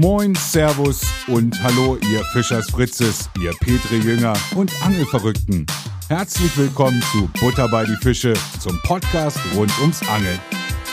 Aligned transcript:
Moin, 0.00 0.34
Servus 0.34 1.02
und 1.26 1.62
Hallo, 1.62 1.98
ihr 2.10 2.24
Fischers 2.32 2.70
Fritzes, 2.70 3.28
ihr 3.38 3.52
Petri 3.60 3.98
Jünger 3.98 4.32
und 4.56 4.72
Angelverrückten. 4.82 5.66
Herzlich 6.08 6.56
willkommen 6.56 7.02
zu 7.12 7.28
Butter 7.38 7.68
bei 7.68 7.84
die 7.84 7.96
Fische, 7.96 8.32
zum 8.60 8.80
Podcast 8.80 9.38
rund 9.54 9.70
ums 9.78 10.00
Angeln. 10.08 10.40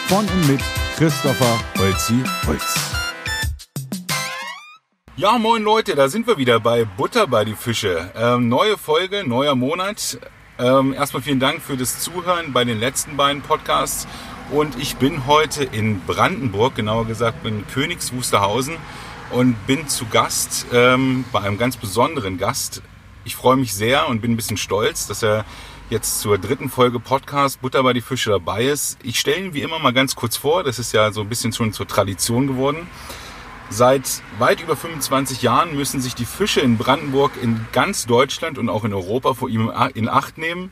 Von 0.09 0.28
und 0.28 0.48
mit 0.50 0.62
Christopher 0.98 1.57
Holzi 1.78 2.21
Holz. 2.48 2.75
Ja, 5.16 5.38
moin 5.38 5.64
Leute, 5.64 5.96
da 5.96 6.10
sind 6.10 6.28
wir 6.28 6.38
wieder 6.38 6.60
bei 6.60 6.84
Butter 6.84 7.28
bei 7.28 7.46
die 7.46 7.55
Fische. 7.55 8.12
Ähm, 8.14 8.50
neue 8.50 8.78
Folge, 8.78 9.26
neuer 9.26 9.55
Monat. 9.55 10.20
Ähm, 10.60 10.92
erstmal 10.92 11.24
vielen 11.24 11.39
Dank 11.39 11.62
für 11.62 11.78
das 11.78 12.02
Zuhören 12.02 12.52
bei 12.52 12.66
den 12.66 12.78
letzten 12.78 13.16
beiden 13.16 13.42
Podcasts. 13.42 14.05
Und 14.50 14.80
ich 14.80 14.96
bin 14.96 15.28
heute 15.28 15.66
in 15.66 16.00
Brandenburg, 16.02 16.76
genauer 16.76 17.05
gesagt 17.05 17.45
in 17.45 17.67
Königs 17.67 18.13
Wusterhausen 18.13 18.77
und 19.31 19.55
bin 19.67 19.88
zu 19.88 20.05
Gast 20.05 20.67
ähm, 20.73 21.26
bei 21.31 21.41
einem 21.41 21.58
ganz 21.58 21.77
besonderen 21.77 22.38
Gast. 22.38 22.81
Ich 23.26 23.36
freue 23.36 23.58
mich 23.58 23.73
sehr 23.73 24.08
und 24.08 24.22
bin 24.22 24.31
ein 24.31 24.36
bisschen 24.36 24.58
stolz, 24.58 25.08
dass 25.08 25.23
er 25.23 25.45
jetzt 25.90 26.20
zur 26.20 26.38
dritten 26.38 26.70
Folge 26.70 27.00
Podcast 27.00 27.62
Butter 27.62 27.84
bei 27.84 27.94
die 27.94 28.02
Fische 28.02 28.30
dabei 28.30 28.66
ist. 28.66 28.98
Ich 29.03 29.20
stelle 29.20 29.45
ihn 29.45 29.53
wie 29.53 29.62
immer 29.62 29.80
mal 29.80 29.94
ganz 29.94 30.16
kurz 30.16 30.38
vor. 30.38 30.63
Das 30.63 30.80
ist 30.80 30.94
ja 30.94 31.12
so 31.12 31.22
ein 31.22 31.30
bisschen 31.30 31.53
schon 31.53 31.73
zur 31.73 31.88
Tradition 31.88 32.48
geworden. 32.48 32.88
Seit 33.70 34.22
weit 34.40 34.62
über 34.62 34.77
25 34.77 35.41
Jahren 35.41 35.75
müssen 35.75 36.00
sich 36.00 36.16
die 36.16 36.25
Fische 36.25 36.62
in 36.62 36.78
Brandenburg 36.78 37.31
in 37.41 37.66
ganz 37.73 38.05
Deutschland 38.05 38.58
und 38.58 38.70
auch 38.70 38.86
in 38.86 38.94
Europa 38.94 39.34
vor 39.34 39.50
ihm 39.50 39.72
in 39.94 40.08
Acht 40.08 40.38
nehmen. 40.38 40.72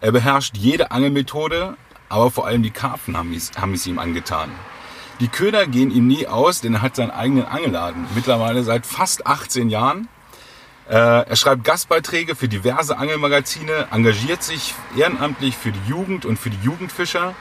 Er 0.00 0.12
beherrscht 0.12 0.56
jede 0.56 0.90
Angelmethode, 0.90 1.76
aber 2.08 2.30
vor 2.30 2.46
allem 2.46 2.62
die 2.62 2.70
Karpfen 2.70 3.16
haben 3.16 3.34
es, 3.34 3.52
haben 3.58 3.74
es 3.74 3.86
ihm 3.86 3.98
angetan. 3.98 4.50
Die 5.20 5.28
Köder 5.28 5.66
gehen 5.66 5.90
ihm 5.90 6.06
nie 6.06 6.26
aus, 6.26 6.62
denn 6.62 6.74
er 6.74 6.82
hat 6.82 6.96
seinen 6.96 7.10
eigenen 7.10 7.44
Angelladen. 7.44 8.06
Mittlerweile 8.14 8.62
seit 8.62 8.86
fast 8.86 9.26
18 9.26 9.68
Jahren. 9.68 10.08
Äh, 10.88 10.94
er 10.94 11.36
schreibt 11.36 11.62
Gastbeiträge 11.62 12.34
für 12.34 12.48
diverse 12.48 12.96
Angelmagazine, 12.96 13.88
engagiert 13.92 14.42
sich 14.42 14.74
ehrenamtlich 14.96 15.58
für 15.58 15.72
die 15.72 15.88
Jugend 15.90 16.24
und 16.24 16.38
für 16.38 16.48
die 16.48 16.58
Jugendfischer. 16.64 17.34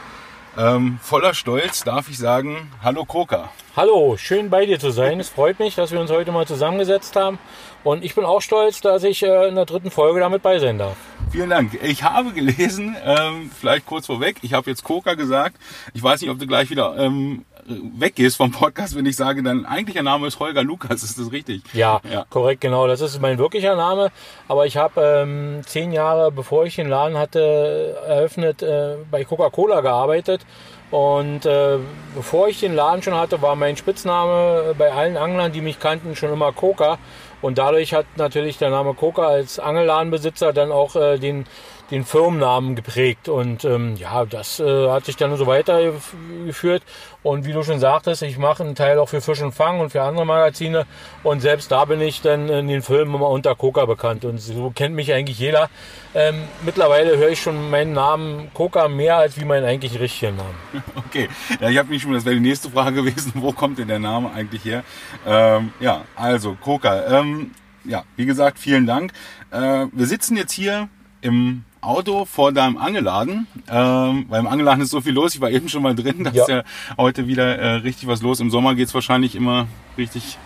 Ähm, 0.58 1.00
voller 1.02 1.34
Stolz 1.34 1.86
darf 1.86 2.10
ich 2.10 2.18
sagen, 2.18 2.70
hallo 2.84 3.06
Koka. 3.06 3.50
Hallo, 3.78 4.18
schön 4.18 4.50
bei 4.50 4.66
dir 4.66 4.78
zu 4.78 4.92
sein. 4.92 5.22
Es 5.22 5.30
freut 5.30 5.60
mich, 5.60 5.76
dass 5.76 5.92
wir 5.92 6.02
uns 6.02 6.12
heute 6.12 6.34
mal 6.34 6.46
zusammengesetzt 6.46 7.16
haben. 7.16 7.40
Und 7.86 8.04
ich 8.04 8.14
bin 8.14 8.26
auch 8.26 8.42
stolz, 8.42 8.82
dass 8.82 9.06
ich 9.06 9.24
äh, 9.24 9.48
in 9.48 9.56
der 9.56 9.66
dritten 9.66 9.90
Folge 9.90 10.20
damit 10.20 10.42
bei 10.42 10.60
sein 10.60 10.78
darf. 10.78 10.98
Vielen 11.32 11.52
Dank. 11.52 11.78
Ich 11.84 12.04
habe 12.04 12.32
gelesen, 12.34 12.96
ähm, 13.06 13.52
vielleicht 13.56 13.86
kurz 13.86 14.08
vorweg, 14.08 14.38
ich 14.42 14.54
habe 14.54 14.68
jetzt 14.70 14.84
Koka 14.84 15.14
gesagt. 15.14 15.58
Ich 15.94 16.02
weiß 16.02 16.22
nicht, 16.22 16.32
ob 16.32 16.40
du 16.40 16.48
gleich 16.48 16.72
wieder 16.72 16.98
ähm, 16.98 17.46
weggehst 17.68 18.36
vom 18.36 18.52
Podcast, 18.52 18.96
wenn 18.96 19.06
ich 19.06 19.16
sage, 19.16 19.44
dein 19.44 19.66
eigentlicher 19.68 20.02
Name 20.02 20.26
ist 20.26 20.40
Holger 20.40 20.64
Lukas. 20.64 21.04
Ist 21.04 21.20
das 21.20 21.32
richtig? 21.32 21.62
Ja, 21.74 22.02
ja. 22.12 22.26
korrekt, 22.32 22.62
genau. 22.62 22.88
Das 22.88 23.02
ist 23.02 23.22
mein 23.22 23.38
wirklicher 23.38 23.76
Name. 23.76 24.12
Aber 24.48 24.66
ich 24.66 24.78
habe 24.78 25.02
ähm, 25.02 25.62
zehn 25.66 25.92
Jahre, 25.92 26.32
bevor 26.32 26.66
ich 26.66 26.76
den 26.76 26.90
Laden 26.90 27.18
hatte, 27.18 27.96
eröffnet, 28.08 28.64
äh, 28.64 28.96
bei 29.12 29.24
Coca-Cola 29.24 29.82
gearbeitet. 29.82 30.46
Und 30.90 31.46
äh, 31.46 31.78
bevor 32.16 32.48
ich 32.48 32.60
den 32.60 32.74
Laden 32.74 33.04
schon 33.04 33.14
hatte, 33.14 33.44
war 33.44 33.56
mein 33.56 33.78
Spitzname 33.78 34.74
bei 34.76 34.92
allen 34.92 35.18
Anglern, 35.18 35.52
die 35.52 35.62
mich 35.62 35.80
kannten, 35.80 36.16
schon 36.16 36.34
immer 36.34 36.52
Coca. 36.52 36.98
Und 37.42 37.58
dadurch 37.58 37.94
hat 37.94 38.06
natürlich 38.18 38.58
der 38.58 38.70
Name 38.70 38.94
Coca 38.94 39.28
als 39.28 39.60
Angelladenbesitzer 39.60 40.54
dann 40.54 40.72
auch 40.72 40.96
äh, 40.96 41.18
den, 41.18 41.46
den 41.92 42.06
Firmennamen 42.06 42.76
geprägt. 42.76 43.30
Und 43.30 43.66
ähm, 43.66 43.96
ja, 43.96 44.26
das 44.26 44.60
äh, 44.60 44.90
hat 44.90 45.06
sich 45.06 45.16
dann 45.16 45.36
so 45.36 45.48
weitergeführt. 45.48 46.84
Und 47.22 47.46
wie 47.46 47.54
du 47.54 47.64
schon 47.64 47.80
sagtest, 47.80 48.22
ich 48.22 48.38
mache 48.38 48.64
einen 48.64 48.76
Teil 48.76 49.00
auch 49.00 49.10
für 49.10 49.22
Fisch 49.22 49.42
und 49.42 49.54
Fang 49.54 49.80
und 49.80 49.92
für 49.92 50.02
andere 50.02 50.26
Magazine. 50.26 50.86
Und 51.24 51.42
selbst 51.42 51.72
da 51.72 51.86
bin 51.86 52.02
ich 52.02 52.22
dann 52.22 52.48
in 52.50 52.68
den 52.68 52.82
Filmen 52.82 53.16
immer 53.16 53.30
unter 53.30 53.56
Coca 53.56 53.86
bekannt. 53.86 54.26
Und 54.26 54.40
so 54.40 54.72
kennt 54.74 54.96
mich 54.96 55.14
eigentlich 55.14 55.40
jeder. 55.40 55.70
Ähm, 56.16 56.44
mittlerweile 56.64 57.18
höre 57.18 57.30
ich 57.30 57.42
schon 57.42 57.70
meinen 57.70 57.94
Namen 57.94 58.52
Coca 58.54 58.88
mehr 58.88 59.18
als 59.18 59.40
wie 59.40 59.46
meinen 59.46 59.66
eigentlich 59.66 60.00
richtigen 60.00 60.38
Namen. 60.38 60.56
Okay, 61.10 61.28
ja, 61.60 61.70
ich 61.70 61.78
habe 61.78 61.90
mich 61.90 62.04
schon, 62.04 62.14
das 62.14 62.26
wäre 62.26 62.36
die 62.36 62.42
nächste 62.42 62.70
Frage 62.70 62.96
gewesen, 63.04 63.34
wo 63.36 63.52
kommt 63.52 63.80
denn 63.80 63.88
der 63.88 64.00
Name 64.00 64.32
eigentlich 64.32 64.64
her? 64.64 64.84
Ähm, 65.26 65.74
ja, 65.80 66.04
also 66.16 66.56
Coca. 66.60 67.20
Ähm, 67.20 67.52
ja, 67.84 68.04
wie 68.16 68.26
gesagt, 68.26 68.60
vielen 68.60 68.86
Dank. 68.86 69.12
Äh, 69.52 69.88
wir 69.92 70.06
sitzen 70.06 70.38
jetzt 70.38 70.52
hier 70.52 70.90
im 71.22 71.64
Auto 71.82 72.26
vor 72.26 72.52
deinem 72.52 72.78
Angeladen. 72.78 73.48
Ähm, 73.70 74.28
beim 74.28 74.48
Angeladen 74.48 74.82
ist 74.82 74.90
so 74.90 75.02
viel 75.02 75.14
los. 75.14 75.36
Ich 75.36 75.42
war 75.42 75.50
eben 75.52 75.70
schon 75.70 75.84
mal 75.84 75.96
drin. 75.96 76.24
Da 76.24 76.32
ja. 76.32 76.44
ist 76.44 76.50
ja 76.50 76.64
heute 76.98 77.28
wieder 77.28 77.58
äh, 77.58 77.76
richtig 77.76 78.08
was 78.08 78.22
los. 78.22 78.40
Im 78.40 78.50
Sommer 78.50 78.76
geht's 78.76 78.94
wahrscheinlich 78.94 79.36
immer 79.36 79.68
richtig 79.98 80.38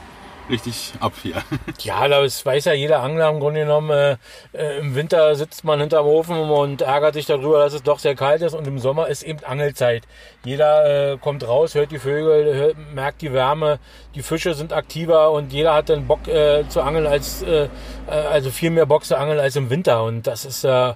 richtig 0.50 0.94
ab 1.00 1.14
hier. 1.22 1.36
Ja, 1.80 2.08
das 2.08 2.46
weiß 2.46 2.66
ja 2.66 2.74
jeder 2.74 3.02
Angler 3.02 3.30
im 3.30 3.40
Grunde 3.40 3.62
genommen. 3.62 3.90
Äh, 3.90 4.18
äh, 4.54 4.80
Im 4.80 4.96
Winter 4.96 5.36
sitzt 5.36 5.64
man 5.64 5.80
hinterm 5.80 6.06
Ofen 6.06 6.38
und 6.38 6.82
ärgert 6.82 7.14
sich 7.16 7.26
darüber, 7.26 7.60
dass 7.60 7.74
es 7.74 7.84
doch 7.84 8.00
sehr 8.00 8.16
kalt 8.16 8.42
ist 8.42 8.54
und 8.54 8.66
im 8.68 8.80
Sommer 8.80 9.08
ist 9.08 9.24
eben 9.24 9.44
Angelzeit. 9.44 10.04
Jeder 10.46 11.14
äh, 11.14 11.18
kommt 11.18 11.46
raus, 11.48 11.76
hört 11.76 11.92
die 11.92 12.00
Vögel, 12.00 12.56
hört, 12.56 12.76
merkt 12.94 13.22
die 13.22 13.34
Wärme, 13.34 13.80
die 14.16 14.22
Fische 14.22 14.54
sind 14.54 14.72
aktiver 14.72 15.32
und 15.32 15.52
jeder 15.52 15.74
hat 15.74 15.90
dann 15.90 16.08
Bock 16.08 16.28
äh, 16.28 16.68
zu 16.70 16.82
angeln 16.82 17.08
als, 17.08 17.42
äh, 17.44 17.68
also 18.08 18.50
viel 18.50 18.70
mehr 18.70 18.86
Bock 18.86 19.04
zu 19.06 19.18
angeln 19.18 19.40
als 19.40 19.56
im 19.56 19.70
Winter 19.70 20.04
und 20.04 20.28
das 20.28 20.46
ist 20.46 20.64
äh, 20.64 20.94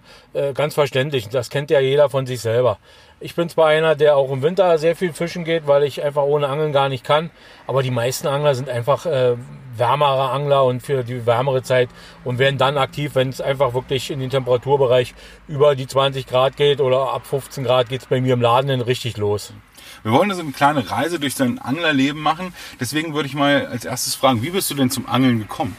ganz 0.53 0.73
verständlich. 0.73 1.29
Das 1.29 1.49
kennt 1.49 1.71
ja 1.71 1.79
jeder 1.79 2.09
von 2.09 2.25
sich 2.25 2.41
selber. 2.41 2.77
Ich 3.19 3.33
bin 3.33 3.49
zwar 3.49 3.67
einer, 3.67 3.95
der 3.95 4.15
auch 4.15 4.31
im 4.31 4.43
Winter 4.43 4.77
sehr 4.77 4.95
viel 4.95 5.11
fischen 5.11 5.43
geht, 5.43 5.65
weil 5.65 5.81
ich 5.81 6.03
einfach 6.03 6.21
ohne 6.21 6.49
Angeln 6.49 6.71
gar 6.71 6.87
nicht 6.87 7.03
kann. 7.03 7.31
Aber 7.65 7.81
die 7.81 7.89
meisten 7.89 8.27
Angler 8.27 8.53
sind 8.53 8.69
einfach 8.69 9.07
äh, 9.07 9.35
wärmere 9.75 10.29
Angler 10.29 10.65
und 10.65 10.83
für 10.83 11.03
die 11.03 11.25
wärmere 11.25 11.63
Zeit 11.63 11.89
und 12.23 12.37
werden 12.37 12.59
dann 12.59 12.77
aktiv, 12.77 13.15
wenn 13.15 13.29
es 13.29 13.41
einfach 13.41 13.73
wirklich 13.73 14.11
in 14.11 14.19
den 14.19 14.29
Temperaturbereich 14.29 15.15
über 15.47 15.75
die 15.75 15.87
20 15.87 16.27
Grad 16.27 16.57
geht 16.57 16.79
oder 16.79 17.11
ab 17.11 17.25
15 17.25 17.63
Grad 17.63 17.89
geht 17.89 18.01
es 18.01 18.07
bei 18.07 18.21
mir 18.21 18.33
im 18.33 18.41
Laden 18.41 18.67
dann 18.67 18.81
richtig 18.81 19.17
los. 19.17 19.51
Wir 20.03 20.11
wollen 20.11 20.31
so 20.35 20.41
eine 20.41 20.51
kleine 20.51 20.89
Reise 20.89 21.19
durch 21.19 21.33
dein 21.33 21.57
Anglerleben 21.57 22.21
machen. 22.21 22.53
Deswegen 22.79 23.15
würde 23.15 23.27
ich 23.27 23.33
mal 23.33 23.65
als 23.65 23.83
erstes 23.83 24.13
fragen, 24.13 24.43
wie 24.43 24.51
bist 24.51 24.69
du 24.69 24.75
denn 24.75 24.91
zum 24.91 25.09
Angeln 25.09 25.39
gekommen? 25.39 25.75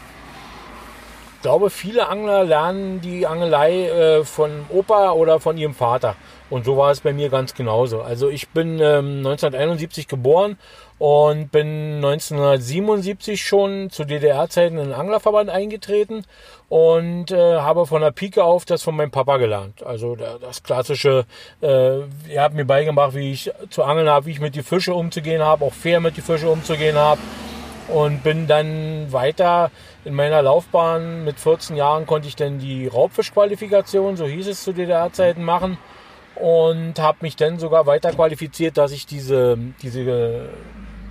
Ich 1.37 1.43
glaube, 1.43 1.70
viele 1.70 2.09
Angler 2.09 2.43
lernen 2.43 3.00
die 3.00 3.25
Angelei 3.25 3.87
äh, 3.87 4.25
von 4.25 4.66
Opa 4.70 5.12
oder 5.12 5.38
von 5.38 5.56
ihrem 5.56 5.72
Vater. 5.72 6.16
Und 6.50 6.64
so 6.64 6.76
war 6.76 6.91
es 6.91 7.00
bei 7.00 7.12
mir 7.12 7.28
ganz 7.28 7.54
genauso. 7.54 8.00
Also 8.00 8.28
ich 8.28 8.48
bin 8.48 8.81
ähm, 8.81 9.19
1971 9.19 10.09
geboren 10.09 10.56
und 10.98 11.53
bin 11.53 11.97
1977 11.97 13.42
schon 13.42 13.91
zu 13.91 14.04
DDR-Zeiten 14.04 14.78
in 14.78 14.87
den 14.87 14.92
Anglerverband 14.92 15.50
eingetreten 15.50 16.25
und 16.69 17.31
äh, 17.31 17.58
habe 17.58 17.87
von 17.87 18.00
der 18.00 18.10
Pike 18.10 18.42
auf 18.42 18.64
das 18.64 18.82
von 18.82 18.97
meinem 18.97 19.10
Papa 19.10 19.37
gelernt. 19.37 19.82
Also 19.84 20.16
das 20.16 20.62
klassische, 20.62 21.26
äh, 21.60 22.00
er 22.28 22.42
hat 22.42 22.54
mir 22.54 22.64
beigebracht, 22.64 23.14
wie 23.14 23.32
ich 23.32 23.50
zu 23.70 23.84
angeln 23.84 24.08
habe, 24.08 24.26
wie 24.26 24.32
ich 24.32 24.41
mit 24.41 24.54
die 24.54 24.62
Fische 24.62 24.94
umzugehen 24.94 25.42
habe, 25.42 25.64
auch 25.64 25.75
fair 25.75 26.00
mit 26.00 26.16
die 26.16 26.22
Fische 26.22 26.48
umzugehen 26.48 26.97
habe. 26.97 27.20
Und 27.88 28.22
bin 28.22 28.47
dann 28.47 29.10
weiter 29.12 29.70
in 30.04 30.12
meiner 30.12 30.42
Laufbahn. 30.42 31.25
Mit 31.25 31.41
14 31.41 31.75
Jahren 31.75 32.04
konnte 32.04 32.28
ich 32.28 32.37
dann 32.37 32.58
die 32.58 32.87
Raubfischqualifikation, 32.87 34.19
so 34.19 34.26
hieß 34.26 34.47
es 34.47 34.62
zu 34.62 34.75
DDR-Zeiten, 34.75 35.42
machen 35.42 35.78
und 36.41 36.99
habe 36.99 37.19
mich 37.22 37.37
dann 37.37 37.59
sogar 37.59 37.87
weiter 37.87 38.12
qualifiziert, 38.12 38.76
dass 38.76 38.93
ich 38.93 39.06
diese, 39.06 39.59
diese 39.82 40.49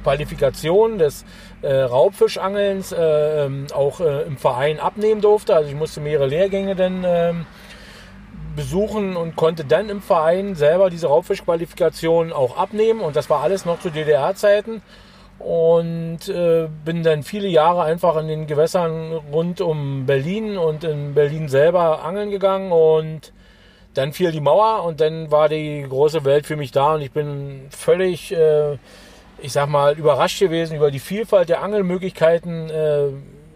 Qualifikation 0.04 0.98
des 0.98 1.26
äh, 1.62 1.74
Raubfischangelns 1.74 2.94
äh, 2.94 3.46
ähm, 3.46 3.68
auch 3.74 4.00
äh, 4.00 4.22
im 4.22 4.38
Verein 4.38 4.80
abnehmen 4.80 5.22
durfte. 5.22 5.56
Also 5.56 5.70
ich 5.70 5.76
musste 5.76 6.00
mehrere 6.00 6.28
Lehrgänge 6.28 6.76
dann 6.76 7.04
ähm, 7.06 7.46
besuchen 8.56 9.18
und 9.18 9.36
konnte 9.36 9.66
dann 9.66 9.90
im 9.90 10.02
Verein 10.02 10.56
selber 10.56 10.90
diese 10.90 11.08
Raubfischqualifikation 11.08 12.32
auch 12.32 12.58
abnehmen. 12.58 13.02
Und 13.02 13.16
das 13.16 13.30
war 13.30 13.42
alles 13.44 13.66
noch 13.66 13.80
zu 13.80 13.90
DDR-Zeiten. 13.90 14.82
Und 15.40 16.30
äh, 16.30 16.68
bin 16.84 17.04
dann 17.04 17.22
viele 17.24 17.48
Jahre 17.48 17.84
einfach 17.84 18.18
in 18.18 18.28
den 18.28 18.48
Gewässern 18.48 19.12
rund 19.12 19.62
um 19.62 20.06
Berlin 20.06 20.58
und 20.58 20.84
in 20.84 21.14
Berlin 21.14 21.48
selber 21.48 22.04
angeln 22.04 22.32
gegangen 22.32 22.72
und 22.72 23.34
dann 23.98 24.14
fiel 24.14 24.32
die 24.32 24.42
Mauer 24.42 24.84
und 24.84 25.02
dann 25.02 25.32
war 25.32 25.50
die 25.50 25.86
große 25.88 26.24
Welt 26.24 26.46
für 26.46 26.56
mich 26.56 26.72
da 26.72 26.96
und 26.96 27.02
ich 27.02 27.12
bin 27.12 27.68
völlig, 27.70 28.32
äh, 28.32 28.78
ich 29.40 29.52
sag 29.52 29.68
mal, 29.70 29.98
überrascht 29.98 30.40
gewesen 30.40 30.78
über 30.78 30.92
die 30.92 31.00
Vielfalt 31.00 31.50
der 31.50 31.62
Angelmöglichkeiten. 31.64 32.70
Äh, 32.70 33.08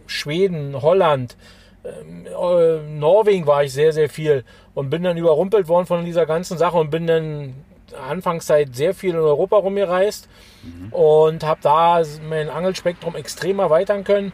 Schweden, 0.07 0.81
Holland, 0.81 1.37
äh, 1.83 2.79
Norwegen 2.89 3.47
war 3.47 3.63
ich 3.63 3.71
sehr, 3.71 3.93
sehr 3.93 4.09
viel 4.09 4.43
und 4.73 4.89
bin 4.89 5.03
dann 5.03 5.17
überrumpelt 5.17 5.67
worden 5.67 5.85
von 5.85 6.03
dieser 6.03 6.25
ganzen 6.25 6.57
Sache 6.57 6.77
und 6.77 6.89
bin 6.89 7.07
dann 7.07 7.53
Anfangszeit 8.09 8.75
sehr 8.75 8.93
viel 8.93 9.11
in 9.11 9.17
Europa 9.17 9.57
rumgereist 9.57 10.27
mhm. 10.63 10.93
und 10.93 11.43
habe 11.43 11.59
da 11.63 12.01
mein 12.27 12.49
Angelspektrum 12.49 13.15
extrem 13.15 13.59
erweitern 13.59 14.03
können 14.03 14.33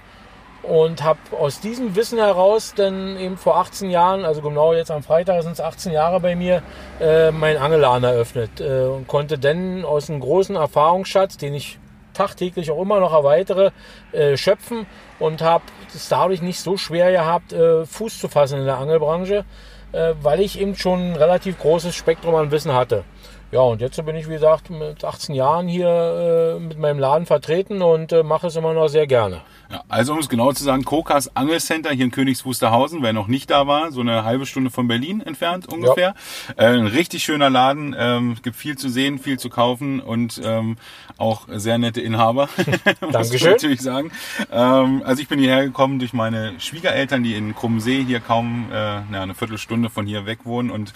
und 0.67 1.03
habe 1.03 1.19
aus 1.37 1.59
diesem 1.59 1.95
Wissen 1.95 2.17
heraus 2.17 2.73
dann 2.75 3.17
eben 3.17 3.37
vor 3.37 3.57
18 3.57 3.89
Jahren, 3.89 4.25
also 4.25 4.41
genau 4.41 4.73
jetzt 4.73 4.91
am 4.91 5.01
Freitag 5.01 5.41
sind 5.43 5.53
es 5.53 5.61
18 5.61 5.91
Jahre 5.91 6.19
bei 6.19 6.35
mir, 6.35 6.61
äh, 6.99 7.31
mein 7.31 7.57
Angelladen 7.57 8.03
eröffnet 8.03 8.59
äh, 8.59 8.83
und 8.83 9.07
konnte 9.07 9.39
dann 9.39 9.85
aus 9.85 10.09
einem 10.09 10.19
großen 10.19 10.55
Erfahrungsschatz, 10.55 11.37
den 11.37 11.53
ich 11.53 11.79
tagtäglich 12.13 12.71
auch 12.71 12.81
immer 12.81 12.99
noch 12.99 13.13
erweitere, 13.13 13.71
äh, 14.11 14.35
schöpfen 14.35 14.87
und 15.19 15.41
habe 15.41 15.63
es 15.95 16.09
dadurch 16.09 16.41
nicht 16.41 16.59
so 16.59 16.75
schwer 16.75 17.11
gehabt, 17.11 17.53
äh, 17.53 17.85
Fuß 17.85 18.19
zu 18.19 18.27
fassen 18.27 18.59
in 18.59 18.65
der 18.65 18.77
Angelbranche, 18.77 19.45
äh, 19.93 20.13
weil 20.21 20.41
ich 20.41 20.59
eben 20.59 20.75
schon 20.75 21.11
ein 21.11 21.15
relativ 21.15 21.59
großes 21.59 21.95
Spektrum 21.95 22.35
an 22.35 22.51
Wissen 22.51 22.73
hatte. 22.73 23.03
Ja, 23.49 23.61
und 23.61 23.79
jetzt 23.79 24.03
bin 24.05 24.15
ich, 24.17 24.27
wie 24.27 24.33
gesagt, 24.33 24.69
mit 24.69 25.05
18 25.05 25.33
Jahren 25.33 25.69
hier 25.69 25.87
äh, 25.87 26.59
mit 26.59 26.77
meinem 26.77 26.99
Laden 26.99 27.25
vertreten 27.25 27.81
und 27.81 28.11
äh, 28.11 28.21
mache 28.21 28.47
es 28.47 28.57
immer 28.57 28.73
noch 28.73 28.89
sehr 28.89 29.07
gerne. 29.07 29.41
Ja, 29.69 29.83
also 29.87 30.13
um 30.13 30.19
es 30.19 30.29
genau 30.29 30.51
zu 30.53 30.63
sagen, 30.63 30.83
Kokas 30.85 31.35
Angelcenter 31.35 31.91
hier 31.91 32.05
in 32.05 32.11
Königs 32.11 32.45
Wusterhausen, 32.45 33.03
wer 33.03 33.11
noch 33.11 33.27
nicht 33.27 33.49
da 33.49 33.67
war, 33.67 33.91
so 33.91 34.01
eine 34.01 34.23
halbe 34.23 34.45
Stunde 34.45 34.69
von 34.69 34.87
Berlin 34.87 35.21
entfernt 35.21 35.67
ungefähr. 35.67 36.13
Ja. 36.57 36.63
Äh, 36.63 36.77
ein 36.77 36.87
richtig 36.87 37.23
schöner 37.23 37.49
Laden, 37.49 37.95
ähm, 37.97 38.37
gibt 38.43 38.55
viel 38.55 38.77
zu 38.77 38.89
sehen, 38.89 39.19
viel 39.19 39.39
zu 39.39 39.49
kaufen 39.49 39.99
und 39.99 40.41
ähm, 40.43 40.77
auch 41.17 41.47
sehr 41.49 41.77
nette 41.77 41.99
Inhaber, 41.99 42.47
muss 43.01 43.11
Dankeschön. 43.11 43.51
natürlich 43.51 43.81
sagen. 43.81 44.11
Ähm, 44.51 45.03
also 45.05 45.21
ich 45.21 45.27
bin 45.27 45.39
hierher 45.39 45.65
gekommen 45.65 45.99
durch 45.99 46.13
meine 46.13 46.59
Schwiegereltern, 46.59 47.23
die 47.23 47.35
in 47.35 47.53
Krummsee 47.53 48.03
hier 48.05 48.21
kaum 48.21 48.67
äh, 48.71 49.01
na, 49.09 49.23
eine 49.23 49.35
Viertelstunde 49.35 49.89
von 49.89 50.05
hier 50.05 50.25
weg 50.25 50.39
wohnen 50.45 50.69
und 50.69 50.93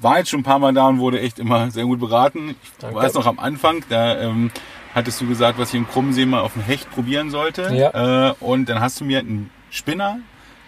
war 0.00 0.18
jetzt 0.18 0.30
schon 0.30 0.40
ein 0.40 0.44
paar 0.44 0.58
Mal 0.58 0.72
da 0.72 0.88
und 0.88 0.98
wurde 1.00 1.20
echt 1.20 1.38
immer 1.38 1.70
sehr 1.70 1.84
gut 1.84 1.91
beraten. 1.96 2.56
Ich 2.62 2.72
Danke. 2.78 2.96
weiß 2.96 3.14
noch 3.14 3.26
am 3.26 3.38
Anfang, 3.38 3.84
da 3.88 4.20
ähm, 4.20 4.50
hattest 4.94 5.20
du 5.20 5.26
gesagt, 5.26 5.58
was 5.58 5.70
ich 5.70 5.76
im 5.76 5.88
Krummsee 5.88 6.26
mal 6.26 6.40
auf 6.40 6.54
dem 6.54 6.62
Hecht 6.62 6.90
probieren 6.90 7.30
sollte. 7.30 7.74
Ja. 7.74 8.30
Äh, 8.30 8.34
und 8.40 8.68
dann 8.68 8.80
hast 8.80 9.00
du 9.00 9.04
mir 9.04 9.20
einen 9.20 9.50
Spinner 9.70 10.18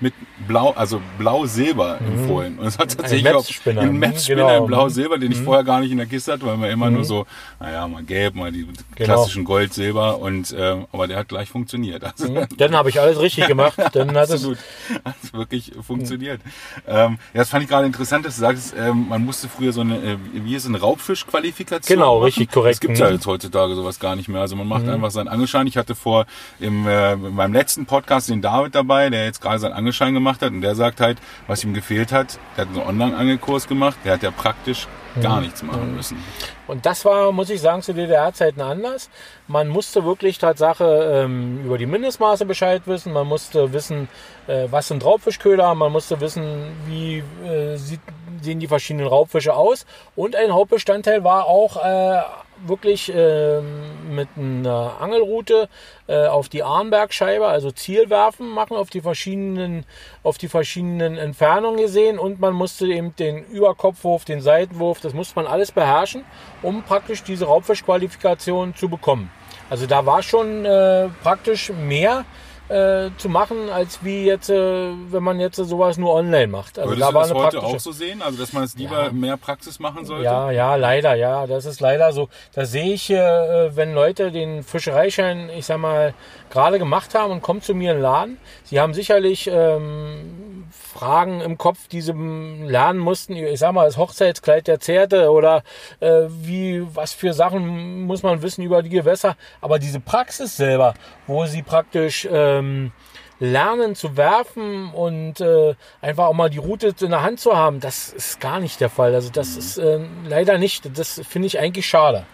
mit 0.04 0.12
Blau, 0.46 0.72
also 0.72 1.00
Blau-Silber 1.16 1.98
mhm. 1.98 2.18
empfohlen. 2.18 2.58
Und 2.58 2.66
es 2.66 2.78
hat 2.78 2.94
tatsächlich 2.94 3.26
ein 3.26 3.34
auch 3.34 3.66
einen 3.66 3.98
Matchspinner 3.98 4.42
genau. 4.42 4.58
in 4.58 4.66
Blau-Silber, 4.66 5.16
den 5.16 5.32
ich 5.32 5.40
mhm. 5.40 5.44
vorher 5.44 5.64
gar 5.64 5.80
nicht 5.80 5.90
in 5.90 5.96
der 5.96 6.06
Kiste 6.06 6.32
hatte, 6.32 6.44
weil 6.44 6.58
man 6.58 6.70
immer 6.70 6.90
mhm. 6.90 6.96
nur 6.96 7.04
so, 7.04 7.26
naja, 7.58 7.88
mal 7.88 8.02
gelb, 8.02 8.34
mal 8.34 8.52
die 8.52 8.66
genau. 8.66 8.76
klassischen 8.96 9.44
Gold-Silber 9.44 10.18
und 10.18 10.52
äh, 10.52 10.76
aber 10.92 11.06
der 11.06 11.16
hat 11.16 11.28
gleich 11.28 11.48
funktioniert. 11.48 12.04
Also, 12.14 12.30
mhm. 12.30 12.46
Dann 12.58 12.76
habe 12.76 12.90
ich 12.90 13.00
alles 13.00 13.18
richtig 13.18 13.46
gemacht. 13.48 13.78
Dann 13.92 14.14
hat 14.14 14.28
es 14.28 14.46
hat 15.04 15.14
wirklich 15.32 15.72
funktioniert. 15.84 16.40
Ähm, 16.86 17.18
ja, 17.32 17.40
das 17.40 17.48
fand 17.48 17.64
ich 17.64 17.70
gerade 17.70 17.86
interessant, 17.86 18.26
dass 18.26 18.34
du 18.34 18.42
sagst, 18.42 18.74
ähm, 18.78 19.08
man 19.08 19.24
musste 19.24 19.48
früher 19.48 19.72
so 19.72 19.80
eine, 19.80 19.96
äh, 19.96 20.16
wie 20.32 20.54
ist 20.54 20.66
eine 20.66 20.78
Raubfischqualifikation 20.78 21.96
Genau, 21.96 22.16
machen. 22.16 22.24
richtig 22.24 22.50
korrekt. 22.52 22.74
Es 22.74 22.80
gibt 22.80 22.98
ja 22.98 23.06
mhm. 23.06 23.14
jetzt 23.14 23.26
heutzutage 23.26 23.74
sowas 23.74 23.98
gar 23.98 24.16
nicht 24.16 24.28
mehr. 24.28 24.42
Also 24.42 24.54
man 24.54 24.68
macht 24.68 24.84
mhm. 24.84 24.90
einfach 24.90 25.10
seinen 25.10 25.28
Angelschein. 25.28 25.66
Ich 25.66 25.76
hatte 25.76 25.94
vor 25.94 26.26
im 26.60 26.86
äh, 26.86 27.14
in 27.14 27.34
meinem 27.34 27.52
letzten 27.52 27.86
Podcast 27.86 28.28
den 28.28 28.42
David 28.42 28.74
dabei, 28.74 29.10
der 29.10 29.24
jetzt 29.24 29.40
gerade 29.40 29.58
seinen 29.58 29.72
Angelschein 29.72 29.93
Angelschein 29.94 30.14
gemacht 30.14 30.42
hat 30.42 30.52
und 30.52 30.60
der 30.60 30.74
sagt 30.74 31.00
halt, 31.00 31.18
was 31.46 31.64
ihm 31.64 31.74
gefehlt 31.74 32.12
hat, 32.12 32.38
der 32.56 32.66
hat 32.66 32.74
einen 32.74 32.86
Online-Angelkurs 32.86 33.68
gemacht, 33.68 33.96
der 34.04 34.14
hat 34.14 34.22
ja 34.22 34.30
praktisch 34.30 34.88
gar 35.22 35.40
nichts 35.40 35.62
machen 35.62 35.90
mhm. 35.90 35.96
müssen. 35.96 36.24
Und 36.66 36.86
das 36.86 37.04
war, 37.04 37.30
muss 37.30 37.48
ich 37.48 37.60
sagen, 37.60 37.82
zu 37.82 37.94
DDR-Zeiten 37.94 38.60
anders. 38.60 39.10
Man 39.46 39.68
musste 39.68 40.04
wirklich 40.04 40.38
Tatsache 40.38 41.22
ähm, 41.24 41.64
über 41.64 41.78
die 41.78 41.86
Mindestmaße 41.86 42.44
Bescheid 42.46 42.82
wissen. 42.86 43.12
Man 43.12 43.28
musste 43.28 43.72
wissen, 43.72 44.08
äh, 44.48 44.66
was 44.70 44.88
sind 44.88 45.04
Raubfischköder. 45.04 45.72
Man 45.76 45.92
musste 45.92 46.20
wissen, 46.20 46.72
wie 46.86 47.22
äh, 47.46 47.76
sieht, 47.76 48.00
sehen 48.40 48.58
die 48.58 48.66
verschiedenen 48.66 49.06
Raubfische 49.06 49.54
aus. 49.54 49.86
Und 50.16 50.34
ein 50.34 50.52
Hauptbestandteil 50.52 51.22
war 51.22 51.44
auch 51.44 51.76
äh, 51.76 52.20
wirklich 52.66 53.12
äh, 53.14 53.60
mit 53.60 54.28
einer 54.36 54.96
Angelroute 55.00 55.68
äh, 56.06 56.26
auf 56.26 56.48
die 56.48 56.62
Arnbergscheibe, 56.62 57.46
also 57.46 57.70
Zielwerfen 57.70 58.48
machen 58.48 58.76
auf 58.76 58.90
die 58.90 59.00
verschiedenen, 59.00 59.84
auf 60.22 60.38
die 60.38 60.48
verschiedenen 60.48 61.16
Entfernungen 61.16 61.80
gesehen 61.80 62.18
und 62.18 62.40
man 62.40 62.54
musste 62.54 62.86
eben 62.86 63.14
den 63.16 63.44
Überkopfwurf, 63.44 64.24
den 64.24 64.40
Seitenwurf, 64.40 65.00
das 65.00 65.14
musste 65.14 65.36
man 65.36 65.46
alles 65.46 65.72
beherrschen, 65.72 66.24
um 66.62 66.82
praktisch 66.82 67.22
diese 67.22 67.46
Raubfischqualifikation 67.46 68.74
zu 68.74 68.88
bekommen. 68.88 69.30
Also 69.70 69.86
da 69.86 70.06
war 70.06 70.22
schon 70.22 70.64
äh, 70.64 71.08
praktisch 71.22 71.70
mehr 71.70 72.24
äh, 72.68 73.10
zu 73.18 73.28
machen, 73.28 73.68
als 73.70 74.02
wie 74.02 74.24
jetzt, 74.24 74.48
äh, 74.48 74.90
wenn 75.10 75.22
man 75.22 75.38
jetzt 75.38 75.56
sowas 75.56 75.98
nur 75.98 76.14
online 76.14 76.46
macht. 76.46 76.78
Also 76.78 76.90
Würdest 76.90 77.08
da 77.08 77.12
du 77.12 77.18
das 77.18 77.34
heute 77.34 77.62
auch 77.62 77.78
so 77.78 77.92
sehen? 77.92 78.22
Also 78.22 78.38
dass 78.38 78.52
man 78.52 78.64
es 78.64 78.76
lieber 78.76 79.04
ja. 79.04 79.12
mehr 79.12 79.36
Praxis 79.36 79.78
machen 79.78 80.06
sollte? 80.06 80.24
Ja, 80.24 80.50
ja, 80.50 80.76
leider, 80.76 81.14
ja. 81.14 81.46
Das 81.46 81.66
ist 81.66 81.80
leider 81.80 82.12
so. 82.12 82.28
Da 82.54 82.64
sehe 82.64 82.94
ich, 82.94 83.10
äh, 83.10 83.76
wenn 83.76 83.92
Leute 83.94 84.32
den 84.32 84.62
Fischereischein, 84.62 85.50
ich 85.50 85.66
sag 85.66 85.78
mal, 85.78 86.14
gerade 86.50 86.78
gemacht 86.78 87.14
haben 87.14 87.32
und 87.32 87.42
kommen 87.42 87.60
zu 87.60 87.74
mir 87.74 87.90
in 87.90 87.98
den 87.98 88.02
Laden. 88.02 88.38
Sie 88.64 88.80
haben 88.80 88.94
sicherlich 88.94 89.50
ähm, 89.52 90.63
Fragen 90.70 91.40
im 91.40 91.58
Kopf, 91.58 91.88
die 91.88 92.00
sie 92.00 92.12
lernen 92.12 92.98
mussten. 92.98 93.34
Ich 93.36 93.58
sag 93.58 93.72
mal, 93.72 93.86
das 93.86 93.96
Hochzeitskleid 93.96 94.66
der 94.66 94.80
Zerte 94.80 95.30
oder 95.30 95.62
äh, 96.00 96.22
wie, 96.28 96.86
was 96.94 97.12
für 97.12 97.32
Sachen 97.32 98.02
muss 98.02 98.22
man 98.22 98.42
wissen 98.42 98.62
über 98.62 98.82
die 98.82 98.90
Gewässer. 98.90 99.36
Aber 99.60 99.78
diese 99.78 100.00
Praxis 100.00 100.56
selber, 100.56 100.94
wo 101.26 101.46
sie 101.46 101.62
praktisch 101.62 102.28
ähm, 102.30 102.92
lernen 103.40 103.94
zu 103.94 104.16
werfen 104.16 104.90
und 104.92 105.40
äh, 105.40 105.74
einfach 106.00 106.26
auch 106.26 106.34
mal 106.34 106.50
die 106.50 106.58
Route 106.58 106.94
in 107.00 107.10
der 107.10 107.22
Hand 107.22 107.40
zu 107.40 107.56
haben, 107.56 107.80
das 107.80 108.12
ist 108.12 108.40
gar 108.40 108.60
nicht 108.60 108.80
der 108.80 108.90
Fall. 108.90 109.14
Also 109.14 109.30
das 109.30 109.56
ist 109.56 109.78
äh, 109.78 110.00
leider 110.26 110.58
nicht. 110.58 110.96
Das 110.98 111.20
finde 111.28 111.46
ich 111.46 111.58
eigentlich 111.58 111.86
schade. 111.86 112.26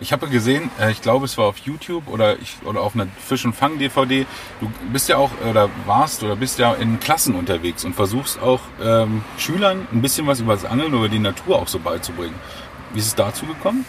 Ich 0.00 0.12
habe 0.12 0.28
gesehen, 0.28 0.70
äh, 0.80 0.90
ich 0.90 1.02
glaube, 1.02 1.24
es 1.24 1.38
war 1.38 1.46
auf 1.46 1.58
YouTube 1.58 2.08
oder, 2.08 2.38
ich, 2.38 2.56
oder 2.64 2.80
auf 2.80 2.94
einer 2.94 3.06
Fisch- 3.18 3.44
und 3.44 3.54
Fang-DVD. 3.54 4.26
Du 4.60 4.70
bist 4.92 5.08
ja 5.08 5.16
auch 5.16 5.30
oder 5.48 5.70
warst 5.86 6.22
oder 6.22 6.36
bist 6.36 6.58
ja 6.58 6.74
in 6.74 7.00
Klassen 7.00 7.34
unterwegs 7.34 7.84
und 7.84 7.94
versuchst 7.94 8.40
auch 8.40 8.60
ähm, 8.82 9.22
Schülern 9.38 9.86
ein 9.92 10.02
bisschen 10.02 10.26
was 10.26 10.40
über 10.40 10.54
das 10.54 10.64
Angeln 10.64 10.94
oder 10.94 11.08
die 11.08 11.18
Natur 11.18 11.56
auch 11.56 11.68
so 11.68 11.78
beizubringen. 11.78 12.34
Wie 12.92 12.98
ist 12.98 13.06
es 13.06 13.14
dazu 13.14 13.46
gekommen? 13.46 13.84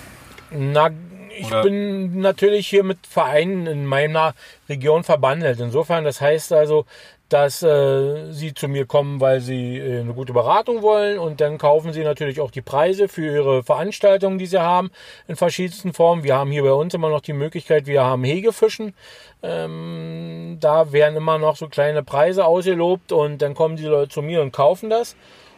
Na, 0.51 0.89
ich 1.37 1.47
oder? 1.47 1.63
bin 1.63 2.19
natürlich 2.19 2.67
hier 2.67 2.83
mit 2.83 3.05
Vereinen 3.07 3.67
in 3.67 3.85
meiner 3.85 4.33
Region 4.69 5.03
verbandelt. 5.03 5.59
Insofern, 5.59 6.03
das 6.03 6.21
heißt 6.21 6.53
also, 6.53 6.85
dass 7.29 7.63
äh, 7.63 8.31
sie 8.31 8.53
zu 8.53 8.67
mir 8.67 8.85
kommen, 8.85 9.19
weil 9.19 9.41
sie 9.41 9.77
äh, 9.77 10.01
eine 10.01 10.13
gute 10.13 10.33
Beratung 10.33 10.81
wollen 10.81 11.17
und 11.17 11.41
dann 11.41 11.57
kaufen 11.57 11.91
sie 11.91 12.03
natürlich 12.03 12.39
auch 12.39 12.51
die 12.51 12.61
Preise 12.61 13.07
für 13.07 13.25
ihre 13.25 13.63
Veranstaltungen, 13.63 14.37
die 14.37 14.45
sie 14.45 14.61
haben, 14.61 14.91
in 15.27 15.35
verschiedensten 15.35 15.93
Formen. 15.93 16.23
Wir 16.23 16.35
haben 16.35 16.51
hier 16.51 16.63
bei 16.63 16.73
uns 16.73 16.93
immer 16.93 17.09
noch 17.09 17.21
die 17.21 17.33
Möglichkeit, 17.33 17.87
wir 17.87 18.03
haben 18.03 18.23
Hegefischen. 18.23 18.93
Ähm, 19.41 20.57
da 20.59 20.91
werden 20.91 21.17
immer 21.17 21.37
noch 21.39 21.55
so 21.55 21.67
kleine 21.67 22.03
Preise 22.03 22.45
ausgelobt 22.45 23.11
und 23.11 23.41
dann 23.41 23.55
kommen 23.55 23.75
die 23.75 23.85
Leute 23.85 24.09
zu 24.09 24.21
mir 24.21 24.41
und 24.41 24.51
kaufen 24.51 24.89
das. 24.89 25.15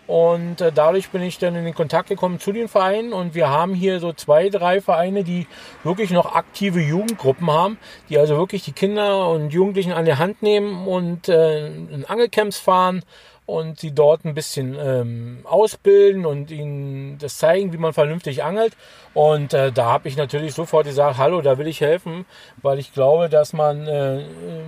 Und 0.07 0.61
äh, 0.61 0.71
dadurch 0.71 1.09
bin 1.09 1.21
ich 1.21 1.37
dann 1.37 1.55
in 1.55 1.65
den 1.65 1.75
Kontakt 1.75 2.09
gekommen 2.09 2.39
zu 2.39 2.53
den 2.53 2.69
Vereinen. 2.69 3.13
Und 3.13 3.35
wir 3.35 3.49
haben 3.49 3.73
hier 3.73 3.99
so 3.99 4.13
zwei, 4.13 4.49
drei 4.49 4.81
Vereine, 4.81 5.23
die 5.23 5.47
wirklich 5.83 6.11
noch 6.11 6.33
aktive 6.33 6.79
Jugendgruppen 6.79 7.51
haben, 7.51 7.77
die 8.09 8.17
also 8.17 8.37
wirklich 8.37 8.63
die 8.63 8.71
Kinder 8.71 9.29
und 9.29 9.51
Jugendlichen 9.51 9.91
an 9.91 10.05
der 10.05 10.17
Hand 10.17 10.41
nehmen 10.41 10.87
und 10.87 11.27
äh, 11.27 11.67
in 11.67 12.05
Angelcamps 12.05 12.57
fahren 12.57 13.03
und 13.47 13.79
sie 13.79 13.91
dort 13.95 14.25
ein 14.25 14.35
bisschen 14.35 14.77
ähm, 14.79 15.39
ausbilden 15.45 16.25
und 16.25 16.51
ihnen 16.51 17.17
das 17.17 17.37
zeigen, 17.37 17.71
wie 17.71 17.77
man 17.77 17.93
vernünftig 17.93 18.43
angelt. 18.43 18.73
Und 19.13 19.53
äh, 19.53 19.71
da 19.71 19.85
habe 19.85 20.09
ich 20.09 20.17
natürlich 20.17 20.53
sofort 20.53 20.85
gesagt, 20.85 21.17
hallo, 21.17 21.41
da 21.41 21.57
will 21.57 21.65
ich 21.65 21.81
helfen, 21.81 22.25
weil 22.61 22.77
ich 22.77 22.93
glaube, 22.93 23.29
dass 23.29 23.53
man 23.53 23.87
äh, 23.87 24.23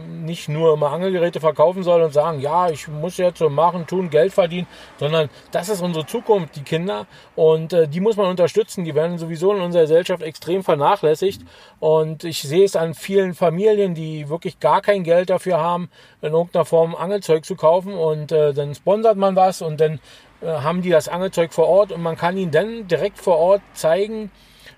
nicht 0.08 0.50
nur 0.50 0.74
immer 0.74 0.92
Angelgeräte 0.92 1.40
verkaufen 1.40 1.84
soll 1.84 2.02
und 2.02 2.14
sagen, 2.14 2.40
ja, 2.40 2.70
ich 2.70 2.88
muss 2.88 3.18
jetzt 3.18 3.38
so 3.38 3.50
machen, 3.50 3.86
tun, 3.86 4.10
Geld 4.10 4.34
verdienen, 4.34 4.66
sondern 4.98 5.30
das 5.52 5.70
ist 5.70 5.82
unsere 5.82 6.08
Zukunft, 6.08 6.56
die 6.56 6.64
Kinder. 6.64 7.06
Und 7.36 7.74
äh, 7.74 7.88
die 7.88 8.00
muss 8.00 8.16
man 8.16 8.28
unterstützen. 8.28 8.86
Die 8.86 8.96
werden 8.96 9.18
sowieso 9.18 9.54
in 9.54 9.62
unserer 9.62 9.84
Gesellschaft 9.84 10.24
extrem 10.24 10.64
vernachlässigt. 10.64 11.42
Und 11.80 12.24
ich 12.24 12.42
sehe 12.42 12.66
es 12.66 12.76
an 12.76 12.94
vielen 12.94 13.34
Familien, 13.34 13.94
die 13.94 14.30
wirklich 14.30 14.60
gar 14.60 14.82
kein 14.82 15.04
Geld 15.04 15.30
dafür 15.30 15.60
haben, 15.60 15.92
in 16.22 16.32
irgendeiner 16.32 16.66
Form 16.66 16.96
Angelzeug 16.96 17.46
zu 17.46 17.56
kaufen. 17.56 17.94
Und 17.94 18.32
äh, 18.32 18.54
dann 18.70 18.76
sponsert 18.76 19.18
man 19.18 19.36
was 19.36 19.62
und 19.62 19.82
dann 19.82 20.00
äh, 20.42 20.48
haben 20.48 20.82
die 20.82 20.90
das 20.90 21.08
Angelzeug 21.08 21.54
vor 21.54 21.68
Ort 21.68 21.92
und 21.92 22.02
man 22.02 22.16
kann 22.16 22.38
ihnen 22.38 22.52
dann 22.52 22.88
direkt 22.88 23.18
vor 23.18 23.38
Ort 23.38 23.62
zeigen, 23.74 24.32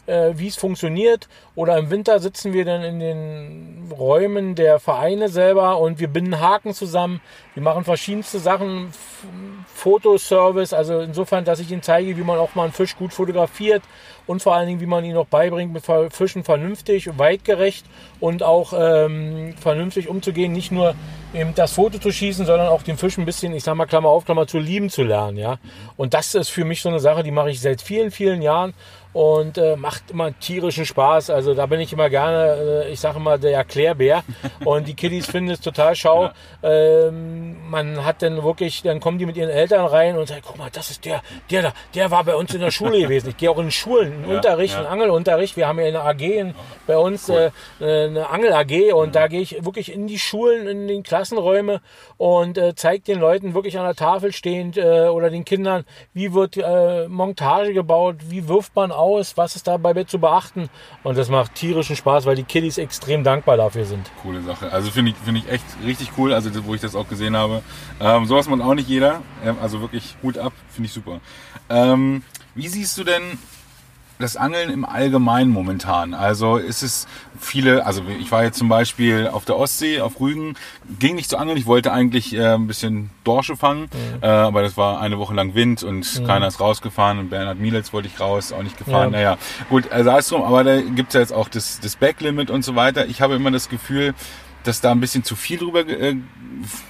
äh, 0.05 0.31
wie 0.36 0.48
es 0.48 0.55
funktioniert. 0.55 1.27
Oder 1.55 1.77
im 1.77 1.89
Winter 1.89 2.19
sitzen 2.19 2.53
wir 2.53 2.65
dann 2.65 2.83
in 2.83 3.00
den 3.00 3.91
Räumen 3.91 4.55
der 4.55 4.79
Vereine 4.79 5.27
selber 5.27 5.77
und 5.79 6.00
wir 6.00 6.07
binden 6.07 6.39
Haken 6.39 6.74
zusammen. 6.74 7.21
Wir 7.53 7.63
machen 7.63 7.83
verschiedenste 7.83 8.39
Sachen, 8.39 8.91
Fotoservice, 9.74 10.74
also 10.74 11.01
insofern, 11.01 11.43
dass 11.43 11.60
ich 11.60 11.71
ihnen 11.71 11.83
zeige, 11.83 12.15
wie 12.17 12.24
man 12.24 12.39
auch 12.39 12.55
mal 12.55 12.63
einen 12.63 12.74
Fisch 12.74 12.95
gut 12.95 13.13
fotografiert 13.13 13.83
und 14.31 14.41
vor 14.41 14.55
allen 14.55 14.67
Dingen, 14.67 14.79
wie 14.79 14.85
man 14.85 15.03
ihnen 15.03 15.17
auch 15.17 15.25
beibringt, 15.25 15.73
mit 15.73 15.83
Fischen 16.13 16.45
vernünftig, 16.45 17.17
weitgerecht 17.17 17.85
und 18.21 18.43
auch 18.43 18.71
ähm, 18.73 19.53
vernünftig 19.59 20.07
umzugehen. 20.07 20.53
Nicht 20.53 20.71
nur 20.71 20.95
eben 21.33 21.53
das 21.53 21.73
Foto 21.73 22.00
zu 22.00 22.13
schießen, 22.13 22.45
sondern 22.45 22.69
auch 22.69 22.81
den 22.81 22.97
Fisch 22.97 23.17
ein 23.17 23.25
bisschen, 23.25 23.53
ich 23.53 23.65
sag 23.65 23.75
mal, 23.75 23.88
Klammer 23.88 24.07
auf, 24.07 24.23
Klammer 24.23 24.47
zu 24.47 24.57
lieben 24.57 24.89
zu 24.89 25.03
lernen, 25.03 25.38
ja. 25.38 25.59
Und 25.97 26.13
das 26.13 26.33
ist 26.33 26.47
für 26.47 26.63
mich 26.63 26.81
so 26.81 26.88
eine 26.88 27.01
Sache, 27.01 27.23
die 27.23 27.31
mache 27.31 27.51
ich 27.51 27.59
seit 27.59 27.81
vielen, 27.81 28.09
vielen 28.09 28.41
Jahren 28.41 28.73
und 29.13 29.57
äh, 29.57 29.75
macht 29.75 30.11
immer 30.11 30.37
tierischen 30.39 30.85
Spaß. 30.85 31.29
Also 31.29 31.53
da 31.53 31.65
bin 31.65 31.79
ich 31.79 31.91
immer 31.91 32.09
gerne, 32.09 32.85
äh, 32.85 32.91
ich 32.91 32.99
sage 32.99 33.17
immer, 33.17 33.37
der 33.37 33.53
Erklärbär. 33.53 34.23
und 34.65 34.87
die 34.87 34.93
Kiddies 34.93 35.27
finden 35.27 35.51
es 35.51 35.59
total 35.59 35.95
schau. 35.95 36.29
Ähm, 36.63 37.69
man 37.69 38.05
hat 38.05 38.21
dann 38.21 38.43
wirklich, 38.43 38.83
dann 38.83 38.99
kommen 38.99 39.17
die 39.17 39.25
mit 39.25 39.35
ihren 39.35 39.49
Eltern 39.49 39.85
rein 39.85 40.17
und 40.17 40.27
sagen, 40.27 40.41
guck 40.45 40.57
mal, 40.57 40.69
das 40.71 40.91
ist 40.91 41.05
der, 41.05 41.21
der 41.49 41.61
da, 41.61 41.73
der 41.93 42.11
war 42.11 42.23
bei 42.23 42.35
uns 42.35 42.53
in 42.53 42.61
der 42.61 42.71
Schule 42.71 42.99
gewesen. 43.01 43.29
Ich 43.29 43.37
gehe 43.37 43.51
auch 43.51 43.59
in 43.59 43.71
Schulen, 43.71 44.23
in 44.23 44.29
ja, 44.29 44.35
Unterricht, 44.37 44.75
ja. 44.75 44.81
in 44.81 44.87
Angelunterricht. 44.87 45.57
Wir 45.57 45.67
haben 45.67 45.79
ja 45.79 45.85
eine 45.85 46.01
AG 46.01 46.21
in, 46.21 46.55
bei 46.87 46.97
uns, 46.97 47.29
cool. 47.29 47.51
äh, 47.79 48.05
eine 48.05 48.29
Angel 48.29 48.53
AG 48.53 48.93
und 48.93 49.09
mhm. 49.09 49.11
da 49.11 49.27
gehe 49.27 49.41
ich 49.41 49.65
wirklich 49.65 49.91
in 49.91 50.07
die 50.07 50.19
Schulen, 50.19 50.67
in 50.67 50.87
den 50.87 51.03
Klassenräume 51.03 51.81
und 52.17 52.57
äh, 52.57 52.75
zeige 52.75 53.03
den 53.03 53.19
Leuten 53.19 53.53
wirklich 53.53 53.77
an 53.77 53.85
der 53.85 53.95
Tafel 53.95 54.31
stehend 54.31 54.77
äh, 54.77 55.07
oder 55.07 55.29
den 55.29 55.43
Kindern, 55.43 55.85
wie 56.13 56.33
wird 56.33 56.57
äh, 56.57 57.07
Montage 57.07 57.73
gebaut, 57.73 58.17
wie 58.29 58.47
wirft 58.47 58.75
man 58.75 58.91
aus, 59.01 59.36
was 59.36 59.55
ist 59.55 59.67
dabei 59.67 60.03
zu 60.03 60.20
beachten. 60.20 60.70
Und 61.03 61.17
das 61.17 61.29
macht 61.29 61.55
tierischen 61.55 61.96
Spaß, 61.96 62.25
weil 62.25 62.36
die 62.36 62.43
Kiddies 62.43 62.77
extrem 62.77 63.24
dankbar 63.24 63.58
dafür 63.58 63.86
sind. 63.86 64.10
Coole 64.22 64.41
Sache. 64.41 64.72
Also 64.72 64.91
finde 64.91 65.12
ich, 65.12 65.17
finde 65.17 65.41
ich 65.41 65.50
echt 65.51 65.65
richtig 65.84 66.12
cool, 66.17 66.34
also 66.34 66.50
wo 66.65 66.75
ich 66.75 66.81
das 66.81 66.96
auch 66.96 67.08
gesehen 67.08 67.36
habe. 67.36 67.62
Ähm, 68.00 68.25
sowas 68.25 68.48
macht 68.48 68.62
auch 68.62 68.75
nicht 68.75 68.88
jeder. 68.88 69.22
Ähm, 69.43 69.58
also 69.62 69.81
wirklich 69.81 70.15
Hut 70.24 70.38
ab, 70.38 70.53
finde 70.70 70.88
ich 70.88 70.93
super. 70.93 71.20
Ähm, 71.70 72.24
wie 72.55 72.67
siehst 72.67 72.98
du 72.98 73.03
denn 73.03 73.38
das 74.21 74.37
Angeln 74.37 74.69
im 74.69 74.85
Allgemeinen 74.85 75.51
momentan? 75.51 76.13
Also 76.13 76.57
ist 76.57 76.83
es 76.83 77.07
viele, 77.39 77.85
also 77.85 78.03
ich 78.19 78.31
war 78.31 78.43
jetzt 78.43 78.57
zum 78.57 78.69
Beispiel 78.69 79.27
auf 79.27 79.45
der 79.45 79.57
Ostsee, 79.57 80.01
auf 80.01 80.19
Rügen, 80.19 80.55
ging 80.99 81.15
nicht 81.15 81.29
zu 81.29 81.37
angeln. 81.37 81.57
Ich 81.57 81.65
wollte 81.65 81.91
eigentlich 81.91 82.33
äh, 82.33 82.53
ein 82.53 82.67
bisschen 82.67 83.09
Dorsche 83.23 83.57
fangen, 83.57 83.83
mhm. 83.83 84.23
äh, 84.23 84.27
aber 84.27 84.61
das 84.61 84.77
war 84.77 85.01
eine 85.01 85.17
Woche 85.17 85.33
lang 85.33 85.55
Wind 85.55 85.83
und 85.83 86.19
mhm. 86.19 86.25
keiner 86.25 86.47
ist 86.47 86.59
rausgefahren 86.59 87.19
und 87.19 87.29
Bernhard 87.29 87.59
Mielitz 87.59 87.91
wollte 87.91 88.07
ich 88.07 88.19
raus, 88.19 88.53
auch 88.53 88.63
nicht 88.63 88.77
gefahren. 88.77 89.11
Ja. 89.13 89.19
Naja, 89.19 89.37
gut, 89.69 89.91
also 89.91 90.09
sei 90.09 90.21
drum, 90.21 90.43
aber 90.43 90.63
da 90.63 90.81
gibt's 90.81 91.13
ja 91.13 91.19
jetzt 91.19 91.33
auch 91.33 91.49
das, 91.49 91.79
das 91.79 91.95
Backlimit 91.95 92.49
und 92.49 92.63
so 92.63 92.75
weiter. 92.75 93.07
Ich 93.07 93.21
habe 93.21 93.35
immer 93.35 93.51
das 93.51 93.69
Gefühl, 93.69 94.13
dass 94.63 94.81
da 94.81 94.91
ein 94.91 94.99
bisschen 94.99 95.23
zu 95.23 95.35
viel 95.35 95.57
drüber, 95.57 95.87
äh, 95.87 96.15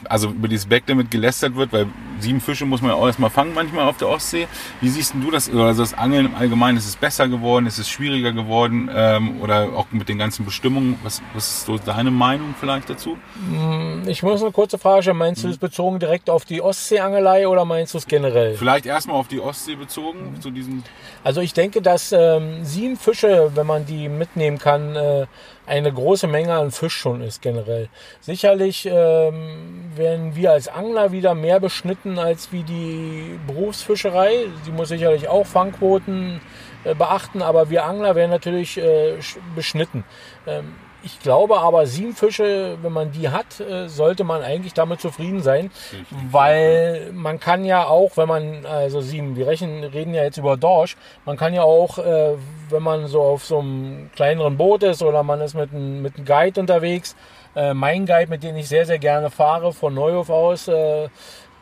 also 0.09 0.29
über 0.29 0.47
dieses 0.47 0.65
Backlimit 0.65 1.09
gelästert 1.11 1.55
wird, 1.55 1.71
weil 1.71 1.87
sieben 2.19 2.41
Fische 2.41 2.65
muss 2.65 2.81
man 2.81 2.91
ja 2.91 2.97
auch 2.97 3.07
erstmal 3.07 3.29
fangen 3.29 3.53
manchmal 3.53 3.87
auf 3.87 3.97
der 3.97 4.09
Ostsee. 4.09 4.47
Wie 4.81 4.89
siehst 4.89 5.13
du 5.13 5.31
das, 5.31 5.49
also 5.49 5.81
das 5.81 5.93
Angeln 5.93 6.27
im 6.27 6.35
Allgemeinen, 6.35 6.77
ist 6.77 6.87
es 6.87 6.95
besser 6.95 7.27
geworden, 7.27 7.65
ist 7.65 7.77
es 7.77 7.89
schwieriger 7.89 8.31
geworden 8.33 8.89
ähm, 8.93 9.41
oder 9.41 9.69
auch 9.75 9.87
mit 9.91 10.09
den 10.09 10.17
ganzen 10.17 10.45
Bestimmungen? 10.45 10.99
Was, 11.03 11.21
was 11.33 11.47
ist 11.47 11.65
so 11.65 11.77
deine 11.77 12.11
Meinung 12.11 12.53
vielleicht 12.59 12.89
dazu? 12.89 13.17
Hm, 13.49 14.03
ich 14.07 14.23
muss 14.23 14.41
eine 14.41 14.51
kurze 14.51 14.77
Frage 14.77 15.03
stellen. 15.03 15.17
Meinst 15.17 15.43
du 15.43 15.47
es 15.47 15.57
bezogen 15.57 15.99
direkt 15.99 16.29
auf 16.29 16.45
die 16.45 16.61
Ostseeangelei 16.61 17.47
oder 17.47 17.65
meinst 17.65 17.93
du 17.93 17.97
es 17.97 18.07
generell? 18.07 18.55
Vielleicht 18.55 18.85
erstmal 18.85 19.17
auf 19.17 19.27
die 19.27 19.39
Ostsee 19.39 19.75
bezogen, 19.75 20.33
mhm. 20.33 20.41
zu 20.41 20.51
diesem... 20.51 20.83
Also 21.23 21.41
ich 21.41 21.53
denke, 21.53 21.81
dass 21.81 22.11
ähm, 22.11 22.63
sieben 22.63 22.97
Fische, 22.97 23.51
wenn 23.55 23.67
man 23.67 23.85
die 23.85 24.09
mitnehmen 24.09 24.57
kann, 24.57 24.95
äh, 24.95 25.27
eine 25.65 25.93
große 25.93 26.27
Menge 26.27 26.53
an 26.53 26.71
Fisch 26.71 26.95
schon 26.95 27.21
ist 27.21 27.41
generell. 27.41 27.89
Sicherlich 28.19 28.87
ähm, 28.89 29.91
werden 29.95 30.35
wir 30.35 30.51
als 30.51 30.67
Angler 30.67 31.11
wieder 31.11 31.35
mehr 31.35 31.59
beschnitten 31.59 32.19
als 32.19 32.51
wie 32.51 32.63
die 32.63 33.39
Berufsfischerei. 33.47 34.47
Sie 34.63 34.71
muss 34.71 34.89
sicherlich 34.89 35.27
auch 35.27 35.45
Fangquoten 35.45 36.41
äh, 36.83 36.95
beachten, 36.95 37.41
aber 37.41 37.69
wir 37.69 37.85
Angler 37.85 38.15
werden 38.15 38.31
natürlich 38.31 38.77
äh, 38.77 39.17
beschnitten. 39.55 40.03
Ähm, 40.47 40.75
ich 41.03 41.19
glaube 41.19 41.59
aber, 41.59 41.85
sieben 41.87 42.13
Fische, 42.13 42.77
wenn 42.81 42.93
man 42.93 43.11
die 43.11 43.29
hat, 43.29 43.59
äh, 43.59 43.87
sollte 43.87 44.23
man 44.23 44.41
eigentlich 44.41 44.73
damit 44.73 45.01
zufrieden 45.01 45.41
sein, 45.41 45.71
weil 46.31 47.11
man 47.13 47.39
kann 47.39 47.65
ja 47.65 47.85
auch, 47.85 48.17
wenn 48.17 48.27
man, 48.27 48.65
also 48.65 49.01
sieben, 49.01 49.35
wir 49.35 49.47
rechnen, 49.47 49.83
reden 49.83 50.13
ja 50.13 50.23
jetzt 50.23 50.37
über 50.37 50.57
Dorsch, 50.57 50.97
man 51.25 51.37
kann 51.37 51.53
ja 51.53 51.63
auch, 51.63 51.97
äh, 51.97 52.35
wenn 52.69 52.83
man 52.83 53.07
so 53.07 53.21
auf 53.21 53.45
so 53.45 53.59
einem 53.59 54.09
kleineren 54.15 54.57
Boot 54.57 54.83
ist 54.83 55.01
oder 55.01 55.23
man 55.23 55.41
ist 55.41 55.55
mit 55.55 55.71
einem, 55.71 56.01
mit 56.01 56.15
einem 56.15 56.25
Guide 56.25 56.59
unterwegs, 56.59 57.15
äh, 57.55 57.73
mein 57.73 58.05
Guide, 58.05 58.29
mit 58.29 58.43
dem 58.43 58.55
ich 58.55 58.67
sehr, 58.69 58.85
sehr 58.85 58.99
gerne 58.99 59.29
fahre, 59.29 59.73
von 59.73 59.93
Neuhof 59.93 60.29
aus, 60.29 60.69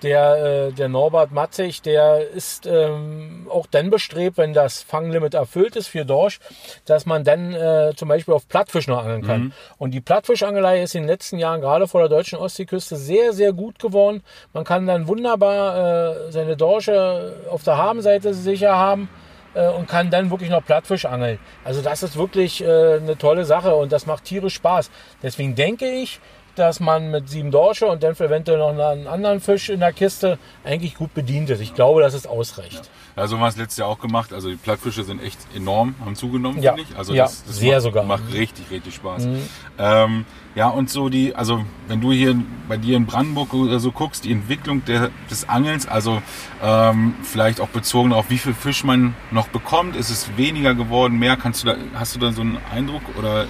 der, 0.03 0.68
äh, 0.70 0.72
der 0.72 0.89
Norbert 0.89 1.32
Matzig, 1.32 1.82
der 1.82 2.29
ist 2.29 2.65
ähm, 2.65 3.48
auch 3.50 3.68
dann 3.68 3.89
bestrebt, 3.89 4.38
wenn 4.38 4.53
das 4.53 4.82
Fanglimit 4.82 5.34
erfüllt 5.34 5.75
ist 5.75 5.88
für 5.88 6.06
Dorsch, 6.06 6.39
dass 6.86 7.06
man 7.06 7.24
dann 7.24 7.53
äh, 7.53 7.94
zum 7.96 8.08
Beispiel 8.08 8.34
auf 8.34 8.48
Plattfisch 8.48 8.88
noch 8.88 9.00
angeln 9.00 9.24
kann. 9.24 9.41
Mhm. 9.41 9.53
Und 9.77 9.91
die 9.91 10.01
Plattfischangelei 10.01 10.82
ist 10.82 10.96
in 10.96 11.03
den 11.03 11.10
letzten 11.10 11.38
Jahren 11.38 11.62
gerade 11.62 11.88
vor 11.88 12.01
der 12.01 12.10
deutschen 12.10 12.39
Ostseeküste 12.39 12.96
sehr, 12.96 13.34
sehr 13.34 13.53
gut 13.53 13.79
geworden. 13.79 14.24
Man 14.53 14.63
kann 14.63 14.88
dann 14.88 15.08
wunderbar 15.08 16.27
äh, 16.27 16.32
seine 16.32 16.56
Dorsche 16.56 17.36
auf 17.50 17.63
der 17.63 17.77
Habenseite 17.77 18.34
sicher 18.34 18.75
haben 18.75 19.10
äh, 19.53 19.68
und 19.70 19.88
kann 19.88 20.10
dann 20.10 20.29
wirklich 20.29 20.50
noch 20.50 20.63
Plattfisch 20.63 21.06
angeln. 21.06 21.39
Also 21.63 21.82
das 21.82 22.03
ist 22.03 22.18
wirklich 22.18 22.62
äh, 22.63 22.98
eine 22.98 23.18
tolle 23.18 23.46
Sache 23.46 23.75
und 23.75 23.91
das 23.91 24.06
macht 24.06 24.25
tierisch 24.25 24.56
Spaß. 24.56 24.89
Deswegen 25.24 25.56
denke 25.56 25.89
ich, 25.89 26.20
dass 26.59 26.79
man 26.79 27.11
mit 27.11 27.29
sieben 27.29 27.51
Dorsche 27.51 27.87
und 27.87 28.03
dann 28.03 28.13
eventuell 28.15 28.57
noch 28.57 28.69
einen 28.69 29.07
anderen 29.07 29.39
Fisch 29.39 29.69
in 29.69 29.79
der 29.79 29.93
Kiste 29.93 30.37
eigentlich 30.63 30.95
gut 30.95 31.13
bedient 31.13 31.49
ist. 31.49 31.61
Ich 31.61 31.73
glaube, 31.73 32.01
dass 32.01 32.13
es 32.13 32.27
ausreicht. 32.27 32.89
Ja, 33.15 33.27
so 33.27 33.35
haben 33.35 33.41
wir 33.41 33.47
es 33.47 33.57
letztes 33.57 33.77
Jahr 33.77 33.89
auch 33.89 33.99
gemacht. 33.99 34.33
Also 34.33 34.49
die 34.49 34.55
Plattfische 34.55 35.03
sind 35.03 35.21
echt 35.21 35.39
enorm, 35.55 35.95
haben 35.99 36.15
zugenommen, 36.15 36.61
ja. 36.61 36.73
finde 36.73 36.89
ich. 36.89 36.97
Also 36.97 37.13
ja, 37.13 37.23
das, 37.23 37.43
das 37.43 37.57
sehr 37.57 37.75
macht, 37.75 37.83
sogar. 37.83 38.03
macht 38.05 38.33
richtig, 38.33 38.69
richtig 38.71 38.95
Spaß. 38.95 39.25
Mhm. 39.25 39.41
Ähm, 39.77 40.25
ja, 40.55 40.67
und 40.67 40.89
so 40.89 41.09
die, 41.09 41.35
also 41.35 41.63
wenn 41.87 42.01
du 42.01 42.11
hier 42.11 42.35
bei 42.67 42.77
dir 42.77 42.97
in 42.97 43.05
Brandenburg 43.05 43.53
oder 43.53 43.79
so 43.79 43.91
guckst, 43.91 44.25
die 44.25 44.31
Entwicklung 44.31 44.83
der, 44.85 45.09
des 45.29 45.47
Angelns, 45.47 45.87
also 45.87 46.21
ähm, 46.63 47.15
vielleicht 47.23 47.61
auch 47.61 47.69
bezogen 47.69 48.13
auf 48.13 48.29
wie 48.29 48.37
viel 48.37 48.53
Fisch 48.53 48.83
man 48.83 49.15
noch 49.31 49.47
bekommt, 49.47 49.95
ist 49.95 50.09
es 50.09 50.37
weniger 50.37 50.73
geworden, 50.73 51.19
mehr? 51.19 51.37
Kannst 51.37 51.63
du 51.63 51.67
da, 51.67 51.75
hast 51.93 52.15
du 52.15 52.19
da 52.19 52.31
so 52.31 52.41
einen 52.41 52.57
Eindruck 52.73 53.03
oder 53.17 53.47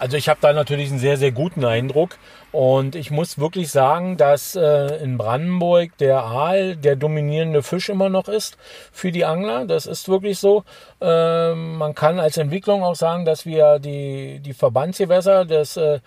also 0.00 0.16
ich 0.16 0.28
habe 0.28 0.40
da 0.40 0.52
natürlich 0.52 0.90
einen 0.90 0.98
sehr, 0.98 1.18
sehr 1.18 1.30
guten 1.30 1.64
Eindruck. 1.64 2.16
Und 2.52 2.96
ich 2.96 3.10
muss 3.10 3.38
wirklich 3.38 3.70
sagen, 3.70 4.16
dass 4.16 4.56
äh, 4.56 4.96
in 5.02 5.18
Brandenburg 5.18 5.96
der 5.98 6.24
Aal 6.24 6.74
der 6.74 6.96
dominierende 6.96 7.62
Fisch 7.62 7.90
immer 7.90 8.08
noch 8.08 8.26
ist 8.26 8.56
für 8.92 9.12
die 9.12 9.24
Angler. 9.24 9.66
Das 9.66 9.86
ist 9.86 10.08
wirklich 10.08 10.38
so. 10.38 10.64
Ähm, 11.00 11.76
man 11.76 11.94
kann 11.94 12.18
als 12.18 12.38
Entwicklung 12.38 12.82
auch 12.82 12.96
sagen, 12.96 13.24
dass 13.24 13.44
wir 13.46 13.78
die, 13.78 14.40
die 14.40 14.54
Verbandsgewässer 14.54 15.44
des 15.44 15.76
äh, 15.76 16.00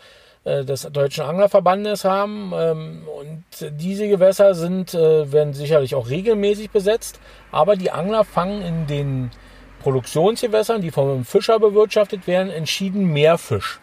äh 0.43 0.65
des 0.65 0.81
Deutschen 0.91 1.23
Anglerverbandes 1.23 2.03
haben. 2.03 2.51
Ähm, 2.55 3.03
und 3.19 3.43
diese 3.79 4.09
Gewässer 4.09 4.55
sind, 4.55 4.93
äh, 4.95 5.31
werden 5.31 5.53
sicherlich 5.53 5.95
auch 5.95 6.09
regelmäßig 6.09 6.71
besetzt, 6.71 7.19
aber 7.51 7.75
die 7.75 7.91
Angler 7.91 8.25
fangen 8.25 8.61
in 8.63 8.87
den 8.87 9.31
Produktionsgewässern, 9.83 10.81
die 10.81 10.91
vom 10.91 11.23
Fischer 11.25 11.59
bewirtschaftet 11.59 12.25
werden, 12.25 12.49
entschieden 12.49 13.05
mehr 13.05 13.37
Fisch. 13.37 13.79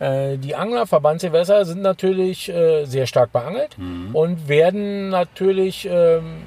Äh, 0.00 0.38
die 0.38 0.56
Anglerverbandsgewässer 0.56 1.64
sind 1.66 1.82
natürlich 1.82 2.48
äh, 2.48 2.86
sehr 2.86 3.06
stark 3.06 3.32
beangelt 3.32 3.76
mhm. 3.78 4.14
und 4.14 4.48
werden 4.48 5.10
natürlich, 5.10 5.86
ähm, 5.90 6.38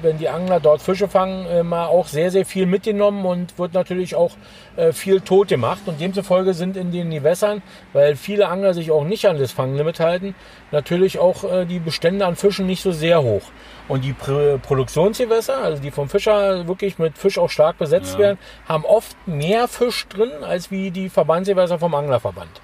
wenn 0.00 0.16
die 0.16 0.30
Angler 0.30 0.60
dort 0.60 0.80
Fische 0.80 1.06
fangen, 1.06 1.46
immer 1.46 1.88
auch 1.88 2.06
sehr, 2.06 2.30
sehr 2.30 2.46
viel 2.46 2.64
mitgenommen 2.64 3.26
und 3.26 3.58
wird 3.58 3.74
natürlich 3.74 4.14
auch 4.14 4.32
äh, 4.76 4.92
viel 4.92 5.20
tot 5.20 5.48
gemacht. 5.48 5.82
Und 5.84 6.00
demzufolge 6.00 6.54
sind 6.54 6.76
in 6.76 6.90
den 6.90 7.10
Gewässern, 7.10 7.62
weil 7.92 8.16
viele 8.16 8.48
Angler 8.48 8.72
sich 8.72 8.90
auch 8.90 9.04
nicht 9.04 9.26
an 9.26 9.38
das 9.38 9.52
Fanglimit 9.52 10.00
halten, 10.00 10.34
natürlich 10.70 11.18
auch 11.18 11.44
die 11.66 11.78
Bestände 11.78 12.26
an 12.26 12.36
Fischen 12.36 12.66
nicht 12.66 12.82
so 12.82 12.92
sehr 12.92 13.22
hoch. 13.22 13.42
Und 13.88 14.04
die 14.04 14.12
Pr 14.12 14.58
Produktionsgewässer, 14.58 15.58
also 15.62 15.82
die 15.82 15.90
vom 15.90 16.08
Fischer 16.08 16.66
wirklich 16.66 16.98
mit 16.98 17.16
Fisch 17.16 17.38
auch 17.38 17.50
stark 17.50 17.78
besetzt 17.78 18.14
ja. 18.14 18.20
werden, 18.20 18.38
haben 18.68 18.84
oft 18.84 19.16
mehr 19.26 19.68
Fisch 19.68 20.06
drin, 20.08 20.30
als 20.42 20.70
wie 20.70 20.90
die 20.90 21.08
Verbandsgewässer 21.08 21.78
vom 21.78 21.94
Anglerverband. 21.94 22.60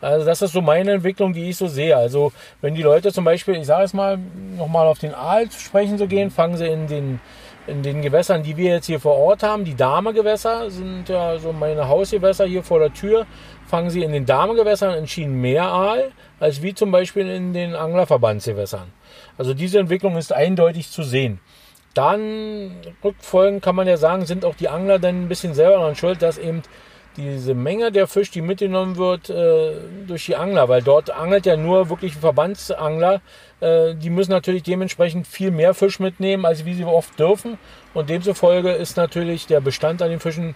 Also 0.00 0.24
das 0.24 0.42
ist 0.42 0.52
so 0.52 0.60
meine 0.60 0.92
Entwicklung, 0.92 1.32
die 1.32 1.50
ich 1.50 1.56
so 1.56 1.68
sehe. 1.68 1.96
Also 1.96 2.32
wenn 2.60 2.74
die 2.74 2.82
Leute 2.82 3.12
zum 3.12 3.24
Beispiel, 3.24 3.56
ich 3.56 3.66
sage 3.66 3.84
es 3.84 3.94
mal, 3.94 4.18
nochmal 4.56 4.86
auf 4.86 4.98
den 4.98 5.14
Aal 5.14 5.48
zu 5.48 5.60
sprechen 5.60 5.98
zu 5.98 6.06
gehen, 6.06 6.30
fangen 6.30 6.56
sie 6.56 6.66
in 6.66 6.86
den, 6.86 7.20
in 7.66 7.82
den 7.82 8.02
Gewässern, 8.02 8.42
die 8.42 8.56
wir 8.56 8.72
jetzt 8.72 8.86
hier 8.86 9.00
vor 9.00 9.16
Ort 9.16 9.42
haben. 9.42 9.64
Die 9.64 9.74
Damegewässer 9.74 10.70
sind 10.70 11.08
ja 11.08 11.38
so 11.38 11.52
meine 11.52 11.88
Hausgewässer 11.88 12.46
hier 12.46 12.62
vor 12.62 12.78
der 12.78 12.92
Tür. 12.92 13.26
Fangen 13.66 13.90
sie 13.90 14.02
in 14.02 14.12
den 14.12 14.26
Damegewässern 14.26 14.94
entschieden 14.94 15.40
mehr 15.40 15.64
Aal, 15.64 16.10
als 16.40 16.62
wie 16.62 16.74
zum 16.74 16.90
Beispiel 16.90 17.28
in 17.28 17.52
den 17.52 17.74
Anglerverbandsgewässern. 17.74 18.92
Also 19.36 19.54
diese 19.54 19.78
Entwicklung 19.78 20.16
ist 20.16 20.32
eindeutig 20.32 20.90
zu 20.90 21.02
sehen. 21.02 21.40
Dann 21.94 22.76
rückfolgend 23.02 23.62
kann 23.62 23.74
man 23.74 23.88
ja 23.88 23.96
sagen, 23.96 24.24
sind 24.24 24.44
auch 24.44 24.54
die 24.54 24.68
Angler 24.68 24.98
dann 24.98 25.24
ein 25.24 25.28
bisschen 25.28 25.54
selber 25.54 25.78
daran 25.78 25.96
schuld, 25.96 26.22
dass 26.22 26.38
eben 26.38 26.62
diese 27.18 27.54
Menge 27.54 27.90
der 27.90 28.06
Fisch, 28.06 28.30
die 28.30 28.40
mitgenommen 28.40 28.96
wird 28.96 29.28
äh, 29.28 29.72
durch 30.06 30.26
die 30.26 30.36
Angler, 30.36 30.68
weil 30.68 30.82
dort 30.82 31.10
angelt 31.10 31.46
ja 31.46 31.56
nur 31.56 31.90
wirklich 31.90 32.14
Verbandsangler. 32.14 33.20
Äh, 33.60 33.96
die 33.96 34.08
müssen 34.08 34.30
natürlich 34.30 34.62
dementsprechend 34.62 35.26
viel 35.26 35.50
mehr 35.50 35.74
Fisch 35.74 35.98
mitnehmen, 35.98 36.46
als 36.46 36.64
wie 36.64 36.74
sie 36.74 36.84
oft 36.84 37.18
dürfen. 37.18 37.58
Und 37.92 38.08
demzufolge 38.08 38.70
ist 38.70 38.96
natürlich 38.96 39.46
der 39.46 39.60
Bestand 39.60 40.00
an 40.00 40.10
den 40.10 40.20
Fischen 40.20 40.54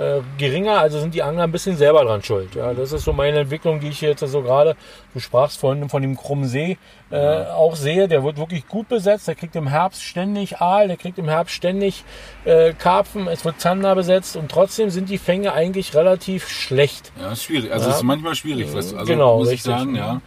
äh, 0.00 0.20
geringer, 0.38 0.78
also 0.78 0.98
sind 0.98 1.14
die 1.14 1.22
Angler 1.22 1.42
ein 1.44 1.52
bisschen 1.52 1.76
selber 1.76 2.04
dran 2.04 2.22
schuld. 2.22 2.54
Ja, 2.54 2.72
das 2.72 2.92
ist 2.92 3.04
so 3.04 3.12
meine 3.12 3.40
Entwicklung, 3.40 3.80
die 3.80 3.88
ich 3.88 4.00
jetzt 4.00 4.20
so 4.20 4.42
gerade, 4.42 4.74
du 5.12 5.20
sprachst 5.20 5.58
vorhin 5.60 5.88
von 5.88 6.00
dem 6.00 6.16
krummen 6.16 6.46
See, 6.48 6.78
äh, 7.10 7.44
auch 7.46 7.76
sehe. 7.76 8.08
Der 8.08 8.24
wird 8.24 8.38
wirklich 8.38 8.66
gut 8.66 8.88
besetzt. 8.88 9.28
Der 9.28 9.34
kriegt 9.34 9.54
im 9.56 9.66
Herbst 9.68 10.02
ständig 10.02 10.58
Aal, 10.60 10.88
der 10.88 10.96
kriegt 10.96 11.18
im 11.18 11.28
Herbst 11.28 11.54
ständig 11.54 12.04
äh, 12.44 12.72
Karpfen, 12.72 13.28
es 13.28 13.44
wird 13.44 13.60
Zander 13.60 13.94
besetzt 13.94 14.36
und 14.36 14.50
trotzdem 14.50 14.90
sind 14.90 15.08
die 15.10 15.18
Fänge 15.18 15.52
eigentlich 15.52 15.94
relativ 15.94 16.48
schlecht. 16.48 17.12
Ja, 17.20 17.32
ist 17.32 17.44
schwierig. 17.44 17.70
Also 17.72 17.86
Ja. 17.86 17.90
es 17.90 17.96
ist 17.98 18.02
manchmal 18.04 18.34
schwierig, 18.34 18.68
was, 18.72 18.94
also 18.94 19.04
Genau, 19.04 19.38
muss 19.38 19.48
richtig. 19.50 19.70
ich 19.72 19.78
sagen, 19.78 19.94
ja. 19.96 20.20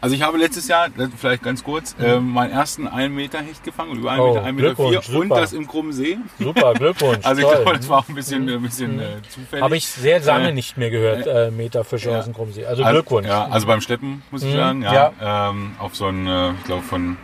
Also 0.00 0.14
ich 0.14 0.22
habe 0.22 0.36
letztes 0.38 0.68
Jahr, 0.68 0.88
vielleicht 1.16 1.42
ganz 1.42 1.64
kurz, 1.64 1.96
äh, 1.98 2.20
meinen 2.20 2.52
ersten 2.52 2.86
1 2.86 3.12
Meter 3.14 3.38
Hecht 3.40 3.64
gefangen, 3.64 3.96
über 3.96 4.12
1 4.12 4.20
Oh, 4.20 4.28
Meter, 4.34 4.44
1 4.44 4.56
Meter 4.56 4.66
vier, 4.68 4.74
Glückwunsch, 4.76 5.08
und 5.08 5.28
super. 5.28 5.40
das 5.40 5.52
im 5.52 5.66
Krummen 5.66 5.92
See. 5.92 6.18
Super, 6.38 6.74
Glückwunsch. 6.74 7.20
Also 7.24 7.40
ich 7.40 7.46
toll. 7.48 7.62
glaube, 7.62 7.76
das 7.78 7.88
war 7.88 7.98
auch 8.00 8.08
ein 8.08 8.14
bisschen, 8.14 8.48
ein 8.48 8.62
bisschen 8.62 9.00
äh, 9.00 9.04
zufällig. 9.28 9.62
Habe 9.64 9.76
ich 9.76 9.86
sehr 9.88 10.20
lange 10.20 10.50
Äh, 10.50 10.52
nicht 10.52 10.76
mehr 10.76 10.90
gehört, 10.90 11.26
äh, 11.26 11.50
Meterfische 11.50 12.10
ja. 12.10 12.18
aus 12.18 12.24
dem 12.26 12.34
Krummsee. 12.34 12.66
Also 12.66 12.84
Also, 12.84 12.94
Glückwunsch. 13.00 13.26
Ja, 13.26 13.46
also 13.46 13.66
beim 13.66 13.80
Schleppen, 13.80 14.22
muss 14.30 14.42
ich 14.42 14.52
Mhm, 14.52 14.56
sagen, 14.56 14.82
ja. 14.82 15.12
ja. 15.20 15.50
Ähm, 15.50 15.72
auf 15.78 15.96
so 15.96 16.06
ein, 16.06 16.26
äh, 16.26 16.50
ich 16.52 16.64
glaube 16.64 16.82
von, 16.82 17.16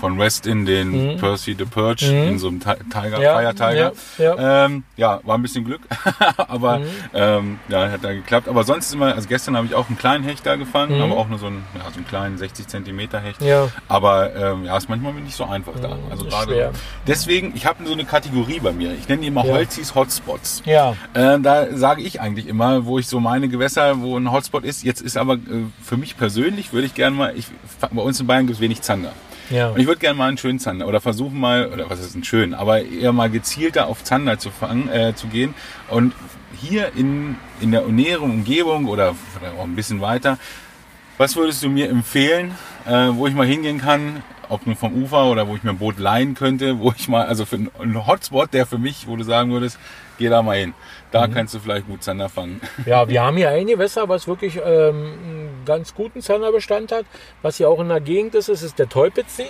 von 0.00 0.18
West 0.18 0.46
in 0.46 0.64
den 0.66 1.16
Percy 1.18 1.54
the 1.58 1.64
Perch, 1.64 2.02
in 2.02 2.38
so 2.38 2.48
einem 2.48 2.60
Ti- 2.60 2.70
Tiger, 2.90 3.16
Mhm. 3.18 3.22
Ja, 3.22 3.38
Fire 3.38 3.54
Tiger. 3.54 3.92
ja, 4.18 4.24
ja. 4.36 4.64
Ähm, 4.66 4.84
ja, 4.96 5.20
war 5.24 5.36
ein 5.36 5.42
bisschen 5.42 5.64
Glück, 5.64 5.80
aber 6.36 6.78
Mhm. 6.78 6.84
ähm, 7.14 7.58
ja, 7.68 7.90
hat 7.90 8.04
da 8.04 8.12
geklappt. 8.12 8.48
Aber 8.48 8.64
sonst 8.64 8.86
ist 8.86 8.94
immer, 8.94 9.14
also 9.14 9.28
gestern 9.28 9.56
habe 9.56 9.66
ich 9.66 9.74
auch 9.74 9.88
einen 9.88 9.98
kleinen 9.98 10.24
Hecht 10.24 10.46
da 10.46 10.56
gefangen, 10.56 10.96
Mhm. 10.96 11.02
aber 11.02 11.16
auch 11.16 11.28
nur 11.28 11.38
so 11.38 11.46
einen, 11.46 11.64
ja, 11.74 11.82
so 11.90 11.96
einen 11.96 12.06
kleinen 12.06 12.38
60 12.38 12.66
Zentimeter 12.68 13.18
Hecht. 13.20 13.42
Ja. 13.42 13.68
Aber 13.88 14.34
ähm, 14.34 14.64
ja, 14.64 14.76
ist 14.76 14.88
manchmal 14.88 15.12
nicht 15.14 15.36
so 15.36 15.44
einfach 15.44 15.72
da. 15.80 15.96
Also 16.10 16.26
ist 16.26 16.30
gerade 16.32 16.72
deswegen, 17.06 17.52
ich 17.56 17.66
habe 17.66 17.84
so 17.86 17.92
eine 17.92 18.04
Kategorie 18.04 18.60
bei 18.60 18.72
mir. 18.72 18.92
Ich 18.94 19.08
nenne 19.08 19.22
die 19.22 19.28
immer 19.28 19.44
Ja. 19.44 19.52
Holzis 19.54 19.94
Hotspots. 19.94 20.62
Ja. 20.64 20.94
Ähm, 21.14 21.42
da 21.42 21.66
sage 21.76 22.02
ich 22.02 22.20
eigentlich 22.20 22.46
immer, 22.46 22.84
wo 22.86 22.98
ich 22.98 23.06
so 23.08 23.20
meine 23.20 23.48
Gewässer, 23.48 24.00
wo 24.00 24.16
ein 24.16 24.30
Hotspot 24.30 24.64
ist. 24.64 24.84
Jetzt 24.84 25.00
ist 25.00 25.16
aber 25.16 25.34
äh, 25.34 25.38
für 25.82 25.96
mich 25.96 26.16
persönlich, 26.16 26.72
würde 26.72 26.86
ich 26.86 26.94
gerne 26.94 27.16
mal, 27.16 27.36
ich, 27.36 27.46
bei 27.90 28.02
uns 28.02 28.20
in 28.20 28.26
Bayern 28.26 28.46
gibt 28.46 28.56
es 28.56 28.60
wenig 28.60 28.82
Zander. 28.82 29.12
Ja. 29.50 29.68
Und 29.68 29.80
ich 29.80 29.86
würde 29.86 30.00
gerne 30.00 30.18
mal 30.18 30.28
einen 30.28 30.38
schönen 30.38 30.58
Zander 30.58 30.86
oder 30.86 31.00
versuchen 31.00 31.38
mal, 31.38 31.72
oder 31.72 31.88
was 31.88 32.00
ist 32.00 32.14
ein 32.14 32.24
schön, 32.24 32.54
aber 32.54 32.82
eher 32.82 33.12
mal 33.12 33.30
gezielter 33.30 33.86
auf 33.86 34.04
Zander 34.04 34.38
zu 34.38 34.50
fangen, 34.50 34.88
äh, 34.88 35.14
zu 35.14 35.28
gehen. 35.28 35.54
Und 35.88 36.14
hier 36.60 36.92
in, 36.96 37.36
in 37.60 37.70
der 37.70 37.82
näheren 37.86 38.30
Umgebung 38.30 38.86
oder 38.86 39.14
auch 39.58 39.64
ein 39.64 39.76
bisschen 39.76 40.00
weiter, 40.00 40.38
was 41.16 41.36
würdest 41.36 41.62
du 41.62 41.68
mir 41.68 41.88
empfehlen, 41.88 42.52
äh, 42.86 43.08
wo 43.12 43.26
ich 43.26 43.34
mal 43.34 43.46
hingehen 43.46 43.80
kann, 43.80 44.22
ob 44.48 44.66
nur 44.66 44.76
vom 44.76 45.02
Ufer 45.02 45.26
oder 45.26 45.48
wo 45.48 45.56
ich 45.56 45.62
mir 45.62 45.70
ein 45.70 45.78
Boot 45.78 45.98
leihen 45.98 46.34
könnte, 46.34 46.78
wo 46.80 46.92
ich 46.96 47.08
mal, 47.08 47.26
also 47.26 47.44
für 47.44 47.56
einen 47.56 48.06
Hotspot, 48.06 48.52
der 48.52 48.66
für 48.66 48.78
mich, 48.78 49.06
wo 49.06 49.16
du 49.16 49.24
sagen 49.24 49.50
würdest, 49.50 49.78
geh 50.18 50.28
da 50.28 50.42
mal 50.42 50.56
hin. 50.56 50.74
Da 51.10 51.26
kannst 51.26 51.54
du 51.54 51.58
vielleicht 51.58 51.86
gut 51.86 52.02
Zander 52.02 52.28
fangen. 52.28 52.60
Ja, 52.84 53.08
wir 53.08 53.22
haben 53.22 53.36
hier 53.36 53.50
ein 53.50 53.66
Gewässer, 53.66 54.08
was 54.08 54.26
wirklich 54.26 54.56
ähm, 54.56 55.14
einen 55.22 55.62
ganz 55.64 55.94
guten 55.94 56.20
Zanderbestand 56.20 56.92
hat. 56.92 57.06
Was 57.40 57.56
hier 57.56 57.68
auch 57.68 57.80
in 57.80 57.88
der 57.88 58.00
Gegend 58.00 58.34
ist, 58.34 58.48
ist, 58.48 58.62
ist 58.62 58.78
der 58.78 58.88
Teupitzsee. 58.88 59.48